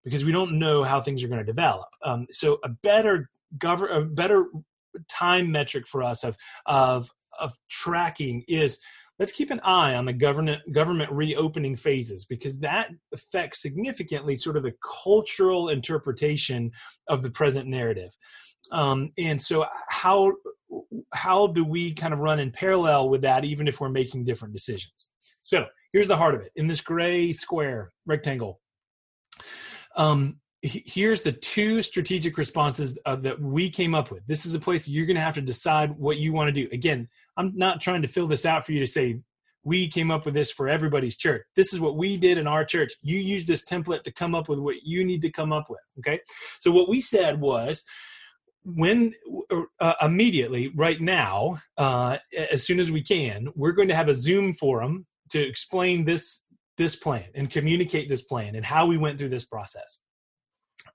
because 0.04 0.26
we 0.26 0.34
don't 0.34 0.60
know 0.60 0.84
how 0.84 1.00
things 1.00 1.24
are 1.24 1.30
going 1.30 1.40
to 1.40 1.46
develop. 1.46 1.88
Um, 2.04 2.28
so 2.32 2.60
a 2.66 2.70
better 2.70 3.30
govern, 3.58 3.90
a 3.92 4.06
better 4.06 4.48
time 5.10 5.50
metric 5.54 5.88
for 5.88 6.04
us 6.04 6.26
of, 6.26 6.36
of, 6.66 7.10
of 7.40 7.54
tracking 7.70 8.44
is 8.50 8.78
let's 9.20 9.32
keep 9.32 9.52
an 9.52 9.60
eye 9.62 9.96
on 9.96 10.06
the 10.06 10.14
government 10.14 10.62
government 10.72 11.12
reopening 11.12 11.76
phases 11.76 12.26
because 12.26 12.60
that 12.60 12.90
affects 13.14 13.62
significantly 13.62 14.36
sort 14.36 14.58
of 14.58 14.64
the 14.64 14.74
cultural 15.04 15.70
interpretation 15.70 16.72
of 17.10 17.24
the 17.24 17.32
present 17.32 17.68
narrative. 17.68 18.12
Um, 18.72 19.12
and 19.18 19.42
so 19.42 19.66
how 19.90 20.34
how 21.14 21.48
do 21.48 21.64
we 21.64 21.94
kind 21.94 22.14
of 22.14 22.20
run 22.20 22.40
in 22.40 22.52
parallel 22.52 23.10
with 23.10 23.22
that 23.22 23.46
even 23.46 23.68
if 23.68 23.80
we're 23.80 23.90
making 23.90 24.26
different 24.26 24.54
decisions? 24.54 25.06
So 25.44 25.66
here's 25.94 26.08
the 26.08 26.18
heart 26.18 26.36
of 26.36 26.42
it 26.42 26.52
in 26.56 26.68
this 26.68 26.82
gray 26.82 27.32
square 27.32 27.92
rectangle. 28.06 28.60
Um, 29.96 30.40
here's 30.62 31.22
the 31.22 31.32
two 31.32 31.82
strategic 31.82 32.38
responses 32.38 32.98
uh, 33.06 33.16
that 33.18 33.40
we 33.40 33.70
came 33.70 33.94
up 33.94 34.12
with. 34.12 34.26
This 34.28 34.46
is 34.46 34.54
a 34.54 34.60
place 34.60 34.88
you're 34.88 35.06
going 35.06 35.16
to 35.16 35.22
have 35.22 35.36
to 35.36 35.42
decide 35.42 35.92
what 35.98 36.18
you 36.18 36.34
want 36.34 36.48
to 36.48 36.52
do. 36.52 36.68
Again, 36.72 37.08
I'm 37.38 37.56
not 37.56 37.82
trying 37.82 38.02
to 38.02 38.08
fill 38.08 38.28
this 38.28 38.46
out 38.46 38.66
for 38.66 38.72
you 38.72 38.80
to 38.80 38.88
say 38.88 39.20
we 39.64 39.88
came 39.88 40.12
up 40.12 40.26
with 40.26 40.34
this 40.34 40.52
for 40.52 40.68
everybody's 40.68 41.18
church. 41.18 41.44
This 41.56 41.74
is 41.74 41.80
what 41.80 41.98
we 41.98 42.18
did 42.18 42.38
in 42.38 42.48
our 42.48 42.64
church. 42.66 42.94
You 43.02 43.20
use 43.20 43.46
this 43.46 43.66
template 43.66 44.04
to 44.04 44.12
come 44.12 44.34
up 44.34 44.50
with 44.50 44.60
what 44.60 44.78
you 44.84 45.04
need 45.04 45.22
to 45.24 45.32
come 45.32 45.52
up 45.52 45.70
with. 45.70 45.82
Okay. 46.00 46.22
So 46.60 46.72
what 46.72 46.90
we 46.90 47.02
said 47.02 47.40
was, 47.40 47.84
when 48.76 49.14
uh, 49.80 49.94
immediately 50.02 50.70
right 50.76 51.00
now 51.00 51.58
uh, 51.78 52.18
as 52.52 52.66
soon 52.66 52.82
as 52.82 52.92
we 52.92 53.02
can 53.02 53.48
we're 53.56 53.72
going 53.72 53.88
to 53.88 53.96
have 53.96 54.10
a 54.10 54.14
zoom 54.14 54.54
forum 54.54 55.06
to 55.30 55.40
explain 55.40 56.04
this 56.04 56.44
this 56.76 56.94
plan 56.94 57.24
and 57.34 57.50
communicate 57.50 58.10
this 58.10 58.24
plan 58.24 58.56
and 58.56 58.66
how 58.66 58.86
we 58.86 58.98
went 58.98 59.18
through 59.18 59.30
this 59.30 59.46
process 59.46 60.00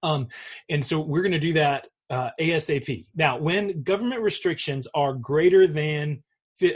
um, 0.02 0.28
and 0.68 0.84
so 0.84 1.00
we're 1.00 1.22
going 1.22 1.32
to 1.32 1.38
do 1.38 1.52
that 1.54 1.88
uh, 2.10 2.30
asap 2.40 3.06
now 3.14 3.38
when 3.38 3.82
government 3.82 4.22
restrictions 4.22 4.86
are 4.94 5.14
greater 5.14 5.66
than 5.66 6.22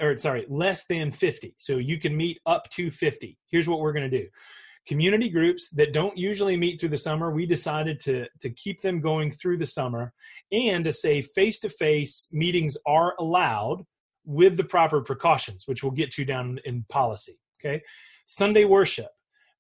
or 0.01 0.17
sorry, 0.17 0.47
less 0.49 0.87
than 0.87 1.11
50. 1.11 1.55
So 1.59 1.77
you 1.77 1.99
can 1.99 2.17
meet 2.17 2.41
up 2.47 2.69
to 2.71 2.91
50. 2.91 3.39
Here's 3.49 3.69
what 3.69 3.81
we're 3.81 3.93
going 3.93 4.11
to 4.11 4.19
do. 4.19 4.29
Community 4.87 5.29
groups 5.29 5.69
that 5.71 5.93
don't 5.93 6.17
usually 6.17 6.57
meet 6.57 6.81
through 6.81 6.91
the 6.91 6.99
summer, 6.99 7.31
we 7.31 7.45
decided 7.45 7.99
to, 8.01 8.27
to 8.41 8.51
keep 8.51 8.81
them 8.81 9.01
going 9.01 9.31
through 9.31 9.59
the 9.59 9.67
summer 9.67 10.13
and 10.53 10.85
to 10.85 10.93
say 10.93 11.23
face 11.23 11.59
to 11.61 11.69
face 11.69 12.29
meetings 12.33 12.77
are 12.87 13.15
allowed 13.19 13.85
with 14.25 14.57
the 14.57 14.65
proper 14.65 15.01
precautions, 15.01 15.65
which 15.67 15.83
we'll 15.83 15.93
get 15.93 16.13
to 16.13 16.25
down 16.25 16.61
in 16.65 16.85
policy. 16.89 17.39
Okay. 17.61 17.83
Sunday 18.27 18.65
worship. 18.65 19.09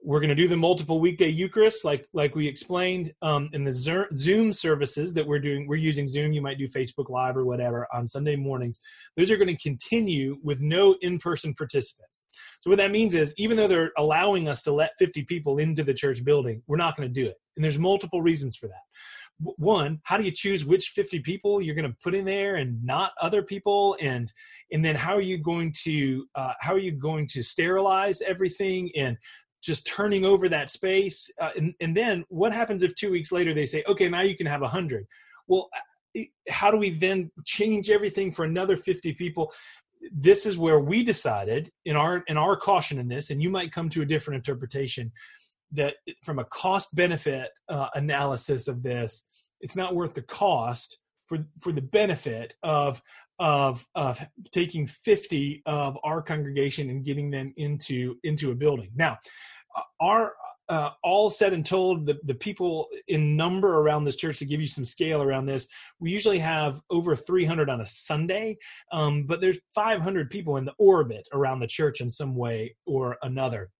We're 0.02 0.20
going 0.20 0.30
to 0.30 0.36
do 0.36 0.46
the 0.46 0.56
multiple 0.56 1.00
weekday 1.00 1.28
Eucharist, 1.28 1.84
like 1.84 2.06
like 2.12 2.34
we 2.34 2.46
explained 2.46 3.12
um, 3.22 3.48
in 3.52 3.64
the 3.64 3.72
Zoom 3.72 4.52
services 4.52 5.12
that 5.14 5.26
we're 5.26 5.40
doing. 5.40 5.66
We're 5.66 5.76
using 5.76 6.06
Zoom. 6.06 6.32
You 6.32 6.42
might 6.42 6.58
do 6.58 6.68
Facebook 6.68 7.10
Live 7.10 7.36
or 7.36 7.44
whatever 7.44 7.88
on 7.92 8.06
Sunday 8.06 8.36
mornings. 8.36 8.78
Those 9.16 9.30
are 9.30 9.36
going 9.36 9.54
to 9.54 9.62
continue 9.62 10.38
with 10.42 10.60
no 10.60 10.96
in-person 11.00 11.54
participants. 11.54 12.24
So 12.60 12.70
what 12.70 12.76
that 12.76 12.92
means 12.92 13.14
is, 13.14 13.34
even 13.36 13.56
though 13.56 13.66
they're 13.66 13.92
allowing 13.98 14.48
us 14.48 14.62
to 14.64 14.72
let 14.72 14.92
50 14.98 15.24
people 15.24 15.58
into 15.58 15.82
the 15.82 15.94
church 15.94 16.24
building, 16.24 16.62
we're 16.66 16.76
not 16.76 16.96
going 16.96 17.08
to 17.08 17.12
do 17.12 17.26
it. 17.26 17.36
And 17.56 17.64
there's 17.64 17.78
multiple 17.78 18.22
reasons 18.22 18.56
for 18.56 18.68
that 18.68 18.82
one 19.38 20.00
how 20.04 20.16
do 20.16 20.24
you 20.24 20.30
choose 20.30 20.64
which 20.64 20.88
50 20.94 21.20
people 21.20 21.60
you're 21.60 21.74
going 21.74 21.88
to 21.88 21.96
put 22.02 22.14
in 22.14 22.24
there 22.24 22.56
and 22.56 22.82
not 22.82 23.12
other 23.20 23.42
people 23.42 23.96
and 24.00 24.32
and 24.72 24.84
then 24.84 24.96
how 24.96 25.14
are 25.14 25.20
you 25.20 25.36
going 25.36 25.72
to 25.84 26.26
uh, 26.34 26.54
how 26.60 26.72
are 26.72 26.78
you 26.78 26.92
going 26.92 27.26
to 27.28 27.42
sterilize 27.42 28.22
everything 28.22 28.90
and 28.96 29.16
just 29.66 29.86
turning 29.86 30.24
over 30.24 30.48
that 30.48 30.70
space 30.70 31.30
uh, 31.40 31.50
and, 31.56 31.74
and 31.80 31.96
then 31.96 32.24
what 32.28 32.52
happens 32.52 32.82
if 32.82 32.94
two 32.94 33.10
weeks 33.10 33.32
later 33.32 33.52
they 33.52 33.66
say 33.66 33.82
okay 33.88 34.08
now 34.08 34.22
you 34.22 34.36
can 34.36 34.46
have 34.46 34.60
100 34.60 35.04
well 35.48 35.68
uh, 35.76 35.80
how 36.48 36.70
do 36.70 36.76
we 36.76 36.90
then 36.90 37.30
change 37.44 37.90
everything 37.90 38.32
for 38.32 38.44
another 38.44 38.76
50 38.76 39.12
people? 39.14 39.52
This 40.12 40.46
is 40.46 40.58
where 40.58 40.80
we 40.80 41.02
decided 41.02 41.70
in 41.84 41.96
our 41.96 42.22
in 42.28 42.36
our 42.36 42.56
caution 42.56 42.98
in 42.98 43.08
this 43.08 43.30
and 43.30 43.42
you 43.42 43.50
might 43.50 43.72
come 43.72 43.88
to 43.90 44.02
a 44.02 44.06
different 44.06 44.36
interpretation 44.36 45.10
that 45.72 45.96
from 46.22 46.38
a 46.38 46.44
cost 46.44 46.94
benefit 46.94 47.50
uh, 47.68 47.88
analysis 47.94 48.68
of 48.68 48.82
this 48.82 49.24
it's 49.60 49.74
not 49.74 49.96
worth 49.96 50.14
the 50.14 50.22
cost 50.22 50.98
for 51.26 51.38
for 51.60 51.72
the 51.72 51.80
benefit 51.80 52.54
of 52.62 53.02
of 53.38 53.86
of 53.94 54.20
taking 54.50 54.86
50 54.86 55.62
of 55.66 55.98
our 56.04 56.22
congregation 56.22 56.90
and 56.90 57.04
getting 57.04 57.30
them 57.30 57.52
into 57.56 58.16
into 58.22 58.50
a 58.50 58.54
building 58.54 58.90
now 58.94 59.18
are 60.00 60.32
uh, 60.68 60.90
all 61.04 61.30
said 61.30 61.52
and 61.52 61.64
told, 61.64 62.06
the, 62.06 62.18
the 62.24 62.34
people 62.34 62.88
in 63.08 63.36
number 63.36 63.78
around 63.78 64.04
this 64.04 64.16
church 64.16 64.38
to 64.38 64.44
give 64.44 64.60
you 64.60 64.66
some 64.66 64.84
scale 64.84 65.22
around 65.22 65.46
this, 65.46 65.68
we 66.00 66.10
usually 66.10 66.38
have 66.38 66.80
over 66.90 67.14
300 67.14 67.70
on 67.70 67.80
a 67.80 67.86
Sunday, 67.86 68.56
um, 68.92 69.24
but 69.24 69.40
there's 69.40 69.58
500 69.74 70.30
people 70.30 70.56
in 70.56 70.64
the 70.64 70.74
orbit 70.78 71.28
around 71.32 71.60
the 71.60 71.66
church 71.66 72.00
in 72.00 72.08
some 72.08 72.34
way 72.34 72.74
or 72.86 73.16
another. 73.22 73.70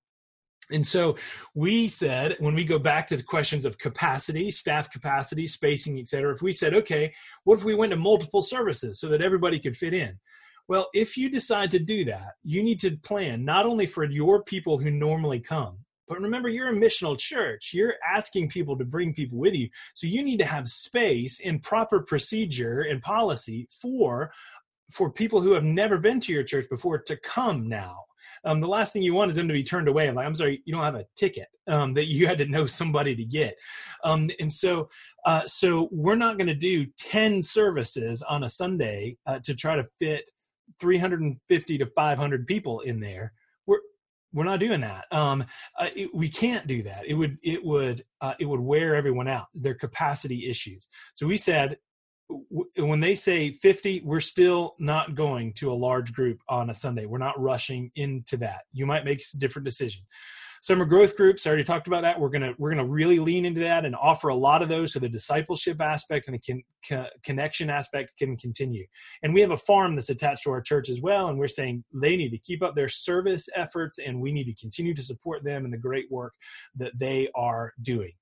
And 0.70 0.84
so 0.84 1.16
we 1.54 1.88
said, 1.88 2.36
when 2.40 2.54
we 2.54 2.64
go 2.64 2.78
back 2.78 3.06
to 3.08 3.16
the 3.16 3.22
questions 3.22 3.64
of 3.64 3.78
capacity, 3.78 4.50
staff 4.50 4.90
capacity, 4.90 5.46
spacing, 5.46 5.98
et 5.98 6.08
cetera, 6.08 6.34
if 6.34 6.42
we 6.42 6.52
said, 6.52 6.74
okay, 6.74 7.14
what 7.44 7.58
if 7.58 7.64
we 7.64 7.74
went 7.74 7.90
to 7.90 7.96
multiple 7.96 8.42
services 8.42 8.98
so 8.98 9.08
that 9.08 9.22
everybody 9.22 9.58
could 9.60 9.76
fit 9.76 9.94
in? 9.94 10.18
Well, 10.68 10.88
if 10.92 11.16
you 11.16 11.28
decide 11.28 11.70
to 11.70 11.78
do 11.78 12.04
that, 12.06 12.32
you 12.42 12.62
need 12.62 12.80
to 12.80 12.96
plan 12.96 13.44
not 13.44 13.66
only 13.66 13.86
for 13.86 14.04
your 14.04 14.42
people 14.42 14.78
who 14.78 14.90
normally 14.90 15.38
come, 15.38 15.78
but 16.08 16.20
remember, 16.20 16.48
you're 16.48 16.68
a 16.68 16.72
missional 16.72 17.18
church. 17.18 17.72
You're 17.74 17.94
asking 18.08 18.48
people 18.48 18.78
to 18.78 18.84
bring 18.84 19.12
people 19.12 19.38
with 19.38 19.54
you. 19.54 19.68
So 19.94 20.06
you 20.06 20.22
need 20.22 20.38
to 20.38 20.44
have 20.44 20.68
space 20.68 21.40
and 21.44 21.62
proper 21.62 22.00
procedure 22.00 22.82
and 22.82 23.02
policy 23.02 23.68
for 23.82 24.32
for 24.92 25.10
people 25.10 25.40
who 25.40 25.52
have 25.52 25.64
never 25.64 25.98
been 25.98 26.20
to 26.20 26.32
your 26.32 26.44
church 26.44 26.68
before 26.70 26.98
to 26.98 27.16
come 27.16 27.68
now. 27.68 28.04
Um, 28.44 28.60
the 28.60 28.68
last 28.68 28.92
thing 28.92 29.02
you 29.02 29.14
want 29.14 29.30
is 29.30 29.36
them 29.36 29.48
to 29.48 29.54
be 29.54 29.64
turned 29.64 29.88
away. 29.88 30.08
I'm 30.08 30.14
like, 30.14 30.26
I'm 30.26 30.34
sorry, 30.34 30.62
you 30.64 30.74
don't 30.74 30.84
have 30.84 30.94
a 30.94 31.06
ticket 31.16 31.48
um, 31.66 31.94
that 31.94 32.06
you 32.06 32.26
had 32.28 32.38
to 32.38 32.46
know 32.46 32.66
somebody 32.66 33.14
to 33.14 33.24
get. 33.24 33.56
Um, 34.04 34.30
and 34.40 34.52
so, 34.52 34.88
uh, 35.24 35.42
so 35.46 35.88
we're 35.90 36.14
not 36.14 36.38
going 36.38 36.48
to 36.48 36.54
do 36.54 36.86
10 36.98 37.42
services 37.42 38.22
on 38.22 38.44
a 38.44 38.50
Sunday 38.50 39.16
uh, 39.26 39.38
to 39.44 39.54
try 39.54 39.76
to 39.76 39.86
fit 39.98 40.30
350 40.80 41.78
to 41.78 41.86
500 41.86 42.46
people 42.46 42.80
in 42.80 43.00
there 43.00 43.32
we're 43.66 43.78
we're 44.32 44.44
not 44.44 44.60
doing 44.60 44.82
that. 44.82 45.06
Um, 45.12 45.44
uh, 45.78 45.88
it, 45.96 46.10
we 46.14 46.28
can't 46.28 46.66
do 46.66 46.82
that. 46.82 47.06
It 47.06 47.14
would 47.14 47.38
it 47.42 47.64
would 47.64 48.04
uh, 48.20 48.34
it 48.38 48.44
would 48.44 48.60
wear 48.60 48.94
everyone 48.94 49.28
out. 49.28 49.46
Their 49.54 49.74
capacity 49.74 50.48
issues. 50.48 50.88
So 51.14 51.26
we 51.26 51.36
said 51.36 51.78
when 52.28 53.00
they 53.00 53.14
say 53.14 53.52
50, 53.52 54.02
we're 54.04 54.20
still 54.20 54.74
not 54.78 55.14
going 55.14 55.52
to 55.54 55.70
a 55.70 55.74
large 55.74 56.12
group 56.12 56.40
on 56.48 56.70
a 56.70 56.74
Sunday. 56.74 57.06
We're 57.06 57.18
not 57.18 57.40
rushing 57.40 57.90
into 57.94 58.36
that. 58.38 58.64
You 58.72 58.86
might 58.86 59.04
make 59.04 59.20
a 59.20 59.36
different 59.38 59.64
decision 59.64 60.02
summer 60.66 60.84
growth 60.84 61.16
groups 61.16 61.46
i 61.46 61.48
already 61.48 61.62
talked 61.62 61.86
about 61.86 62.02
that 62.02 62.18
we're 62.18 62.28
going 62.28 62.42
to 62.42 62.52
we're 62.58 62.70
going 62.72 62.84
to 62.84 62.90
really 62.90 63.20
lean 63.20 63.44
into 63.44 63.60
that 63.60 63.84
and 63.84 63.94
offer 63.94 64.28
a 64.28 64.34
lot 64.34 64.62
of 64.62 64.68
those 64.68 64.92
so 64.92 64.98
the 64.98 65.08
discipleship 65.08 65.80
aspect 65.80 66.26
and 66.26 66.34
the 66.34 66.40
con- 66.40 66.62
co- 66.88 67.08
connection 67.22 67.70
aspect 67.70 68.10
can 68.18 68.36
continue 68.36 68.84
and 69.22 69.32
we 69.32 69.40
have 69.40 69.52
a 69.52 69.56
farm 69.56 69.94
that's 69.94 70.10
attached 70.10 70.42
to 70.42 70.50
our 70.50 70.60
church 70.60 70.88
as 70.88 71.00
well 71.00 71.28
and 71.28 71.38
we're 71.38 71.46
saying 71.46 71.84
they 71.94 72.16
need 72.16 72.30
to 72.30 72.38
keep 72.38 72.64
up 72.64 72.74
their 72.74 72.88
service 72.88 73.48
efforts 73.54 73.98
and 74.04 74.20
we 74.20 74.32
need 74.32 74.44
to 74.44 74.54
continue 74.54 74.92
to 74.92 75.04
support 75.04 75.44
them 75.44 75.64
in 75.64 75.70
the 75.70 75.78
great 75.78 76.10
work 76.10 76.32
that 76.74 76.92
they 76.98 77.28
are 77.36 77.72
doing 77.82 78.12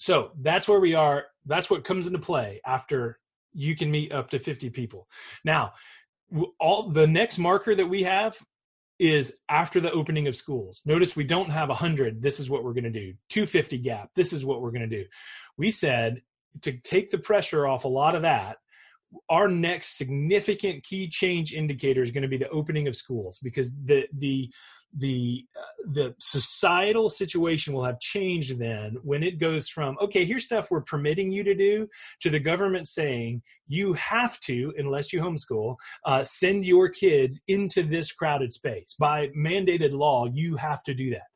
so 0.00 0.30
that's 0.40 0.66
where 0.66 0.80
we 0.80 0.94
are 0.94 1.26
that's 1.44 1.68
what 1.68 1.84
comes 1.84 2.06
into 2.06 2.18
play 2.18 2.60
after 2.64 3.18
you 3.52 3.76
can 3.76 3.90
meet 3.90 4.12
up 4.12 4.30
to 4.30 4.38
50 4.38 4.70
people 4.70 5.06
now 5.44 5.72
all 6.58 6.84
the 6.88 7.06
next 7.06 7.38
marker 7.38 7.74
that 7.74 7.86
we 7.86 8.02
have 8.04 8.36
is 8.98 9.34
after 9.48 9.80
the 9.80 9.90
opening 9.90 10.28
of 10.28 10.36
schools. 10.36 10.82
Notice 10.84 11.16
we 11.16 11.24
don't 11.24 11.48
have 11.48 11.70
100, 11.70 12.20
this 12.20 12.38
is 12.38 12.50
what 12.50 12.62
we're 12.62 12.74
going 12.74 12.84
to 12.84 12.90
do. 12.90 13.14
250 13.30 13.78
gap, 13.78 14.10
this 14.14 14.34
is 14.34 14.44
what 14.44 14.60
we're 14.60 14.70
going 14.70 14.88
to 14.88 15.02
do. 15.02 15.06
We 15.56 15.70
said 15.70 16.22
to 16.62 16.72
take 16.72 17.10
the 17.10 17.18
pressure 17.18 17.66
off 17.66 17.84
a 17.84 17.88
lot 17.88 18.14
of 18.14 18.22
that, 18.22 18.58
our 19.28 19.48
next 19.48 19.96
significant 19.96 20.84
key 20.84 21.08
change 21.08 21.54
indicator 21.54 22.02
is 22.02 22.10
going 22.10 22.22
to 22.22 22.28
be 22.28 22.36
the 22.36 22.50
opening 22.50 22.86
of 22.86 22.94
schools 22.94 23.40
because 23.42 23.72
the 23.84 24.06
the 24.16 24.52
the 24.96 25.44
uh, 25.58 25.90
the 25.92 26.14
societal 26.18 27.08
situation 27.08 27.72
will 27.72 27.84
have 27.84 28.00
changed 28.00 28.58
then 28.58 28.96
when 29.02 29.22
it 29.22 29.38
goes 29.38 29.68
from 29.68 29.96
okay 30.02 30.24
here's 30.24 30.44
stuff 30.44 30.68
we're 30.68 30.80
permitting 30.80 31.30
you 31.30 31.44
to 31.44 31.54
do 31.54 31.86
to 32.20 32.28
the 32.28 32.40
government 32.40 32.88
saying 32.88 33.40
you 33.68 33.92
have 33.92 34.38
to 34.40 34.74
unless 34.78 35.12
you 35.12 35.20
homeschool 35.20 35.76
uh, 36.06 36.24
send 36.24 36.66
your 36.66 36.88
kids 36.88 37.40
into 37.48 37.82
this 37.82 38.12
crowded 38.12 38.52
space. 38.52 38.94
By 38.98 39.28
mandated 39.28 39.92
law 39.92 40.26
you 40.32 40.56
have 40.56 40.82
to 40.84 40.94
do 40.94 41.10
that. 41.10 41.28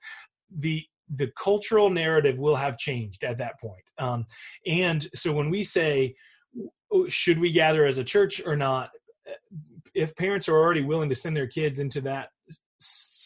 The 0.59 0.85
the 1.15 1.31
cultural 1.39 1.91
narrative 1.91 2.39
will 2.39 2.57
have 2.57 2.79
changed 2.79 3.25
at 3.25 3.37
that 3.39 3.61
point. 3.61 3.85
Um, 3.99 4.25
and 4.67 5.07
so 5.15 5.33
when 5.33 5.51
we 5.51 5.63
say 5.63 6.15
oh, 6.93 7.09
should 7.09 7.39
we 7.39 7.53
gather 7.53 7.87
as 7.87 7.99
a 7.99 8.05
church 8.05 8.43
or 8.45 8.57
not? 8.57 8.91
If 9.95 10.17
parents 10.17 10.49
are 10.49 10.57
already 10.57 10.83
willing 10.83 11.09
to 11.09 11.15
send 11.15 11.37
their 11.37 11.47
kids 11.47 11.79
into 11.79 12.01
that 12.03 12.31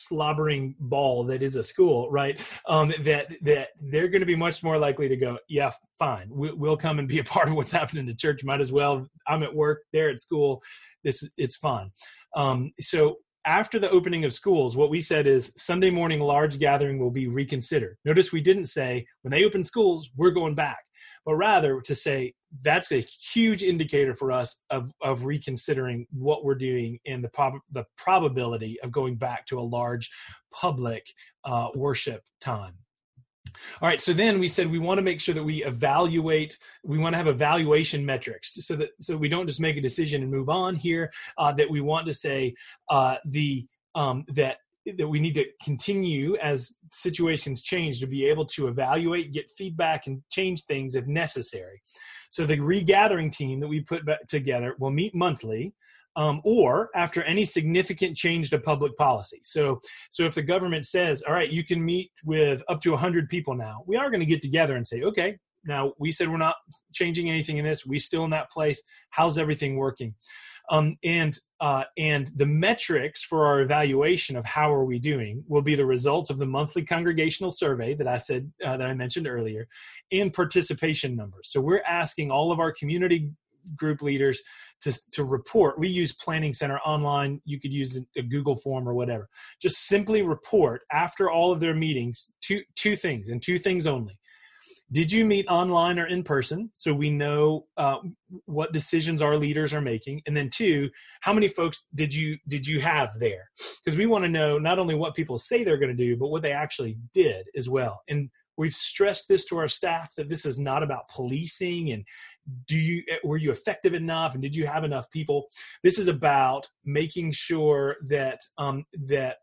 slobbering 0.08 0.74
ball 0.78 1.24
that 1.24 1.42
is 1.42 1.56
a 1.56 1.64
school, 1.64 2.10
right? 2.10 2.40
Um, 2.66 2.92
that 3.00 3.34
that 3.42 3.68
they're 3.80 4.08
going 4.08 4.20
to 4.20 4.26
be 4.26 4.36
much 4.36 4.62
more 4.62 4.78
likely 4.78 5.08
to 5.08 5.16
go, 5.16 5.38
yeah, 5.48 5.70
fine, 5.98 6.28
we, 6.30 6.52
will 6.52 6.76
come 6.76 6.98
and 6.98 7.08
be 7.08 7.18
a 7.18 7.24
part 7.24 7.48
of 7.48 7.54
what's 7.54 7.72
happening 7.80 8.06
to 8.06 8.14
church. 8.14 8.44
Might 8.44 8.60
as 8.60 8.72
well. 8.72 9.06
I'm 9.26 9.42
at 9.42 9.54
work, 9.54 9.82
they're 9.92 10.10
at 10.10 10.20
school. 10.20 10.62
This 11.04 11.28
it's 11.36 11.56
fun. 11.56 11.90
Um, 12.34 12.72
so 12.80 13.18
after 13.44 13.78
the 13.78 13.90
opening 13.90 14.24
of 14.24 14.34
schools, 14.34 14.76
what 14.76 14.90
we 14.90 15.00
said 15.00 15.26
is 15.26 15.52
Sunday 15.56 15.90
morning 15.90 16.20
large 16.20 16.58
gathering 16.58 16.98
will 16.98 17.10
be 17.10 17.28
reconsidered. 17.28 17.96
Notice 18.04 18.32
we 18.32 18.42
didn't 18.42 18.66
say 18.66 19.06
when 19.22 19.30
they 19.30 19.44
open 19.44 19.64
schools, 19.64 20.08
we're 20.16 20.32
going 20.32 20.54
back, 20.54 20.78
but 21.28 21.34
rather 21.34 21.82
to 21.82 21.94
say 21.94 22.32
that's 22.62 22.90
a 22.90 23.04
huge 23.34 23.62
indicator 23.62 24.14
for 24.14 24.32
us 24.32 24.56
of, 24.70 24.90
of 25.02 25.26
reconsidering 25.26 26.06
what 26.10 26.42
we're 26.42 26.54
doing 26.54 26.98
and 27.04 27.22
the, 27.22 27.28
prob- 27.28 27.60
the 27.70 27.84
probability 27.98 28.80
of 28.82 28.90
going 28.90 29.14
back 29.14 29.44
to 29.44 29.58
a 29.58 29.60
large 29.60 30.10
public 30.54 31.06
uh, 31.44 31.68
worship 31.74 32.22
time. 32.40 32.72
All 33.82 33.88
right, 33.90 34.00
so 34.00 34.14
then 34.14 34.38
we 34.38 34.48
said 34.48 34.70
we 34.70 34.78
want 34.78 34.96
to 34.96 35.02
make 35.02 35.20
sure 35.20 35.34
that 35.34 35.44
we 35.44 35.62
evaluate. 35.64 36.56
We 36.82 36.96
want 36.96 37.12
to 37.12 37.18
have 37.18 37.26
evaluation 37.26 38.06
metrics, 38.06 38.54
so 38.64 38.76
that 38.76 38.90
so 39.00 39.16
we 39.16 39.28
don't 39.28 39.46
just 39.46 39.60
make 39.60 39.76
a 39.76 39.80
decision 39.82 40.22
and 40.22 40.30
move 40.30 40.48
on 40.48 40.76
here. 40.76 41.10
Uh, 41.36 41.52
that 41.52 41.68
we 41.68 41.80
want 41.80 42.06
to 42.06 42.14
say 42.14 42.54
uh, 42.88 43.16
the 43.24 43.66
um, 43.94 44.24
that 44.28 44.58
that 44.96 45.08
we 45.08 45.20
need 45.20 45.34
to 45.34 45.44
continue 45.62 46.36
as 46.36 46.72
situations 46.92 47.62
change 47.62 48.00
to 48.00 48.06
be 48.06 48.24
able 48.26 48.46
to 48.46 48.68
evaluate, 48.68 49.32
get 49.32 49.50
feedback, 49.50 50.06
and 50.06 50.22
change 50.30 50.64
things 50.64 50.94
if 50.94 51.06
necessary. 51.06 51.80
So 52.30 52.46
the 52.46 52.58
regathering 52.58 53.30
team 53.30 53.60
that 53.60 53.68
we 53.68 53.80
put 53.80 54.02
together 54.28 54.74
will 54.78 54.90
meet 54.90 55.14
monthly. 55.14 55.74
Um, 56.16 56.40
or 56.42 56.90
after 56.96 57.22
any 57.22 57.44
significant 57.44 58.16
change 58.16 58.50
to 58.50 58.58
public 58.58 58.96
policy. 58.96 59.38
So, 59.44 59.78
so 60.10 60.24
if 60.24 60.34
the 60.34 60.42
government 60.42 60.84
says, 60.84 61.22
"All 61.22 61.32
right, 61.32 61.48
you 61.48 61.64
can 61.64 61.84
meet 61.84 62.10
with 62.24 62.60
up 62.68 62.80
to 62.82 62.90
100 62.90 63.28
people 63.28 63.54
now," 63.54 63.84
we 63.86 63.94
are 63.96 64.10
going 64.10 64.18
to 64.18 64.26
get 64.26 64.42
together 64.42 64.74
and 64.74 64.84
say, 64.84 65.02
"Okay, 65.02 65.38
now 65.64 65.92
we 65.96 66.10
said 66.10 66.28
we're 66.28 66.38
not 66.38 66.56
changing 66.92 67.28
anything 67.30 67.58
in 67.58 67.64
this. 67.64 67.86
We 67.86 68.00
still 68.00 68.24
in 68.24 68.30
that 68.30 68.50
place. 68.50 68.82
How's 69.10 69.38
everything 69.38 69.76
working?" 69.76 70.16
Um, 70.70 70.96
and 71.02 71.36
uh, 71.60 71.84
and 71.96 72.30
the 72.36 72.46
metrics 72.46 73.24
for 73.24 73.46
our 73.46 73.60
evaluation 73.60 74.36
of 74.36 74.44
how 74.44 74.72
are 74.72 74.84
we 74.84 74.98
doing 74.98 75.42
will 75.48 75.62
be 75.62 75.74
the 75.74 75.86
results 75.86 76.30
of 76.30 76.38
the 76.38 76.46
monthly 76.46 76.84
congregational 76.84 77.50
survey 77.50 77.94
that 77.94 78.06
I 78.06 78.18
said 78.18 78.52
uh, 78.64 78.76
that 78.76 78.86
I 78.86 78.94
mentioned 78.94 79.26
earlier, 79.26 79.66
and 80.12 80.32
participation 80.32 81.16
numbers. 81.16 81.50
So 81.50 81.60
we're 81.60 81.82
asking 81.86 82.30
all 82.30 82.52
of 82.52 82.60
our 82.60 82.72
community 82.72 83.30
group 83.76 84.02
leaders 84.02 84.40
to, 84.82 84.98
to 85.12 85.24
report. 85.24 85.78
We 85.78 85.88
use 85.88 86.12
Planning 86.12 86.54
Center 86.54 86.78
online. 86.78 87.40
You 87.44 87.60
could 87.60 87.72
use 87.72 88.00
a 88.16 88.22
Google 88.22 88.56
form 88.56 88.88
or 88.88 88.94
whatever. 88.94 89.28
Just 89.60 89.86
simply 89.86 90.22
report 90.22 90.82
after 90.92 91.30
all 91.30 91.52
of 91.52 91.60
their 91.60 91.74
meetings 91.74 92.30
two, 92.40 92.62
two 92.76 92.96
things 92.96 93.28
and 93.28 93.42
two 93.42 93.58
things 93.58 93.86
only. 93.86 94.18
Did 94.90 95.12
you 95.12 95.24
meet 95.24 95.46
online 95.48 95.98
or 95.98 96.06
in 96.06 96.22
person? 96.22 96.70
So 96.74 96.94
we 96.94 97.10
know 97.10 97.66
uh, 97.76 97.98
what 98.46 98.72
decisions 98.72 99.20
our 99.20 99.36
leaders 99.36 99.74
are 99.74 99.82
making, 99.82 100.22
and 100.26 100.36
then 100.36 100.48
two, 100.48 100.88
how 101.20 101.32
many 101.32 101.48
folks 101.48 101.84
did 101.94 102.14
you 102.14 102.38
did 102.48 102.66
you 102.66 102.80
have 102.80 103.18
there? 103.18 103.50
Because 103.84 103.98
we 103.98 104.06
want 104.06 104.24
to 104.24 104.30
know 104.30 104.58
not 104.58 104.78
only 104.78 104.94
what 104.94 105.14
people 105.14 105.36
say 105.38 105.62
they're 105.62 105.78
going 105.78 105.94
to 105.94 106.04
do, 106.04 106.16
but 106.16 106.28
what 106.28 106.42
they 106.42 106.52
actually 106.52 106.98
did 107.12 107.46
as 107.54 107.68
well. 107.68 108.00
And 108.08 108.30
we've 108.58 108.74
stressed 108.74 109.28
this 109.28 109.44
to 109.46 109.56
our 109.56 109.68
staff 109.68 110.14
that 110.16 110.28
this 110.28 110.44
is 110.44 110.58
not 110.58 110.82
about 110.82 111.08
policing 111.08 111.92
and 111.92 112.04
do 112.66 112.76
you 112.76 113.02
were 113.24 113.36
you 113.38 113.50
effective 113.50 113.94
enough 113.94 114.34
and 114.34 114.42
did 114.42 114.54
you 114.54 114.66
have 114.66 114.84
enough 114.84 115.08
people 115.10 115.46
this 115.82 115.98
is 115.98 116.08
about 116.08 116.68
making 116.84 117.30
sure 117.32 117.96
that 118.06 118.40
um, 118.58 118.84
that 118.92 119.36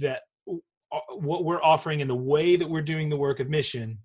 that 0.00 0.22
uh, 0.48 0.98
what 1.10 1.44
we're 1.44 1.62
offering 1.62 2.00
and 2.00 2.10
the 2.10 2.14
way 2.14 2.56
that 2.56 2.68
we're 2.68 2.82
doing 2.82 3.08
the 3.08 3.16
work 3.16 3.38
of 3.38 3.48
mission 3.48 3.98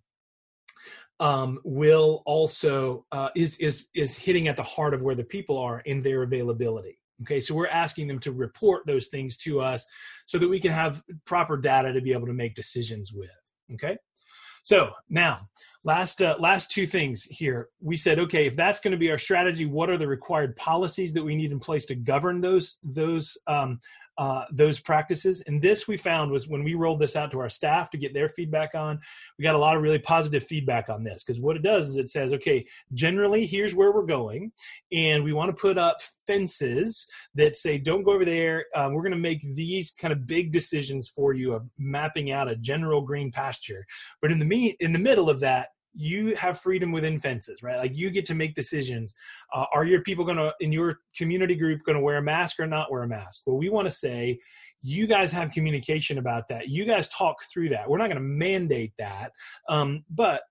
um, 1.19 1.59
will 1.63 2.23
also 2.25 3.05
uh, 3.11 3.29
is 3.35 3.57
is 3.57 3.87
is 3.95 4.17
hitting 4.17 4.47
at 4.47 4.55
the 4.55 4.63
heart 4.63 4.93
of 4.93 5.01
where 5.01 5.15
the 5.15 5.23
people 5.23 5.57
are 5.57 5.79
in 5.81 6.01
their 6.01 6.23
availability 6.23 6.99
okay 7.21 7.39
so 7.39 7.55
we're 7.55 7.67
asking 7.67 8.07
them 8.07 8.19
to 8.19 8.31
report 8.31 8.85
those 8.85 9.07
things 9.07 9.37
to 9.37 9.59
us 9.59 9.85
so 10.27 10.37
that 10.37 10.47
we 10.47 10.59
can 10.59 10.71
have 10.71 11.01
proper 11.25 11.57
data 11.57 11.91
to 11.91 12.01
be 12.01 12.13
able 12.13 12.27
to 12.27 12.33
make 12.33 12.55
decisions 12.55 13.11
with 13.13 13.29
okay 13.73 13.97
so 14.67 14.91
now, 15.09 15.47
last 15.85 16.21
uh, 16.21 16.35
last 16.39 16.71
two 16.71 16.85
things 16.85 17.23
here. 17.23 17.69
We 17.79 17.95
said, 17.95 18.19
okay, 18.19 18.47
if 18.47 18.57
that's 18.57 18.81
going 18.81 18.91
to 18.91 18.97
be 18.97 19.09
our 19.09 19.17
strategy, 19.17 19.65
what 19.65 19.89
are 19.89 19.97
the 19.97 20.09
required 20.09 20.57
policies 20.57 21.13
that 21.13 21.23
we 21.23 21.37
need 21.37 21.53
in 21.53 21.59
place 21.59 21.85
to 21.85 21.95
govern 21.95 22.41
those 22.41 22.77
those 22.83 23.37
um, 23.47 23.79
uh, 24.17 24.45
those 24.51 24.79
practices. 24.79 25.41
And 25.41 25.61
this 25.61 25.87
we 25.87 25.97
found 25.97 26.31
was 26.31 26.47
when 26.47 26.63
we 26.63 26.73
rolled 26.73 26.99
this 26.99 27.15
out 27.15 27.31
to 27.31 27.39
our 27.39 27.49
staff 27.49 27.89
to 27.91 27.97
get 27.97 28.13
their 28.13 28.29
feedback 28.29 28.73
on, 28.75 28.99
we 29.37 29.43
got 29.43 29.55
a 29.55 29.59
lot 29.59 29.75
of 29.75 29.81
really 29.81 29.99
positive 29.99 30.43
feedback 30.43 30.89
on 30.89 31.03
this 31.03 31.23
because 31.23 31.39
what 31.39 31.55
it 31.55 31.61
does 31.61 31.89
is 31.89 31.97
it 31.97 32.09
says, 32.09 32.33
okay, 32.33 32.65
generally 32.93 33.45
here's 33.45 33.75
where 33.75 33.91
we're 33.91 34.05
going, 34.05 34.51
and 34.91 35.23
we 35.23 35.33
want 35.33 35.49
to 35.49 35.61
put 35.61 35.77
up 35.77 35.97
fences 36.25 37.07
that 37.35 37.55
say, 37.55 37.77
don't 37.77 38.03
go 38.03 38.11
over 38.11 38.25
there. 38.25 38.65
Um, 38.75 38.93
we're 38.93 39.03
going 39.03 39.11
to 39.11 39.17
make 39.17 39.41
these 39.55 39.91
kind 39.91 40.11
of 40.11 40.27
big 40.27 40.51
decisions 40.51 41.09
for 41.09 41.33
you 41.33 41.53
of 41.53 41.67
mapping 41.77 42.31
out 42.31 42.49
a 42.49 42.55
general 42.55 43.01
green 43.01 43.31
pasture. 43.31 43.85
But 44.21 44.31
in 44.31 44.39
the 44.39 44.45
me- 44.45 44.77
in 44.79 44.93
the 44.93 44.99
middle 44.99 45.29
of 45.29 45.39
that, 45.41 45.69
you 45.97 46.35
have 46.35 46.59
freedom 46.59 46.91
within 46.91 47.19
fences, 47.19 47.63
right? 47.63 47.77
Like 47.77 47.97
you 47.97 48.09
get 48.09 48.25
to 48.25 48.35
make 48.35 48.53
decisions. 48.53 49.13
Uh, 49.53 49.65
are 49.73 49.83
your 49.83 50.01
people 50.01 50.23
going 50.23 50.37
to, 50.37 50.53
in 50.59 50.71
your 50.71 50.99
community 51.15 51.55
group, 51.55 51.81
going 51.83 51.97
to 51.97 52.01
wear 52.01 52.17
a 52.17 52.21
mask 52.21 52.59
or 52.59 52.67
not 52.67 52.91
wear 52.91 53.03
a 53.03 53.07
mask? 53.07 53.41
Well, 53.45 53.57
we 53.57 53.69
want 53.69 53.87
to 53.87 53.91
say, 53.91 54.39
you 54.83 55.07
guys 55.07 55.31
have 55.31 55.51
communication 55.51 56.19
about 56.19 56.47
that. 56.49 56.67
You 56.67 56.85
guys 56.85 57.09
talk 57.09 57.37
through 57.51 57.69
that. 57.69 57.89
We're 57.89 57.97
not 57.97 58.07
going 58.07 58.21
to 58.21 58.21
mandate 58.21 58.93
that, 58.99 59.31
um, 59.67 60.03
but 60.09 60.43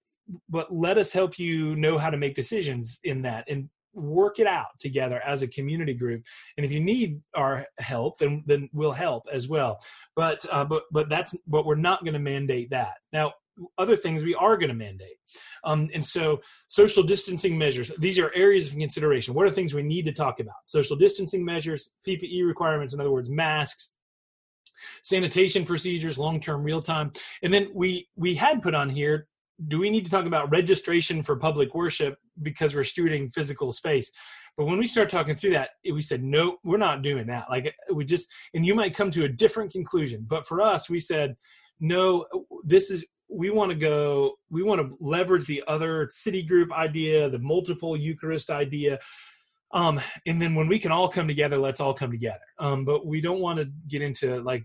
but 0.48 0.74
let 0.74 0.98
us 0.98 1.12
help 1.12 1.38
you 1.38 1.76
know 1.76 1.98
how 1.98 2.10
to 2.10 2.16
make 2.16 2.34
decisions 2.34 2.98
in 3.04 3.22
that 3.22 3.44
and 3.48 3.68
work 3.92 4.40
it 4.40 4.46
out 4.46 4.78
together 4.80 5.22
as 5.24 5.42
a 5.42 5.48
community 5.48 5.94
group 5.94 6.22
and 6.56 6.66
if 6.66 6.72
you 6.72 6.80
need 6.80 7.20
our 7.34 7.64
help 7.78 8.18
then 8.18 8.42
then 8.44 8.68
we'll 8.72 8.92
help 8.92 9.22
as 9.32 9.48
well 9.48 9.78
but 10.16 10.44
uh, 10.50 10.64
but 10.64 10.82
but 10.92 11.08
that's 11.08 11.34
but 11.46 11.64
we're 11.64 11.76
not 11.76 12.02
going 12.02 12.12
to 12.12 12.18
mandate 12.18 12.68
that 12.68 12.94
now 13.12 13.32
other 13.78 13.96
things 13.96 14.22
we 14.22 14.34
are 14.34 14.56
going 14.56 14.68
to 14.68 14.74
mandate. 14.74 15.16
Um, 15.64 15.88
and 15.94 16.04
so, 16.04 16.40
social 16.66 17.02
distancing 17.02 17.56
measures, 17.56 17.90
these 17.98 18.18
are 18.18 18.32
areas 18.34 18.68
of 18.68 18.74
consideration. 18.74 19.34
What 19.34 19.46
are 19.46 19.50
things 19.50 19.74
we 19.74 19.82
need 19.82 20.04
to 20.04 20.12
talk 20.12 20.40
about? 20.40 20.54
Social 20.66 20.96
distancing 20.96 21.44
measures, 21.44 21.90
PPE 22.06 22.46
requirements, 22.46 22.94
in 22.94 23.00
other 23.00 23.10
words, 23.10 23.30
masks, 23.30 23.92
sanitation 25.02 25.64
procedures, 25.64 26.18
long 26.18 26.40
term, 26.40 26.62
real 26.62 26.82
time. 26.82 27.12
And 27.42 27.52
then 27.52 27.68
we, 27.74 28.08
we 28.16 28.34
had 28.34 28.62
put 28.62 28.74
on 28.74 28.90
here 28.90 29.28
do 29.68 29.78
we 29.78 29.90
need 29.90 30.04
to 30.04 30.10
talk 30.10 30.26
about 30.26 30.50
registration 30.50 31.22
for 31.22 31.36
public 31.36 31.74
worship 31.74 32.18
because 32.42 32.74
we're 32.74 32.82
stewarding 32.82 33.32
physical 33.32 33.72
space? 33.72 34.12
But 34.56 34.66
when 34.66 34.78
we 34.78 34.86
start 34.86 35.10
talking 35.10 35.34
through 35.34 35.52
that, 35.52 35.70
we 35.90 36.02
said, 36.02 36.22
no, 36.22 36.58
we're 36.64 36.76
not 36.76 37.02
doing 37.02 37.26
that. 37.28 37.46
Like, 37.48 37.74
we 37.92 38.04
just, 38.04 38.30
and 38.54 38.64
you 38.64 38.74
might 38.74 38.94
come 38.94 39.10
to 39.12 39.24
a 39.24 39.28
different 39.28 39.72
conclusion. 39.72 40.26
But 40.28 40.46
for 40.46 40.60
us, 40.60 40.88
we 40.90 41.00
said, 41.00 41.36
no, 41.80 42.26
this 42.64 42.90
is, 42.90 43.04
we 43.28 43.50
want 43.50 43.70
to 43.70 43.76
go 43.76 44.34
we 44.50 44.62
want 44.62 44.80
to 44.80 44.96
leverage 45.00 45.46
the 45.46 45.62
other 45.66 46.08
city 46.10 46.42
group 46.42 46.72
idea 46.72 47.28
the 47.28 47.38
multiple 47.38 47.96
eucharist 47.96 48.50
idea. 48.50 48.98
Um, 49.72 50.00
and 50.26 50.40
then 50.40 50.54
when 50.54 50.68
we 50.68 50.78
can 50.78 50.92
all 50.92 51.08
come 51.08 51.26
together 51.26 51.58
let's 51.58 51.80
all 51.80 51.94
come 51.94 52.10
together. 52.10 52.40
Um, 52.58 52.84
but 52.84 53.06
we 53.06 53.20
don't 53.20 53.40
want 53.40 53.58
to 53.58 53.70
get 53.88 54.02
into 54.02 54.40
like 54.42 54.64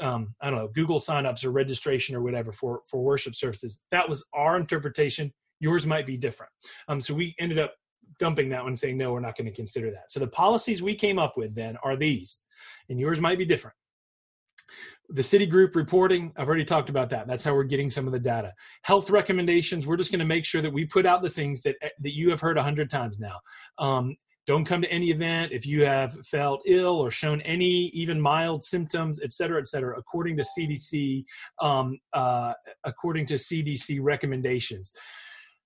um, 0.00 0.34
i 0.40 0.48
don't 0.48 0.60
know 0.60 0.68
google 0.68 1.00
signups 1.00 1.44
or 1.44 1.50
registration 1.50 2.14
or 2.14 2.22
whatever 2.22 2.52
for 2.52 2.82
for 2.88 3.00
worship 3.00 3.34
services. 3.34 3.78
That 3.90 4.08
was 4.08 4.24
our 4.32 4.56
interpretation. 4.56 5.32
Yours 5.60 5.86
might 5.86 6.06
be 6.06 6.16
different. 6.16 6.52
Um, 6.88 7.00
so 7.00 7.14
we 7.14 7.34
ended 7.38 7.58
up 7.58 7.74
dumping 8.18 8.48
that 8.48 8.64
one 8.64 8.74
saying 8.74 8.96
no 8.96 9.12
we're 9.12 9.20
not 9.20 9.36
going 9.36 9.46
to 9.48 9.54
consider 9.54 9.90
that. 9.92 10.10
So 10.10 10.18
the 10.18 10.28
policies 10.28 10.82
we 10.82 10.94
came 10.94 11.18
up 11.18 11.36
with 11.36 11.54
then 11.54 11.76
are 11.84 11.96
these 11.96 12.38
and 12.88 12.98
yours 12.98 13.20
might 13.20 13.38
be 13.38 13.44
different 13.44 13.76
the 15.10 15.22
city 15.22 15.46
group 15.46 15.74
reporting 15.74 16.32
i've 16.36 16.48
already 16.48 16.64
talked 16.64 16.90
about 16.90 17.10
that. 17.10 17.26
That's 17.26 17.44
how 17.44 17.54
we're 17.54 17.64
getting 17.64 17.90
some 17.90 18.06
of 18.06 18.12
the 18.12 18.18
data. 18.20 18.52
Health 18.82 19.10
recommendations 19.10 19.86
we're 19.86 19.96
just 19.96 20.10
going 20.10 20.20
to 20.20 20.24
make 20.26 20.44
sure 20.44 20.62
that 20.62 20.72
we 20.72 20.84
put 20.84 21.06
out 21.06 21.22
the 21.22 21.30
things 21.30 21.62
that 21.62 21.76
that 21.80 22.14
you 22.14 22.30
have 22.30 22.40
heard 22.40 22.58
a 22.58 22.62
hundred 22.62 22.90
times 22.90 23.18
now. 23.18 23.38
Um, 23.78 24.16
don't 24.46 24.64
come 24.64 24.80
to 24.80 24.90
any 24.90 25.10
event 25.10 25.52
if 25.52 25.66
you 25.66 25.84
have 25.84 26.14
felt 26.26 26.62
ill 26.66 26.98
or 26.98 27.10
shown 27.10 27.42
any 27.42 27.88
even 27.88 28.18
mild 28.18 28.64
symptoms 28.64 29.20
et 29.22 29.30
cetera 29.30 29.60
et 29.60 29.68
cetera 29.68 29.98
according 29.98 30.36
to 30.38 30.44
cdc 30.58 31.24
um, 31.60 31.98
uh, 32.14 32.54
according 32.84 33.26
to 33.26 33.34
cdc 33.34 33.98
recommendations. 34.00 34.92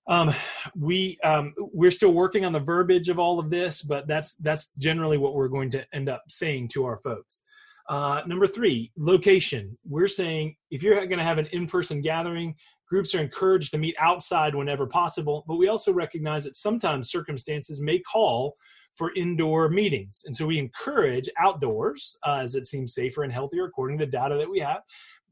Um, 0.09 0.35
we 0.77 1.17
um, 1.23 1.55
we're 1.73 1.93
still 1.93 2.13
working 2.13 2.45
on 2.45 2.53
the 2.53 2.59
verbiage 2.59 3.09
of 3.09 3.21
all 3.21 3.39
of 3.39 3.51
this 3.51 3.83
but 3.83 4.09
that's 4.09 4.35
that's 4.37 4.73
generally 4.79 5.17
what 5.17 5.35
we're 5.35 5.49
going 5.49 5.71
to 5.71 5.85
end 5.93 6.09
up 6.09 6.23
saying 6.29 6.69
to 6.75 6.85
our 6.85 6.99
folks 7.05 7.41
uh, 7.89 8.23
number 8.27 8.47
three, 8.47 8.91
location. 8.97 9.77
We're 9.85 10.09
saying 10.09 10.57
if 10.71 10.83
you're 10.83 10.95
going 10.95 11.19
to 11.19 11.25
have 11.25 11.39
an 11.39 11.47
in 11.47 11.67
person 11.67 12.01
gathering, 12.01 12.55
groups 12.89 13.15
are 13.15 13.21
encouraged 13.21 13.71
to 13.73 13.79
meet 13.79 13.97
outside 13.99 14.55
whenever 14.55 14.87
possible, 14.87 15.45
but 15.47 15.57
we 15.57 15.69
also 15.69 15.93
recognize 15.93 16.45
that 16.45 16.57
sometimes 16.57 17.11
circumstances 17.11 17.81
may 17.81 17.99
call 18.01 18.55
for 18.97 19.13
indoor 19.15 19.69
meetings. 19.69 20.23
And 20.27 20.37
so 20.37 20.47
we 20.47 20.59
encourage 20.59 21.29
outdoors 21.39 22.17
uh, 22.27 22.41
as 22.43 22.55
it 22.55 22.67
seems 22.67 22.95
safer 22.95 23.23
and 23.23 23.33
healthier 23.33 23.65
according 23.65 23.99
to 23.99 24.05
the 24.05 24.11
data 24.11 24.37
that 24.37 24.51
we 24.51 24.61
have. 24.61 24.83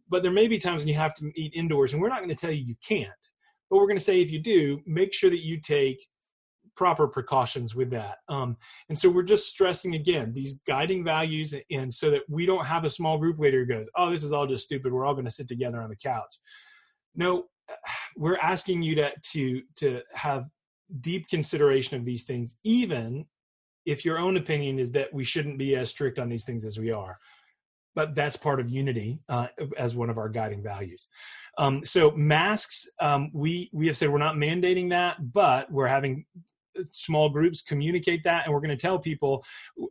But 0.08 0.22
there 0.22 0.32
may 0.32 0.48
be 0.48 0.58
times 0.58 0.80
when 0.80 0.88
you 0.88 0.94
have 0.94 1.14
to 1.16 1.30
meet 1.36 1.52
indoors, 1.54 1.92
and 1.92 2.00
we're 2.00 2.08
not 2.08 2.18
going 2.18 2.30
to 2.30 2.34
tell 2.34 2.50
you 2.50 2.64
you 2.64 2.76
can't. 2.86 3.10
But 3.68 3.76
we're 3.76 3.86
going 3.86 3.98
to 3.98 4.04
say 4.04 4.20
if 4.20 4.30
you 4.30 4.40
do, 4.40 4.80
make 4.86 5.12
sure 5.12 5.30
that 5.30 5.44
you 5.44 5.60
take 5.60 6.04
proper 6.80 7.06
precautions 7.06 7.74
with 7.74 7.90
that. 7.90 8.20
Um, 8.30 8.56
and 8.88 8.96
so 8.96 9.10
we're 9.10 9.22
just 9.22 9.50
stressing 9.50 9.96
again 9.96 10.32
these 10.32 10.54
guiding 10.66 11.04
values, 11.04 11.54
and 11.70 11.92
so 11.92 12.10
that 12.10 12.22
we 12.26 12.46
don't 12.46 12.64
have 12.64 12.86
a 12.86 12.88
small 12.88 13.18
group 13.18 13.38
leader 13.38 13.58
who 13.58 13.66
goes, 13.66 13.86
"Oh, 13.96 14.10
this 14.10 14.22
is 14.22 14.32
all 14.32 14.46
just 14.46 14.64
stupid. 14.64 14.90
We're 14.90 15.04
all 15.04 15.12
going 15.12 15.26
to 15.26 15.30
sit 15.30 15.46
together 15.46 15.82
on 15.82 15.90
the 15.90 15.96
couch." 15.96 16.34
No, 17.14 17.48
we're 18.16 18.38
asking 18.38 18.82
you 18.82 18.94
to 18.94 19.12
to 19.32 19.60
to 19.76 20.00
have 20.14 20.46
deep 21.02 21.28
consideration 21.28 21.98
of 21.98 22.06
these 22.06 22.24
things, 22.24 22.56
even 22.64 23.26
if 23.84 24.02
your 24.02 24.16
own 24.16 24.38
opinion 24.38 24.78
is 24.78 24.90
that 24.92 25.12
we 25.12 25.22
shouldn't 25.22 25.58
be 25.58 25.76
as 25.76 25.90
strict 25.90 26.18
on 26.18 26.30
these 26.30 26.44
things 26.46 26.64
as 26.64 26.78
we 26.78 26.90
are 26.90 27.18
but 27.94 28.14
that's 28.14 28.36
part 28.36 28.60
of 28.60 28.70
unity 28.70 29.20
uh, 29.28 29.48
as 29.76 29.94
one 29.94 30.10
of 30.10 30.18
our 30.18 30.28
guiding 30.28 30.62
values. 30.62 31.08
Um, 31.58 31.84
so 31.84 32.12
masks, 32.12 32.88
um, 33.00 33.30
we 33.34 33.68
we 33.72 33.86
have 33.88 33.96
said 33.96 34.10
we're 34.10 34.18
not 34.18 34.36
mandating 34.36 34.90
that, 34.90 35.32
but 35.32 35.70
we're 35.70 35.88
having 35.88 36.24
small 36.92 37.28
groups 37.28 37.62
communicate 37.62 38.22
that 38.24 38.44
and 38.44 38.54
we're 38.54 38.60
going 38.60 38.70
to 38.70 38.76
tell 38.76 38.98
people 38.98 39.44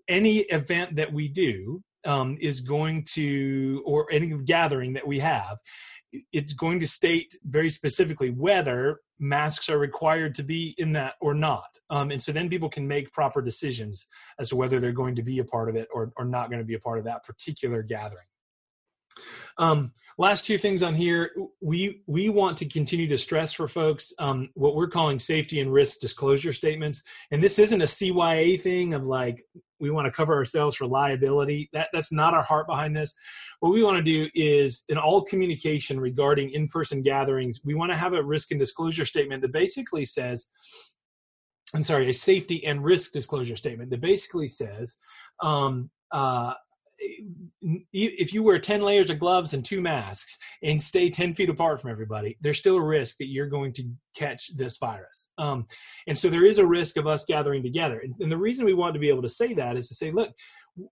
any 0.08 0.40
event 0.40 0.96
that 0.96 1.12
we 1.12 1.28
do 1.28 1.82
um, 2.06 2.38
is 2.40 2.62
going 2.62 3.04
to 3.04 3.84
or 3.86 4.08
any 4.12 4.38
gathering 4.46 4.94
that 4.94 5.06
we 5.06 5.20
have 5.20 5.58
it's 6.34 6.54
going 6.54 6.80
to 6.80 6.88
state 6.88 7.38
very 7.46 7.70
specifically 7.70 8.30
whether 8.32 9.00
masks 9.20 9.70
are 9.70 9.78
required 9.78 10.34
to 10.36 10.44
be 10.44 10.74
in 10.78 10.94
that 10.94 11.16
or 11.22 11.34
not. 11.34 11.78
Um, 11.90 12.12
and 12.12 12.22
so 12.22 12.32
then 12.32 12.50
people 12.50 12.70
can 12.70 12.88
make 12.88 13.12
proper 13.12 13.42
decisions 13.42 14.08
as 14.40 14.50
to 14.50 14.56
whether 14.56 14.80
they're 14.80 14.92
going 14.92 15.16
to 15.16 15.24
be 15.24 15.40
a 15.40 15.44
part 15.44 15.70
of 15.70 15.76
it 15.76 15.88
or, 15.94 16.12
or 16.18 16.26
not 16.26 16.50
going 16.50 16.60
to 16.60 16.66
be 16.66 16.76
a 16.76 16.80
part 16.80 17.00
of 17.00 17.06
that 17.06 17.24
particular 17.24 17.84
gathering 17.84 18.26
um, 19.58 19.92
last 20.18 20.46
two 20.46 20.58
things 20.58 20.84
on 20.84 20.94
here. 20.94 21.32
We 21.62 22.04
we 22.08 22.30
want 22.30 22.58
to 22.60 22.66
continue 22.66 23.08
to 23.08 23.18
stress 23.18 23.54
for 23.54 23.68
folks 23.68 24.14
um, 24.20 24.50
what 24.54 24.76
we're 24.76 24.90
calling 24.90 25.20
safety 25.20 25.60
and 25.60 25.74
risk 25.74 26.00
disclosure 26.00 26.54
statements. 26.54 27.02
And 27.32 27.42
this 27.42 27.60
isn't 27.60 27.82
a 27.82 27.86
CYA 27.86 28.62
thing 28.62 28.94
of 28.94 29.04
like 29.04 29.44
we 29.80 29.90
want 29.90 30.06
to 30.06 30.12
cover 30.12 30.34
ourselves 30.34 30.76
for 30.76 30.86
liability. 30.86 31.70
That 31.74 31.90
that's 31.94 32.12
not 32.12 32.34
our 32.34 32.44
heart 32.44 32.68
behind 32.68 32.96
this. 32.96 33.14
What 33.62 33.74
we 33.74 33.84
want 33.84 33.98
to 33.98 34.04
do 34.04 34.30
is 34.36 34.84
in 34.90 34.98
all 34.98 35.24
communication 35.24 36.00
regarding 36.00 36.52
in-person 36.52 37.02
gatherings, 37.02 37.62
we 37.64 37.76
want 37.76 37.92
to 37.92 37.98
have 37.98 38.14
a 38.14 38.24
risk 38.24 38.52
and 38.52 38.60
disclosure 38.60 39.06
statement 39.06 39.42
that 39.42 39.54
basically 39.54 40.06
says 40.06 40.48
I'm 41.74 41.84
sorry, 41.84 42.10
a 42.10 42.14
safety 42.14 42.66
and 42.66 42.84
risk 42.84 43.12
disclosure 43.12 43.56
statement 43.56 43.92
that 43.92 44.02
basically 44.02 44.48
says, 44.48 44.98
um, 45.42 45.92
uh, 46.12 46.54
if 47.92 48.34
you 48.34 48.44
wear 48.44 48.60
10 48.60 48.82
layers 48.82 49.10
of 49.10 49.20
gloves 49.20 49.54
and 49.54 49.64
two 49.64 49.82
masks 49.82 50.38
and 50.64 50.82
stay 50.82 51.10
10 51.10 51.34
feet 51.36 51.50
apart 51.50 51.82
from 51.82 51.92
everybody, 51.92 52.38
there's 52.42 52.60
still 52.60 52.78
a 52.78 52.84
risk 52.84 53.18
that 53.18 53.28
you're 53.28 53.48
going 53.48 53.74
to 53.74 53.84
catch 54.16 54.56
this 54.56 54.78
virus. 54.78 55.28
Um, 55.38 55.66
and 56.08 56.18
so 56.18 56.30
there 56.30 56.46
is 56.46 56.58
a 56.58 56.66
risk 56.66 56.98
of 56.98 57.08
us 57.08 57.26
gathering 57.26 57.64
together. 57.64 58.00
And, 58.00 58.14
and 58.20 58.32
the 58.32 58.38
reason 58.38 58.66
we 58.66 58.74
want 58.74 58.94
to 58.94 59.00
be 59.00 59.10
able 59.10 59.22
to 59.24 59.30
say 59.30 59.54
that 59.54 59.78
is 59.78 59.88
to 59.90 59.96
say, 59.96 60.12
look, 60.12 60.32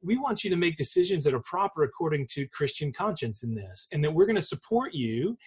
we 0.01 0.17
want 0.17 0.43
you 0.43 0.49
to 0.49 0.55
make 0.55 0.75
decisions 0.75 1.23
that 1.23 1.33
are 1.33 1.41
proper 1.41 1.83
according 1.83 2.27
to 2.31 2.47
Christian 2.47 2.93
conscience 2.93 3.43
in 3.43 3.55
this, 3.55 3.87
and 3.91 4.03
that 4.03 4.13
we're 4.13 4.25
going 4.25 4.35
to 4.35 4.41
support 4.41 4.93
you 4.93 5.37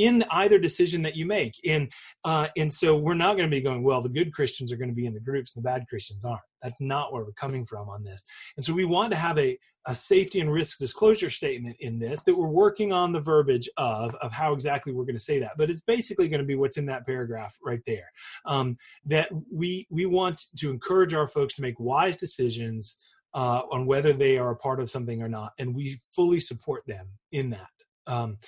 in 0.00 0.24
either 0.30 0.58
decision 0.58 1.02
that 1.02 1.14
you 1.14 1.26
make. 1.26 1.54
And 1.66 1.90
uh, 2.24 2.48
and 2.56 2.72
so 2.72 2.96
we're 2.96 3.14
not 3.14 3.36
going 3.36 3.48
to 3.48 3.54
be 3.54 3.60
going, 3.60 3.82
well, 3.82 4.02
the 4.02 4.08
good 4.08 4.32
Christians 4.32 4.72
are 4.72 4.76
going 4.76 4.88
to 4.88 4.94
be 4.94 5.06
in 5.06 5.14
the 5.14 5.20
groups, 5.20 5.54
and 5.54 5.62
the 5.62 5.68
bad 5.68 5.86
Christians 5.88 6.24
aren't. 6.24 6.40
That's 6.62 6.80
not 6.80 7.12
where 7.12 7.24
we're 7.24 7.32
coming 7.32 7.66
from 7.66 7.88
on 7.88 8.02
this. 8.02 8.24
And 8.56 8.64
so 8.64 8.72
we 8.72 8.84
want 8.84 9.12
to 9.12 9.16
have 9.16 9.38
a, 9.38 9.58
a 9.86 9.94
safety 9.94 10.40
and 10.40 10.52
risk 10.52 10.78
disclosure 10.78 11.30
statement 11.30 11.76
in 11.80 11.98
this 11.98 12.22
that 12.22 12.36
we're 12.36 12.48
working 12.48 12.92
on 12.92 13.12
the 13.12 13.20
verbiage 13.20 13.68
of 13.76 14.14
of 14.16 14.32
how 14.32 14.52
exactly 14.52 14.92
we're 14.92 15.04
going 15.04 15.16
to 15.16 15.22
say 15.22 15.38
that. 15.40 15.52
But 15.58 15.70
it's 15.70 15.82
basically 15.82 16.28
going 16.28 16.40
to 16.40 16.46
be 16.46 16.56
what's 16.56 16.78
in 16.78 16.86
that 16.86 17.06
paragraph 17.06 17.56
right 17.62 17.82
there. 17.86 18.10
Um, 18.46 18.76
that 19.04 19.30
we 19.52 19.86
we 19.90 20.06
want 20.06 20.40
to 20.58 20.70
encourage 20.70 21.14
our 21.14 21.26
folks 21.26 21.54
to 21.54 21.62
make 21.62 21.78
wise 21.78 22.16
decisions 22.16 22.96
uh, 23.34 23.62
on 23.70 23.86
whether 23.86 24.12
they 24.12 24.38
are 24.38 24.50
a 24.50 24.56
part 24.56 24.80
of 24.80 24.90
something 24.90 25.22
or 25.22 25.28
not, 25.28 25.52
and 25.58 25.74
we 25.74 26.00
fully 26.14 26.40
support 26.40 26.82
them 26.86 27.06
in 27.32 27.50
that. 27.50 27.68
Um, 28.06 28.38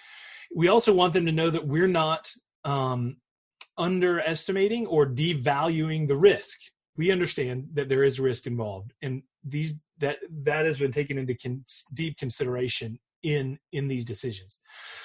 we 0.54 0.68
also 0.68 0.92
want 0.92 1.12
them 1.14 1.26
to 1.26 1.32
know 1.32 1.50
that 1.50 1.66
we're 1.66 1.86
not 1.86 2.30
um, 2.64 3.16
underestimating 3.78 4.86
or 4.86 5.06
devaluing 5.06 6.08
the 6.08 6.16
risk. 6.16 6.58
We 6.96 7.10
understand 7.10 7.68
that 7.74 7.88
there 7.88 8.04
is 8.04 8.20
risk 8.20 8.46
involved, 8.46 8.92
and 9.02 9.22
these 9.44 9.74
that 9.98 10.18
that 10.44 10.66
has 10.66 10.78
been 10.78 10.92
taken 10.92 11.16
into 11.16 11.34
con- 11.34 11.64
deep 11.94 12.18
consideration 12.18 12.98
in 13.22 13.58
in 13.72 13.88
these 13.88 14.04
decisions. 14.04 14.58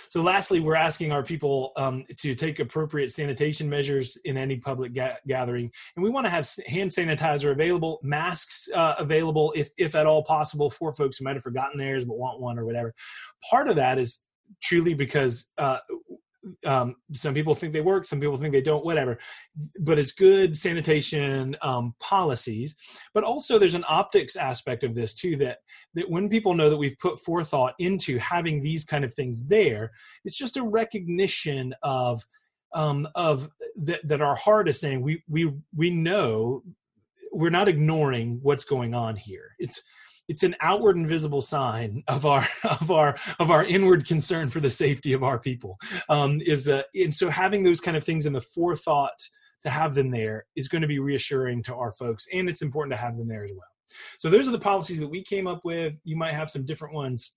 So, 0.09 0.21
lastly, 0.21 0.59
we're 0.59 0.75
asking 0.75 1.11
our 1.11 1.23
people 1.23 1.71
um, 1.75 2.05
to 2.17 2.33
take 2.33 2.59
appropriate 2.59 3.11
sanitation 3.11 3.69
measures 3.69 4.17
in 4.25 4.37
any 4.37 4.57
public 4.57 4.93
ga- 4.93 5.17
gathering, 5.27 5.71
and 5.95 6.03
we 6.03 6.09
want 6.09 6.25
to 6.25 6.29
have 6.29 6.49
hand 6.65 6.89
sanitizer 6.89 7.51
available, 7.51 7.99
masks 8.03 8.69
uh, 8.73 8.95
available 8.97 9.53
if 9.55 9.69
if 9.77 9.95
at 9.95 10.05
all 10.05 10.23
possible 10.23 10.69
for 10.69 10.93
folks 10.93 11.17
who 11.17 11.25
might 11.25 11.35
have 11.35 11.43
forgotten 11.43 11.77
theirs 11.77 12.05
but 12.05 12.17
want 12.17 12.39
one 12.39 12.57
or 12.57 12.65
whatever. 12.65 12.93
Part 13.49 13.69
of 13.69 13.75
that 13.75 13.97
is 13.97 14.23
truly 14.61 14.93
because 14.93 15.47
uh, 15.57 15.79
um, 16.65 16.95
some 17.13 17.33
people 17.33 17.55
think 17.55 17.73
they 17.73 17.81
work, 17.81 18.05
some 18.05 18.19
people 18.19 18.37
think 18.37 18.53
they 18.53 18.61
don't, 18.61 18.85
whatever. 18.85 19.17
But 19.79 19.99
it's 19.99 20.11
good 20.11 20.55
sanitation 20.55 21.55
um, 21.61 21.93
policies. 21.99 22.75
But 23.13 23.23
also, 23.23 23.57
there's 23.57 23.73
an 23.73 23.85
optics 23.87 24.35
aspect 24.35 24.83
of 24.83 24.95
this 24.95 25.13
too. 25.13 25.35
That 25.37 25.59
that 25.95 26.09
when 26.09 26.29
people 26.29 26.53
know 26.53 26.69
that 26.69 26.77
we've 26.77 26.99
put 26.99 27.19
forethought 27.19 27.73
into 27.79 28.17
having 28.17 28.61
these 28.61 28.85
kind 28.85 29.03
of 29.03 29.13
things 29.13 29.43
there, 29.45 29.91
it's 30.25 30.37
just 30.37 30.57
a 30.57 30.63
recognition 30.63 31.73
of 31.83 32.23
um, 32.73 33.07
of 33.15 33.49
that 33.83 34.07
that 34.07 34.21
our 34.21 34.35
heart 34.35 34.69
is 34.69 34.79
saying 34.79 35.01
we 35.01 35.23
we 35.27 35.53
we 35.75 35.89
know 35.89 36.63
we're 37.31 37.49
not 37.49 37.67
ignoring 37.67 38.39
what's 38.41 38.63
going 38.63 38.93
on 38.93 39.15
here. 39.15 39.55
It's 39.59 39.81
it's 40.27 40.43
an 40.43 40.55
outward 40.61 40.95
and 40.95 41.07
visible 41.07 41.41
sign 41.41 42.03
of 42.07 42.25
our 42.25 42.47
of 42.63 42.91
our 42.91 43.17
of 43.39 43.51
our 43.51 43.63
inward 43.63 44.05
concern 44.05 44.49
for 44.49 44.59
the 44.59 44.69
safety 44.69 45.13
of 45.13 45.23
our 45.23 45.39
people 45.39 45.77
um, 46.09 46.41
is 46.45 46.69
uh, 46.69 46.83
and 46.95 47.13
so 47.13 47.29
having 47.29 47.63
those 47.63 47.79
kind 47.79 47.97
of 47.97 48.03
things 48.03 48.25
in 48.25 48.33
the 48.33 48.41
forethought 48.41 49.19
to 49.63 49.69
have 49.69 49.95
them 49.95 50.11
there 50.11 50.45
is 50.55 50.67
going 50.67 50.81
to 50.81 50.87
be 50.87 50.99
reassuring 50.99 51.63
to 51.63 51.75
our 51.75 51.91
folks 51.93 52.27
and 52.33 52.49
it's 52.49 52.61
important 52.61 52.91
to 52.91 52.97
have 52.97 53.17
them 53.17 53.27
there 53.27 53.43
as 53.43 53.51
well. 53.51 53.67
So 54.19 54.29
those 54.29 54.47
are 54.47 54.51
the 54.51 54.59
policies 54.59 54.99
that 54.99 55.07
we 55.07 55.23
came 55.23 55.47
up 55.47 55.61
with. 55.63 55.93
You 56.03 56.15
might 56.15 56.33
have 56.33 56.49
some 56.49 56.65
different 56.65 56.93
ones 56.93 57.33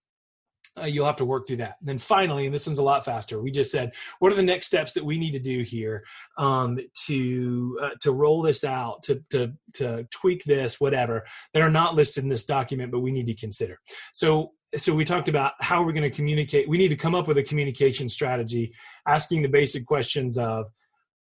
uh, 0.80 0.84
you'll 0.84 1.06
have 1.06 1.16
to 1.16 1.24
work 1.24 1.46
through 1.46 1.56
that. 1.56 1.76
And 1.80 1.88
then 1.88 1.98
finally, 1.98 2.46
and 2.46 2.54
this 2.54 2.66
one's 2.66 2.78
a 2.78 2.82
lot 2.82 3.04
faster. 3.04 3.40
We 3.40 3.50
just 3.50 3.72
said, 3.72 3.92
what 4.18 4.32
are 4.32 4.36
the 4.36 4.42
next 4.42 4.66
steps 4.66 4.92
that 4.92 5.04
we 5.04 5.18
need 5.18 5.32
to 5.32 5.38
do 5.38 5.62
here 5.62 6.04
um, 6.38 6.78
to 7.06 7.78
uh, 7.82 7.90
to 8.00 8.12
roll 8.12 8.42
this 8.42 8.64
out, 8.64 9.02
to 9.04 9.22
to 9.30 9.52
to 9.74 10.06
tweak 10.10 10.44
this, 10.44 10.80
whatever 10.80 11.24
that 11.52 11.62
are 11.62 11.70
not 11.70 11.94
listed 11.94 12.24
in 12.24 12.30
this 12.30 12.44
document, 12.44 12.92
but 12.92 13.00
we 13.00 13.12
need 13.12 13.26
to 13.26 13.34
consider. 13.34 13.78
So 14.12 14.52
so 14.76 14.94
we 14.94 15.04
talked 15.04 15.28
about 15.28 15.52
how 15.60 15.82
we're 15.84 15.92
going 15.92 16.08
to 16.08 16.16
communicate. 16.16 16.68
We 16.68 16.78
need 16.78 16.88
to 16.88 16.96
come 16.96 17.14
up 17.14 17.26
with 17.26 17.38
a 17.38 17.42
communication 17.42 18.08
strategy, 18.08 18.72
asking 19.06 19.42
the 19.42 19.48
basic 19.48 19.84
questions 19.84 20.38
of 20.38 20.68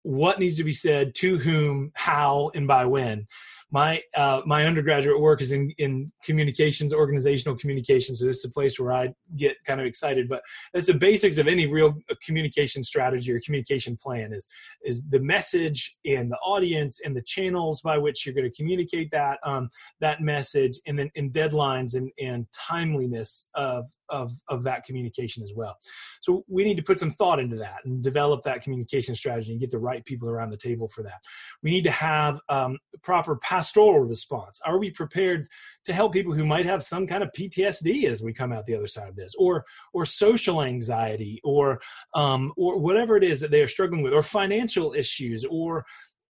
what 0.04 0.40
needs 0.40 0.56
to 0.56 0.64
be 0.64 0.74
said 0.74 1.16
to 1.16 1.38
whom, 1.38 1.92
how, 1.96 2.52
and 2.56 2.68
by 2.68 2.86
when 2.86 3.28
my 3.74 4.00
uh, 4.16 4.42
my 4.46 4.66
undergraduate 4.66 5.20
work 5.20 5.42
is 5.42 5.52
in 5.52 5.72
in 5.80 6.12
communications, 6.24 6.94
organizational 6.94 7.58
communications. 7.58 8.20
So 8.20 8.28
this 8.28 8.38
is 8.38 8.46
a 8.46 8.52
place 8.52 8.80
where 8.80 8.94
I 8.94 9.10
get 9.36 9.58
kind 9.66 9.82
of 9.82 9.88
excited. 9.88 10.30
But 10.30 10.44
it's 10.76 10.86
the 10.86 10.94
basics 10.94 11.40
of 11.40 11.48
any 11.48 11.66
real 11.66 11.96
communication 12.24 12.84
strategy 12.84 13.34
or 13.34 13.40
communication 13.42 13.98
plan 13.98 14.32
is 14.32 14.48
is 14.84 15.02
the 15.10 15.20
message 15.20 15.98
and 16.06 16.32
the 16.32 16.38
audience 16.38 17.02
and 17.04 17.16
the 17.16 17.24
channels 17.24 17.82
by 17.82 17.98
which 17.98 18.26
you're 18.26 18.36
going 18.36 18.50
to 18.50 18.56
communicate 18.56 19.10
that 19.12 19.40
um, 19.44 19.70
that 20.00 20.22
message, 20.22 20.80
and 20.86 20.98
then 20.98 21.10
in 21.16 21.32
deadlines 21.32 21.96
and 21.96 22.12
and 22.22 22.46
timeliness 22.54 23.50
of 23.56 23.90
of 24.10 24.32
of 24.50 24.64
that 24.64 24.84
communication 24.84 25.44
as 25.44 25.54
well. 25.56 25.78
So 26.22 26.44
we 26.48 26.64
need 26.64 26.78
to 26.78 26.84
put 26.84 27.00
some 27.00 27.12
thought 27.12 27.40
into 27.40 27.56
that 27.58 27.80
and 27.86 28.04
develop 28.04 28.44
that 28.44 28.62
communication 28.62 29.16
strategy 29.16 29.52
and 29.52 29.60
get 29.60 29.72
the 29.72 29.80
right 29.80 30.04
people 30.06 30.30
around 30.30 30.52
the 30.52 30.58
table 30.58 30.88
for 30.88 31.04
that. 31.04 31.22
We 31.62 31.70
need 31.70 31.84
to 31.84 31.92
have 31.92 32.40
um, 32.50 32.78
proper 33.02 33.36
pastoral 33.38 34.02
response. 34.02 34.60
Are 34.66 34.78
we 34.78 34.92
prepared 34.92 35.48
to 35.86 35.94
help 35.94 36.14
people 36.14 36.34
who 36.34 36.46
might 36.46 36.66
have 36.66 36.84
some 36.84 37.08
kind 37.08 37.24
of 37.24 37.30
PTSD 37.38 38.06
as 38.06 38.22
we 38.22 38.34
come 38.34 38.54
out 38.54 38.66
the 38.66 38.76
other 38.76 38.88
side 38.88 39.10
of 39.10 39.16
this, 39.16 39.34
or 39.38 39.66
or 39.94 40.06
social 40.06 40.64
anxiety, 40.64 41.40
or 41.44 41.82
um, 42.14 42.54
or 42.58 42.80
whatever 42.80 43.18
it 43.18 43.24
is 43.24 43.40
that 43.42 43.52
they 43.52 43.62
are 43.62 43.68
struggling 43.68 44.04
with, 44.04 44.14
or 44.14 44.24
financial 44.24 44.94
issues, 44.94 45.46
or 45.50 45.86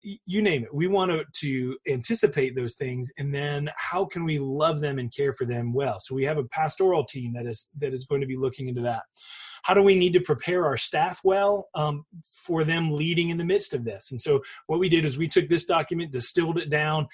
you 0.02 0.42
name 0.42 0.64
it. 0.64 0.74
We 0.74 0.86
want 0.86 1.10
to, 1.10 1.24
to 1.40 1.76
anticipate 1.88 2.56
those 2.56 2.76
things 2.76 3.10
and 3.18 3.34
then 3.34 3.70
how 3.76 4.04
can 4.04 4.24
we 4.24 4.38
love 4.38 4.80
them 4.80 4.98
and 4.98 5.14
care 5.14 5.32
for 5.32 5.44
them 5.44 5.72
well? 5.72 5.98
So 6.00 6.14
we 6.14 6.24
have 6.24 6.38
a 6.38 6.44
pastoral 6.44 7.04
team 7.04 7.32
that 7.34 7.46
is 7.46 7.68
that 7.78 7.92
is 7.92 8.06
going 8.06 8.20
to 8.20 8.26
be 8.26 8.36
looking 8.36 8.68
into 8.68 8.82
that. 8.82 9.02
How 9.62 9.74
do 9.74 9.82
we 9.82 9.94
need 9.94 10.14
to 10.14 10.20
prepare 10.20 10.64
our 10.64 10.78
staff 10.78 11.20
well 11.22 11.68
um, 11.74 12.04
for 12.32 12.64
them 12.64 12.92
leading 12.92 13.28
in 13.28 13.36
the 13.36 13.44
midst 13.44 13.74
of 13.74 13.84
this? 13.84 14.10
And 14.10 14.18
so 14.18 14.40
what 14.66 14.80
we 14.80 14.88
did 14.88 15.04
is 15.04 15.18
we 15.18 15.28
took 15.28 15.48
this 15.48 15.66
document 15.66 16.12
distilled 16.12 16.58
it 16.58 16.70
down 16.70 17.06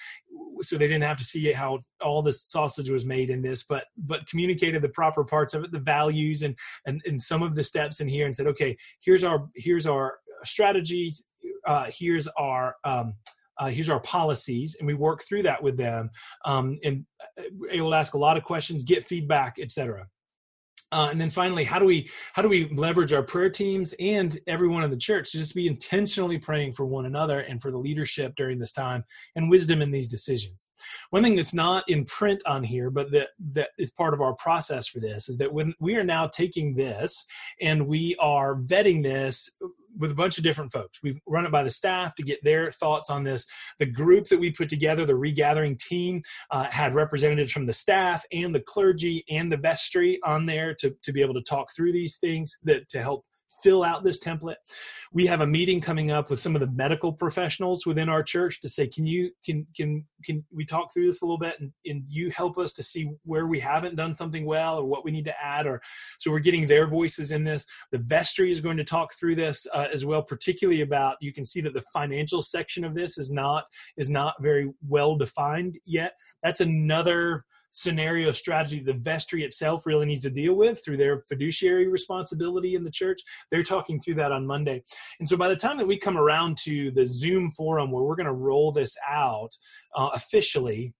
so 0.61 0.77
they 0.77 0.87
didn't 0.87 1.03
have 1.03 1.17
to 1.17 1.23
see 1.23 1.51
how 1.51 1.79
all 2.01 2.21
the 2.21 2.33
sausage 2.33 2.89
was 2.89 3.05
made 3.05 3.29
in 3.29 3.41
this 3.41 3.63
but 3.63 3.85
but 3.97 4.27
communicated 4.27 4.81
the 4.81 4.89
proper 4.89 5.23
parts 5.23 5.53
of 5.53 5.63
it 5.63 5.71
the 5.71 5.79
values 5.79 6.41
and 6.41 6.57
and, 6.85 7.01
and 7.05 7.21
some 7.21 7.43
of 7.43 7.55
the 7.55 7.63
steps 7.63 7.99
in 7.99 8.07
here 8.07 8.25
and 8.25 8.35
said 8.35 8.47
okay 8.47 8.75
here's 9.01 9.23
our 9.23 9.47
here's 9.55 9.85
our 9.85 10.17
strategies 10.43 11.23
uh, 11.65 11.85
here's 11.89 12.27
our 12.37 12.75
um, 12.83 13.13
uh, 13.59 13.69
here's 13.69 13.89
our 13.89 13.99
policies 14.01 14.75
and 14.79 14.87
we 14.87 14.93
work 14.93 15.23
through 15.23 15.43
that 15.43 15.61
with 15.61 15.77
them 15.77 16.09
um, 16.45 16.77
and 16.83 17.05
uh, 17.39 17.43
able 17.71 17.89
to 17.89 17.95
ask 17.95 18.13
a 18.13 18.17
lot 18.17 18.37
of 18.37 18.43
questions 18.43 18.83
get 18.83 19.05
feedback 19.05 19.55
etc 19.59 20.05
uh, 20.91 21.09
and 21.11 21.19
then 21.19 21.29
finally, 21.29 21.65
how 21.65 21.79
do 21.79 21.85
we 21.85 22.09
how 22.31 22.41
do 22.41 22.47
we 22.47 22.69
leverage 22.69 23.11
our 23.11 23.23
prayer 23.23 23.49
teams 23.49 23.93
and 23.99 24.39
everyone 24.47 24.83
in 24.83 24.89
the 24.89 24.95
church 24.95 25.31
to 25.31 25.37
just 25.37 25.53
be 25.53 25.67
intentionally 25.67 26.37
praying 26.37 26.71
for 26.71 26.85
one 26.85 27.05
another 27.05 27.41
and 27.41 27.61
for 27.61 27.71
the 27.71 27.77
leadership 27.77 28.33
during 28.37 28.57
this 28.57 28.71
time 28.71 29.03
and 29.35 29.49
wisdom 29.49 29.81
in 29.81 29.91
these 29.91 30.07
decisions? 30.07 30.69
One 31.09 31.23
thing 31.23 31.35
that's 31.35 31.53
not 31.53 31.83
in 31.89 32.05
print 32.05 32.41
on 32.45 32.63
here, 32.63 32.89
but 32.89 33.11
that 33.11 33.29
that 33.51 33.69
is 33.77 33.91
part 33.91 34.13
of 34.13 34.21
our 34.21 34.33
process 34.35 34.87
for 34.87 35.01
this, 35.01 35.27
is 35.27 35.37
that 35.39 35.51
when 35.51 35.73
we 35.81 35.95
are 35.95 36.05
now 36.05 36.27
taking 36.27 36.73
this 36.73 37.25
and 37.59 37.85
we 37.85 38.15
are 38.21 38.55
vetting 38.55 39.03
this 39.03 39.49
with 39.97 40.11
a 40.11 40.15
bunch 40.15 40.37
of 40.37 40.43
different 40.43 40.71
folks. 40.71 40.99
We've 41.03 41.19
run 41.27 41.45
it 41.45 41.51
by 41.51 41.63
the 41.63 41.71
staff 41.71 42.15
to 42.15 42.23
get 42.23 42.43
their 42.43 42.71
thoughts 42.71 43.09
on 43.09 43.23
this. 43.23 43.45
The 43.79 43.85
group 43.85 44.27
that 44.27 44.39
we 44.39 44.51
put 44.51 44.69
together, 44.69 45.05
the 45.05 45.15
regathering 45.15 45.77
team, 45.77 46.21
uh, 46.51 46.65
had 46.65 46.95
representatives 46.95 47.51
from 47.51 47.65
the 47.65 47.73
staff 47.73 48.23
and 48.31 48.53
the 48.53 48.61
clergy 48.61 49.23
and 49.29 49.51
the 49.51 49.57
vestry 49.57 50.19
on 50.23 50.45
there 50.45 50.73
to, 50.75 50.95
to 51.03 51.11
be 51.11 51.21
able 51.21 51.33
to 51.33 51.41
talk 51.41 51.73
through 51.75 51.93
these 51.93 52.17
things 52.17 52.57
that 52.63 52.87
to 52.89 53.01
help 53.01 53.25
fill 53.63 53.83
out 53.83 54.03
this 54.03 54.19
template. 54.19 54.55
We 55.11 55.25
have 55.27 55.41
a 55.41 55.47
meeting 55.47 55.81
coming 55.81 56.11
up 56.11 56.29
with 56.29 56.39
some 56.39 56.55
of 56.55 56.61
the 56.61 56.71
medical 56.71 57.11
professionals 57.11 57.85
within 57.85 58.09
our 58.09 58.23
church 58.23 58.61
to 58.61 58.69
say, 58.69 58.87
can 58.87 59.05
you 59.05 59.31
can 59.45 59.65
can 59.75 60.05
can 60.23 60.43
we 60.53 60.65
talk 60.65 60.93
through 60.93 61.07
this 61.07 61.21
a 61.21 61.25
little 61.25 61.37
bit 61.37 61.55
and, 61.59 61.71
and 61.85 62.03
you 62.07 62.29
help 62.31 62.57
us 62.57 62.73
to 62.73 62.83
see 62.83 63.09
where 63.23 63.47
we 63.47 63.59
haven't 63.59 63.95
done 63.95 64.15
something 64.15 64.45
well 64.45 64.77
or 64.77 64.85
what 64.85 65.03
we 65.03 65.11
need 65.11 65.25
to 65.25 65.43
add 65.43 65.65
or 65.65 65.81
so 66.19 66.31
we're 66.31 66.39
getting 66.39 66.67
their 66.67 66.87
voices 66.87 67.31
in 67.31 67.43
this. 67.43 67.65
The 67.91 67.99
vestry 67.99 68.51
is 68.51 68.61
going 68.61 68.77
to 68.77 68.83
talk 68.83 69.13
through 69.13 69.35
this 69.35 69.65
uh, 69.73 69.87
as 69.91 70.05
well, 70.05 70.21
particularly 70.21 70.81
about 70.81 71.17
you 71.21 71.33
can 71.33 71.45
see 71.45 71.61
that 71.61 71.73
the 71.73 71.83
financial 71.93 72.41
section 72.41 72.83
of 72.83 72.95
this 72.95 73.17
is 73.17 73.31
not 73.31 73.65
is 73.97 74.09
not 74.09 74.35
very 74.41 74.71
well 74.87 75.15
defined 75.15 75.77
yet. 75.85 76.13
That's 76.43 76.61
another 76.61 77.43
scenario 77.77 78.31
strategy 78.31 78.79
the 78.79 78.93
vestry 78.93 79.43
itself 79.43 79.85
really 79.85 80.05
needs 80.05 80.23
to 80.23 80.31
deal 80.31 80.55
with 80.55 80.83
through 80.83 80.97
their 80.97 81.23
fiduciary 81.29 81.87
responsibility 81.87 82.73
in 82.75 82.83
the 82.83 82.91
church. 82.91 83.21
They're 83.51 83.63
talking 83.63 83.99
through 83.99 84.15
that 84.15 84.31
on 84.31 84.47
Monday. 84.47 84.83
And 85.19 85.29
so 85.29 85.37
by 85.37 85.47
the 85.47 85.55
time 85.55 85.77
that 85.77 85.87
we 85.87 85.97
come 85.97 86.17
around 86.17 86.57
to 86.65 86.91
the 86.91 87.05
Zoom 87.05 87.51
forum 87.51 87.91
where 87.91 88.03
we're 88.03 88.15
going 88.15 88.25
to 88.25 88.33
roll 88.33 88.71
this 88.71 88.95
out 89.07 89.51
uh, 89.95 90.09
officially, 90.13 90.93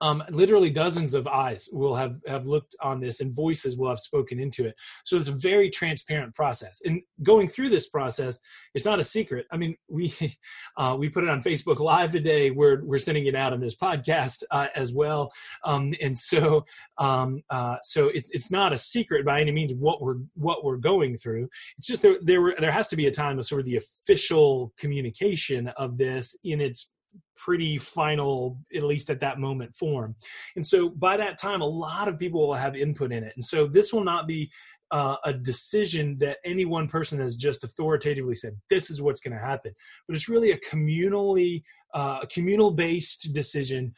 um, 0.00 0.22
literally 0.30 0.70
dozens 0.70 1.14
of 1.14 1.26
eyes 1.26 1.68
will 1.72 1.96
have 1.96 2.16
have 2.26 2.46
looked 2.46 2.74
on 2.80 3.00
this 3.00 3.20
and 3.20 3.34
voices 3.34 3.76
will 3.76 3.88
have 3.88 4.00
spoken 4.00 4.38
into 4.38 4.66
it. 4.66 4.74
So 5.04 5.16
it's 5.16 5.28
a 5.28 5.32
very 5.32 5.70
transparent 5.70 6.34
process. 6.34 6.80
And 6.84 7.02
going 7.22 7.48
through 7.48 7.70
this 7.70 7.88
process 7.88 8.38
it's 8.74 8.84
not 8.84 9.00
a 9.00 9.04
secret. 9.04 9.46
I 9.50 9.56
mean 9.56 9.76
we 9.88 10.12
uh, 10.76 10.96
we 10.98 11.08
put 11.08 11.24
it 11.24 11.30
on 11.30 11.42
facebook 11.42 11.80
live 11.80 12.12
today. 12.12 12.50
We're 12.50 12.84
we're 12.84 12.98
sending 12.98 13.26
it 13.26 13.34
out 13.34 13.52
on 13.52 13.60
this 13.60 13.76
podcast 13.76 14.42
uh, 14.50 14.68
as 14.76 14.92
well. 14.92 15.32
Um, 15.64 15.94
and 16.00 16.16
so 16.16 16.64
um, 16.98 17.42
uh, 17.50 17.76
so 17.82 18.08
it's, 18.08 18.30
it's 18.30 18.50
not 18.50 18.72
a 18.72 18.78
secret 18.78 19.24
by 19.24 19.40
any 19.40 19.52
means 19.52 19.72
what 19.74 20.00
we're 20.00 20.18
what 20.34 20.64
we're 20.64 20.76
going 20.76 21.16
through. 21.16 21.48
It's 21.76 21.86
just 21.86 22.02
there 22.02 22.16
there, 22.22 22.40
were, 22.40 22.54
there 22.58 22.72
has 22.72 22.88
to 22.88 22.96
be 22.96 23.06
a 23.06 23.10
time 23.10 23.38
of 23.38 23.46
sort 23.46 23.60
of 23.60 23.66
the 23.66 23.76
official 23.76 24.72
communication 24.78 25.68
of 25.68 25.98
this 25.98 26.36
in 26.44 26.60
its 26.60 26.90
pretty 27.36 27.78
final, 27.78 28.58
at 28.74 28.82
least 28.82 29.10
at 29.10 29.20
that 29.20 29.38
moment, 29.38 29.74
form. 29.74 30.14
And 30.56 30.64
so 30.64 30.90
by 30.90 31.16
that 31.16 31.38
time, 31.38 31.60
a 31.60 31.66
lot 31.66 32.08
of 32.08 32.18
people 32.18 32.46
will 32.46 32.54
have 32.54 32.76
input 32.76 33.12
in 33.12 33.22
it. 33.24 33.32
And 33.36 33.44
so 33.44 33.66
this 33.66 33.92
will 33.92 34.04
not 34.04 34.26
be 34.26 34.50
uh, 34.90 35.16
a 35.24 35.32
decision 35.32 36.18
that 36.18 36.38
any 36.44 36.64
one 36.64 36.88
person 36.88 37.18
has 37.20 37.36
just 37.36 37.62
authoritatively 37.62 38.34
said, 38.34 38.56
this 38.70 38.90
is 38.90 39.02
what's 39.02 39.20
going 39.20 39.36
to 39.36 39.44
happen. 39.44 39.72
But 40.06 40.16
it's 40.16 40.28
really 40.28 40.52
a 40.52 40.58
communally 40.58 41.62
uh, 41.94 42.18
a 42.22 42.26
communal 42.26 42.70
based 42.70 43.32
decision 43.32 43.94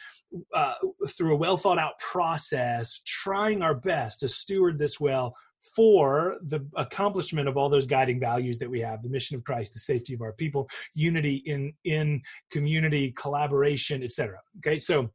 uh, 0.54 0.74
through 1.08 1.34
a 1.34 1.36
well 1.36 1.56
thought 1.56 1.78
out 1.78 1.98
process, 1.98 3.00
trying 3.04 3.62
our 3.62 3.74
best 3.74 4.20
to 4.20 4.28
steward 4.28 4.78
this 4.78 5.00
well 5.00 5.34
for 5.74 6.36
the 6.46 6.66
accomplishment 6.76 7.48
of 7.48 7.56
all 7.56 7.68
those 7.68 7.86
guiding 7.86 8.18
values 8.18 8.58
that 8.58 8.70
we 8.70 8.80
have 8.80 9.02
the 9.02 9.08
mission 9.08 9.36
of 9.36 9.44
christ 9.44 9.74
the 9.74 9.80
safety 9.80 10.14
of 10.14 10.22
our 10.22 10.32
people 10.32 10.68
unity 10.94 11.36
in 11.46 11.72
in 11.84 12.20
community 12.50 13.12
collaboration 13.12 14.02
etc 14.02 14.38
okay 14.58 14.78
so 14.78 15.10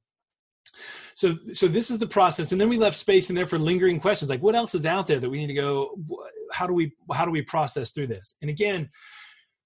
so 1.14 1.36
so 1.54 1.68
this 1.68 1.90
is 1.90 1.98
the 1.98 2.08
process. 2.08 2.52
And 2.52 2.60
then 2.60 2.70
we 2.70 2.78
left 2.78 2.98
space 2.98 3.30
in 3.30 3.36
there 3.36 3.48
for 3.48 3.58
lingering 3.58 4.00
questions 4.00 4.30
like 4.30 4.42
what 4.42 4.56
else 4.56 4.76
is 4.76 4.86
out 4.86 5.08
there 5.08 5.20
that 5.20 5.30
we 5.30 5.38
need 5.38 5.48
to 5.48 5.54
go 5.54 5.96
how 6.52 6.68
do 6.68 6.74
we 6.74 6.94
how 7.14 7.26
do 7.26 7.32
we 7.32 7.42
process 7.42 7.92
through 7.92 8.08
this? 8.08 8.36
And 8.42 8.50
again 8.50 8.90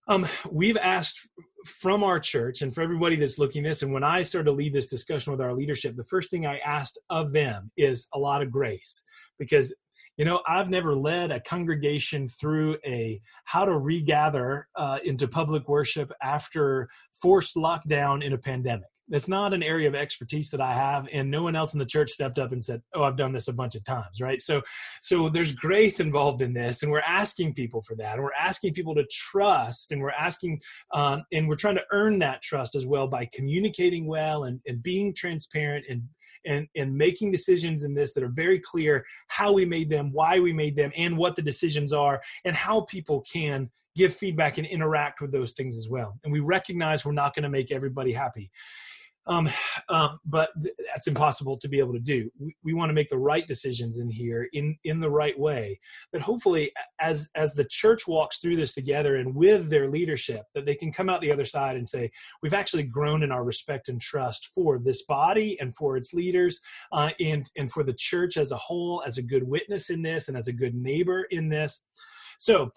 um, 0.07 0.25
we've 0.49 0.77
asked 0.77 1.27
from 1.65 2.03
our 2.03 2.19
church 2.19 2.61
and 2.61 2.73
for 2.73 2.81
everybody 2.81 3.15
that's 3.15 3.37
looking 3.37 3.63
this 3.63 3.81
and 3.81 3.91
when 3.91 4.03
i 4.03 4.23
started 4.23 4.45
to 4.45 4.51
lead 4.51 4.73
this 4.73 4.89
discussion 4.89 5.29
with 5.29 5.41
our 5.41 5.53
leadership 5.53 5.93
the 5.97 6.05
first 6.05 6.31
thing 6.31 6.47
i 6.47 6.57
asked 6.59 6.97
of 7.09 7.33
them 7.33 7.69
is 7.75 8.07
a 8.13 8.17
lot 8.17 8.41
of 8.41 8.49
grace. 8.49 9.03
Because 9.37 9.75
you 10.19 10.25
know 10.25 10.41
i've 10.47 10.69
never 10.69 10.95
led 10.95 11.31
a 11.31 11.39
congregation 11.39 12.27
through 12.27 12.77
a 12.85 13.19
how 13.45 13.65
to 13.65 13.75
regather 13.79 14.67
uh, 14.75 14.99
into 15.03 15.27
public 15.27 15.67
worship 15.67 16.11
after 16.21 16.87
forced 17.21 17.55
lockdown 17.55 18.23
in 18.23 18.33
a 18.33 18.37
pandemic 18.37 18.89
that's 19.09 19.27
not 19.27 19.53
an 19.53 19.63
area 19.63 19.87
of 19.87 19.95
expertise 19.95 20.49
that 20.51 20.61
I 20.61 20.73
have, 20.73 21.07
and 21.11 21.29
no 21.29 21.41
one 21.41 21.55
else 21.55 21.73
in 21.73 21.79
the 21.79 21.85
church 21.85 22.11
stepped 22.11 22.37
up 22.37 22.51
and 22.51 22.63
said, 22.63 22.81
"Oh, 22.93 23.03
I've 23.03 23.17
done 23.17 23.33
this 23.33 23.47
a 23.47 23.53
bunch 23.53 23.75
of 23.75 23.83
times." 23.83 24.21
Right? 24.21 24.41
So, 24.41 24.61
so 25.01 25.29
there's 25.29 25.51
grace 25.51 25.99
involved 25.99 26.41
in 26.41 26.53
this, 26.53 26.83
and 26.83 26.91
we're 26.91 26.99
asking 26.99 27.55
people 27.55 27.81
for 27.81 27.95
that, 27.95 28.13
and 28.13 28.23
we're 28.23 28.31
asking 28.39 28.73
people 28.73 28.95
to 28.95 29.05
trust, 29.11 29.91
and 29.91 30.01
we're 30.01 30.11
asking, 30.11 30.59
um, 30.93 31.23
and 31.33 31.47
we're 31.47 31.55
trying 31.55 31.75
to 31.75 31.85
earn 31.91 32.19
that 32.19 32.41
trust 32.41 32.75
as 32.75 32.85
well 32.85 33.07
by 33.07 33.27
communicating 33.33 34.05
well 34.05 34.43
and, 34.43 34.61
and 34.67 34.83
being 34.83 35.13
transparent 35.13 35.85
and 35.89 36.03
and 36.45 36.67
and 36.75 36.95
making 36.95 37.31
decisions 37.31 37.83
in 37.83 37.93
this 37.93 38.13
that 38.13 38.23
are 38.23 38.31
very 38.33 38.59
clear 38.59 39.05
how 39.27 39.51
we 39.51 39.65
made 39.65 39.89
them, 39.89 40.11
why 40.11 40.39
we 40.39 40.53
made 40.53 40.75
them, 40.75 40.91
and 40.95 41.17
what 41.17 41.35
the 41.35 41.41
decisions 41.41 41.93
are, 41.93 42.21
and 42.45 42.55
how 42.55 42.81
people 42.81 43.21
can 43.21 43.69
give 43.95 44.15
feedback 44.15 44.57
and 44.57 44.67
interact 44.67 45.19
with 45.19 45.31
those 45.31 45.53
things 45.53 45.75
as 45.75 45.89
well. 45.89 46.17
And 46.23 46.31
we 46.31 46.39
recognize 46.39 47.03
we're 47.03 47.11
not 47.11 47.35
going 47.35 47.43
to 47.43 47.49
make 47.49 47.71
everybody 47.71 48.13
happy. 48.13 48.49
Um, 49.29 49.47
um, 49.89 50.19
but 50.25 50.49
th- 50.61 50.75
that's 50.91 51.07
impossible 51.07 51.55
to 51.59 51.69
be 51.69 51.79
able 51.79 51.93
to 51.93 51.99
do. 51.99 52.29
We, 52.39 52.55
we 52.63 52.73
want 52.73 52.89
to 52.89 52.93
make 52.93 53.09
the 53.09 53.17
right 53.17 53.47
decisions 53.47 53.99
in 53.99 54.09
here 54.09 54.49
in 54.53 54.75
in 54.83 54.99
the 54.99 55.09
right 55.09 55.39
way. 55.39 55.79
But 56.11 56.21
hopefully, 56.21 56.71
as 56.99 57.29
as 57.35 57.53
the 57.53 57.65
church 57.65 58.07
walks 58.07 58.39
through 58.39 58.57
this 58.57 58.73
together 58.73 59.17
and 59.17 59.35
with 59.35 59.69
their 59.69 59.87
leadership, 59.89 60.43
that 60.55 60.65
they 60.65 60.75
can 60.75 60.91
come 60.91 61.09
out 61.09 61.21
the 61.21 61.31
other 61.31 61.45
side 61.45 61.77
and 61.77 61.87
say, 61.87 62.11
we've 62.41 62.55
actually 62.55 62.83
grown 62.83 63.23
in 63.23 63.31
our 63.31 63.43
respect 63.43 63.87
and 63.87 64.01
trust 64.01 64.49
for 64.53 64.79
this 64.79 65.03
body 65.05 65.59
and 65.61 65.75
for 65.75 65.95
its 65.95 66.11
leaders, 66.13 66.59
uh, 66.91 67.11
and 67.19 67.49
and 67.55 67.71
for 67.71 67.83
the 67.83 67.93
church 67.93 68.35
as 68.35 68.51
a 68.51 68.57
whole, 68.57 69.03
as 69.05 69.17
a 69.17 69.23
good 69.23 69.43
witness 69.43 69.89
in 69.91 70.01
this, 70.01 70.27
and 70.27 70.35
as 70.35 70.47
a 70.47 70.53
good 70.53 70.73
neighbor 70.73 71.27
in 71.29 71.49
this. 71.49 71.81
So 72.39 72.71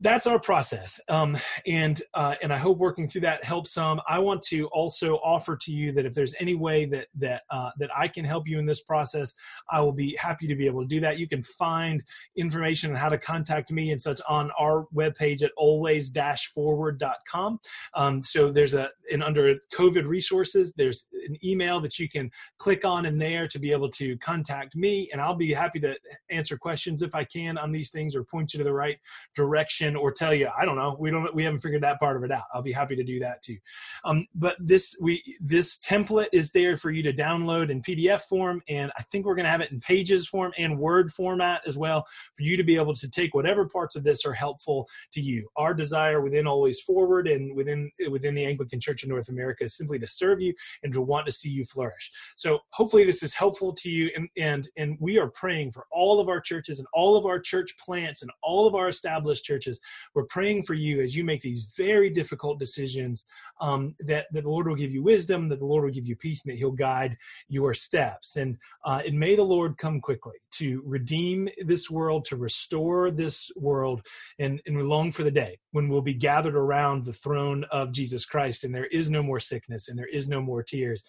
that's 0.00 0.26
our 0.26 0.38
process 0.38 1.00
um, 1.08 1.36
and 1.66 2.02
uh, 2.14 2.34
and 2.42 2.52
i 2.52 2.58
hope 2.58 2.76
working 2.78 3.08
through 3.08 3.20
that 3.20 3.44
helps 3.44 3.72
some. 3.72 4.00
I 4.08 4.18
want 4.18 4.42
to 4.42 4.66
also 4.68 5.16
offer 5.16 5.56
to 5.56 5.72
you 5.72 5.92
that 5.92 6.06
if 6.06 6.14
there's 6.14 6.34
any 6.38 6.54
way 6.54 6.86
that 6.86 7.08
that 7.16 7.42
uh, 7.50 7.70
that 7.78 7.90
i 7.96 8.08
can 8.08 8.24
help 8.24 8.46
you 8.46 8.58
in 8.58 8.66
this 8.66 8.82
process 8.82 9.34
i 9.70 9.80
will 9.80 9.92
be 9.92 10.16
happy 10.16 10.46
to 10.46 10.54
be 10.54 10.66
able 10.66 10.82
to 10.82 10.88
do 10.88 11.00
that. 11.00 11.18
You 11.18 11.28
can 11.28 11.42
find 11.42 12.04
information 12.36 12.90
on 12.90 12.96
how 12.96 13.08
to 13.08 13.18
contact 13.18 13.72
me 13.72 13.90
and 13.90 14.00
such 14.00 14.20
on 14.28 14.50
our 14.58 14.86
webpage 14.94 15.42
at 15.42 15.50
always-forward.com 15.56 17.58
um, 17.94 18.22
so 18.22 18.50
there's 18.50 18.74
a 18.74 18.88
and 19.12 19.22
under 19.22 19.54
covid 19.72 20.06
resources 20.06 20.72
there's 20.76 21.06
an 21.28 21.36
email 21.44 21.80
that 21.80 21.98
you 21.98 22.08
can 22.08 22.30
click 22.58 22.84
on 22.84 23.06
in 23.06 23.18
there 23.18 23.46
to 23.48 23.58
be 23.58 23.72
able 23.72 23.90
to 23.90 24.16
contact 24.18 24.76
me 24.76 25.08
and 25.12 25.20
i'll 25.20 25.34
be 25.34 25.52
happy 25.52 25.80
to 25.80 25.94
answer 26.30 26.56
questions 26.56 27.02
if 27.02 27.14
i 27.14 27.24
can 27.24 27.58
on 27.58 27.72
these 27.72 27.90
things 27.90 28.14
or 28.14 28.24
point 28.24 28.52
you 28.52 28.58
to 28.58 28.64
the 28.64 28.72
right 28.72 28.98
direction 29.34 29.96
or 29.96 30.12
tell 30.12 30.34
you. 30.34 30.48
I 30.56 30.64
don't 30.64 30.76
know. 30.76 30.96
We 30.98 31.10
don't 31.10 31.34
we 31.34 31.44
haven't 31.44 31.60
figured 31.60 31.82
that 31.82 31.98
part 31.98 32.16
of 32.16 32.24
it 32.24 32.30
out. 32.30 32.44
I'll 32.52 32.62
be 32.62 32.72
happy 32.72 32.96
to 32.96 33.04
do 33.04 33.18
that 33.20 33.42
too. 33.42 33.56
Um, 34.04 34.26
but 34.34 34.56
this 34.58 34.96
we 35.00 35.22
this 35.40 35.78
template 35.78 36.28
is 36.32 36.50
there 36.50 36.76
for 36.76 36.90
you 36.90 37.02
to 37.02 37.12
download 37.12 37.70
in 37.70 37.82
pdf 37.82 38.22
form 38.22 38.62
and 38.68 38.90
i 38.98 39.02
think 39.04 39.26
we're 39.26 39.34
going 39.34 39.44
to 39.44 39.50
have 39.50 39.60
it 39.60 39.70
in 39.70 39.80
pages 39.80 40.26
form 40.26 40.52
and 40.58 40.78
word 40.78 41.12
format 41.12 41.62
as 41.66 41.76
well 41.76 42.06
for 42.34 42.42
you 42.42 42.56
to 42.56 42.64
be 42.64 42.76
able 42.76 42.94
to 42.94 43.08
take 43.08 43.34
whatever 43.34 43.66
parts 43.66 43.96
of 43.96 44.04
this 44.04 44.24
are 44.24 44.32
helpful 44.32 44.88
to 45.12 45.20
you. 45.20 45.48
Our 45.56 45.74
desire 45.74 46.20
within 46.20 46.46
always 46.46 46.80
forward 46.80 47.28
and 47.28 47.54
within 47.54 47.90
within 48.10 48.34
the 48.34 48.44
anglican 48.44 48.80
church 48.80 49.02
in 49.02 49.08
north 49.08 49.28
america 49.28 49.64
is 49.64 49.76
simply 49.76 49.98
to 49.98 50.06
serve 50.06 50.40
you 50.40 50.54
and 50.82 50.92
to 50.92 51.00
want 51.14 51.26
to 51.26 51.32
see 51.40 51.52
you 51.58 51.64
flourish 51.64 52.06
so 52.36 52.58
hopefully 52.70 53.04
this 53.04 53.22
is 53.22 53.34
helpful 53.42 53.70
to 53.72 53.88
you 53.90 54.10
and 54.16 54.28
and 54.36 54.68
and 54.76 54.96
we 55.00 55.18
are 55.18 55.28
praying 55.28 55.72
for 55.72 55.86
all 55.90 56.20
of 56.20 56.28
our 56.28 56.40
churches 56.40 56.78
and 56.78 56.88
all 56.92 57.16
of 57.16 57.26
our 57.26 57.38
church 57.38 57.76
plants 57.78 58.22
and 58.22 58.30
all 58.42 58.66
of 58.66 58.74
our 58.74 58.88
established 58.88 59.44
churches. 59.44 59.80
We're 60.14 60.24
praying 60.24 60.64
for 60.64 60.74
you 60.74 61.00
as 61.00 61.16
you 61.16 61.24
make 61.24 61.40
these 61.40 61.74
very 61.76 62.10
difficult 62.10 62.58
decisions 62.58 63.26
um, 63.60 63.94
that, 64.00 64.26
that 64.32 64.42
the 64.42 64.48
Lord 64.48 64.66
will 64.66 64.74
give 64.74 64.92
you 64.92 65.02
wisdom, 65.02 65.48
that 65.48 65.58
the 65.58 65.66
Lord 65.66 65.84
will 65.84 65.90
give 65.90 66.08
you 66.08 66.16
peace, 66.16 66.44
and 66.44 66.52
that 66.52 66.58
He'll 66.58 66.70
guide 66.70 67.16
your 67.48 67.74
steps. 67.74 68.36
And, 68.36 68.56
uh, 68.84 69.02
and 69.06 69.18
may 69.18 69.36
the 69.36 69.42
Lord 69.42 69.78
come 69.78 70.00
quickly 70.00 70.36
to 70.52 70.82
redeem 70.84 71.48
this 71.64 71.90
world, 71.90 72.24
to 72.26 72.36
restore 72.36 73.10
this 73.10 73.50
world. 73.56 74.06
And, 74.38 74.60
and 74.66 74.76
we 74.76 74.82
long 74.82 75.12
for 75.12 75.24
the 75.24 75.30
day 75.30 75.58
when 75.72 75.88
we'll 75.88 76.02
be 76.02 76.14
gathered 76.14 76.56
around 76.56 77.04
the 77.04 77.12
throne 77.12 77.64
of 77.70 77.92
Jesus 77.92 78.24
Christ 78.24 78.64
and 78.64 78.74
there 78.74 78.86
is 78.86 79.10
no 79.10 79.22
more 79.22 79.40
sickness 79.40 79.88
and 79.88 79.98
there 79.98 80.06
is 80.06 80.28
no 80.28 80.40
more 80.40 80.62
tears 80.62 81.03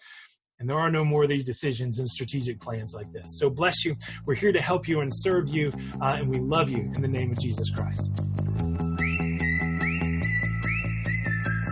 and 0.58 0.68
there 0.68 0.78
are 0.78 0.90
no 0.90 1.04
more 1.04 1.22
of 1.24 1.28
these 1.28 1.44
decisions 1.44 1.98
and 1.98 2.08
strategic 2.08 2.58
plans 2.60 2.94
like 2.94 3.12
this. 3.12 3.38
So 3.38 3.50
bless 3.50 3.84
you. 3.84 3.96
We're 4.24 4.36
here 4.36 4.52
to 4.52 4.60
help 4.60 4.86
you 4.88 5.00
and 5.00 5.10
serve 5.14 5.48
you, 5.48 5.70
uh, 6.00 6.14
and 6.16 6.28
we 6.28 6.38
love 6.38 6.70
you 6.70 6.90
in 6.94 7.02
the 7.02 7.08
name 7.08 7.32
of 7.32 7.40
Jesus 7.40 7.68
Christ. 7.70 8.08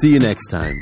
See 0.01 0.11
you 0.11 0.21
next 0.21 0.47
time. 0.47 0.81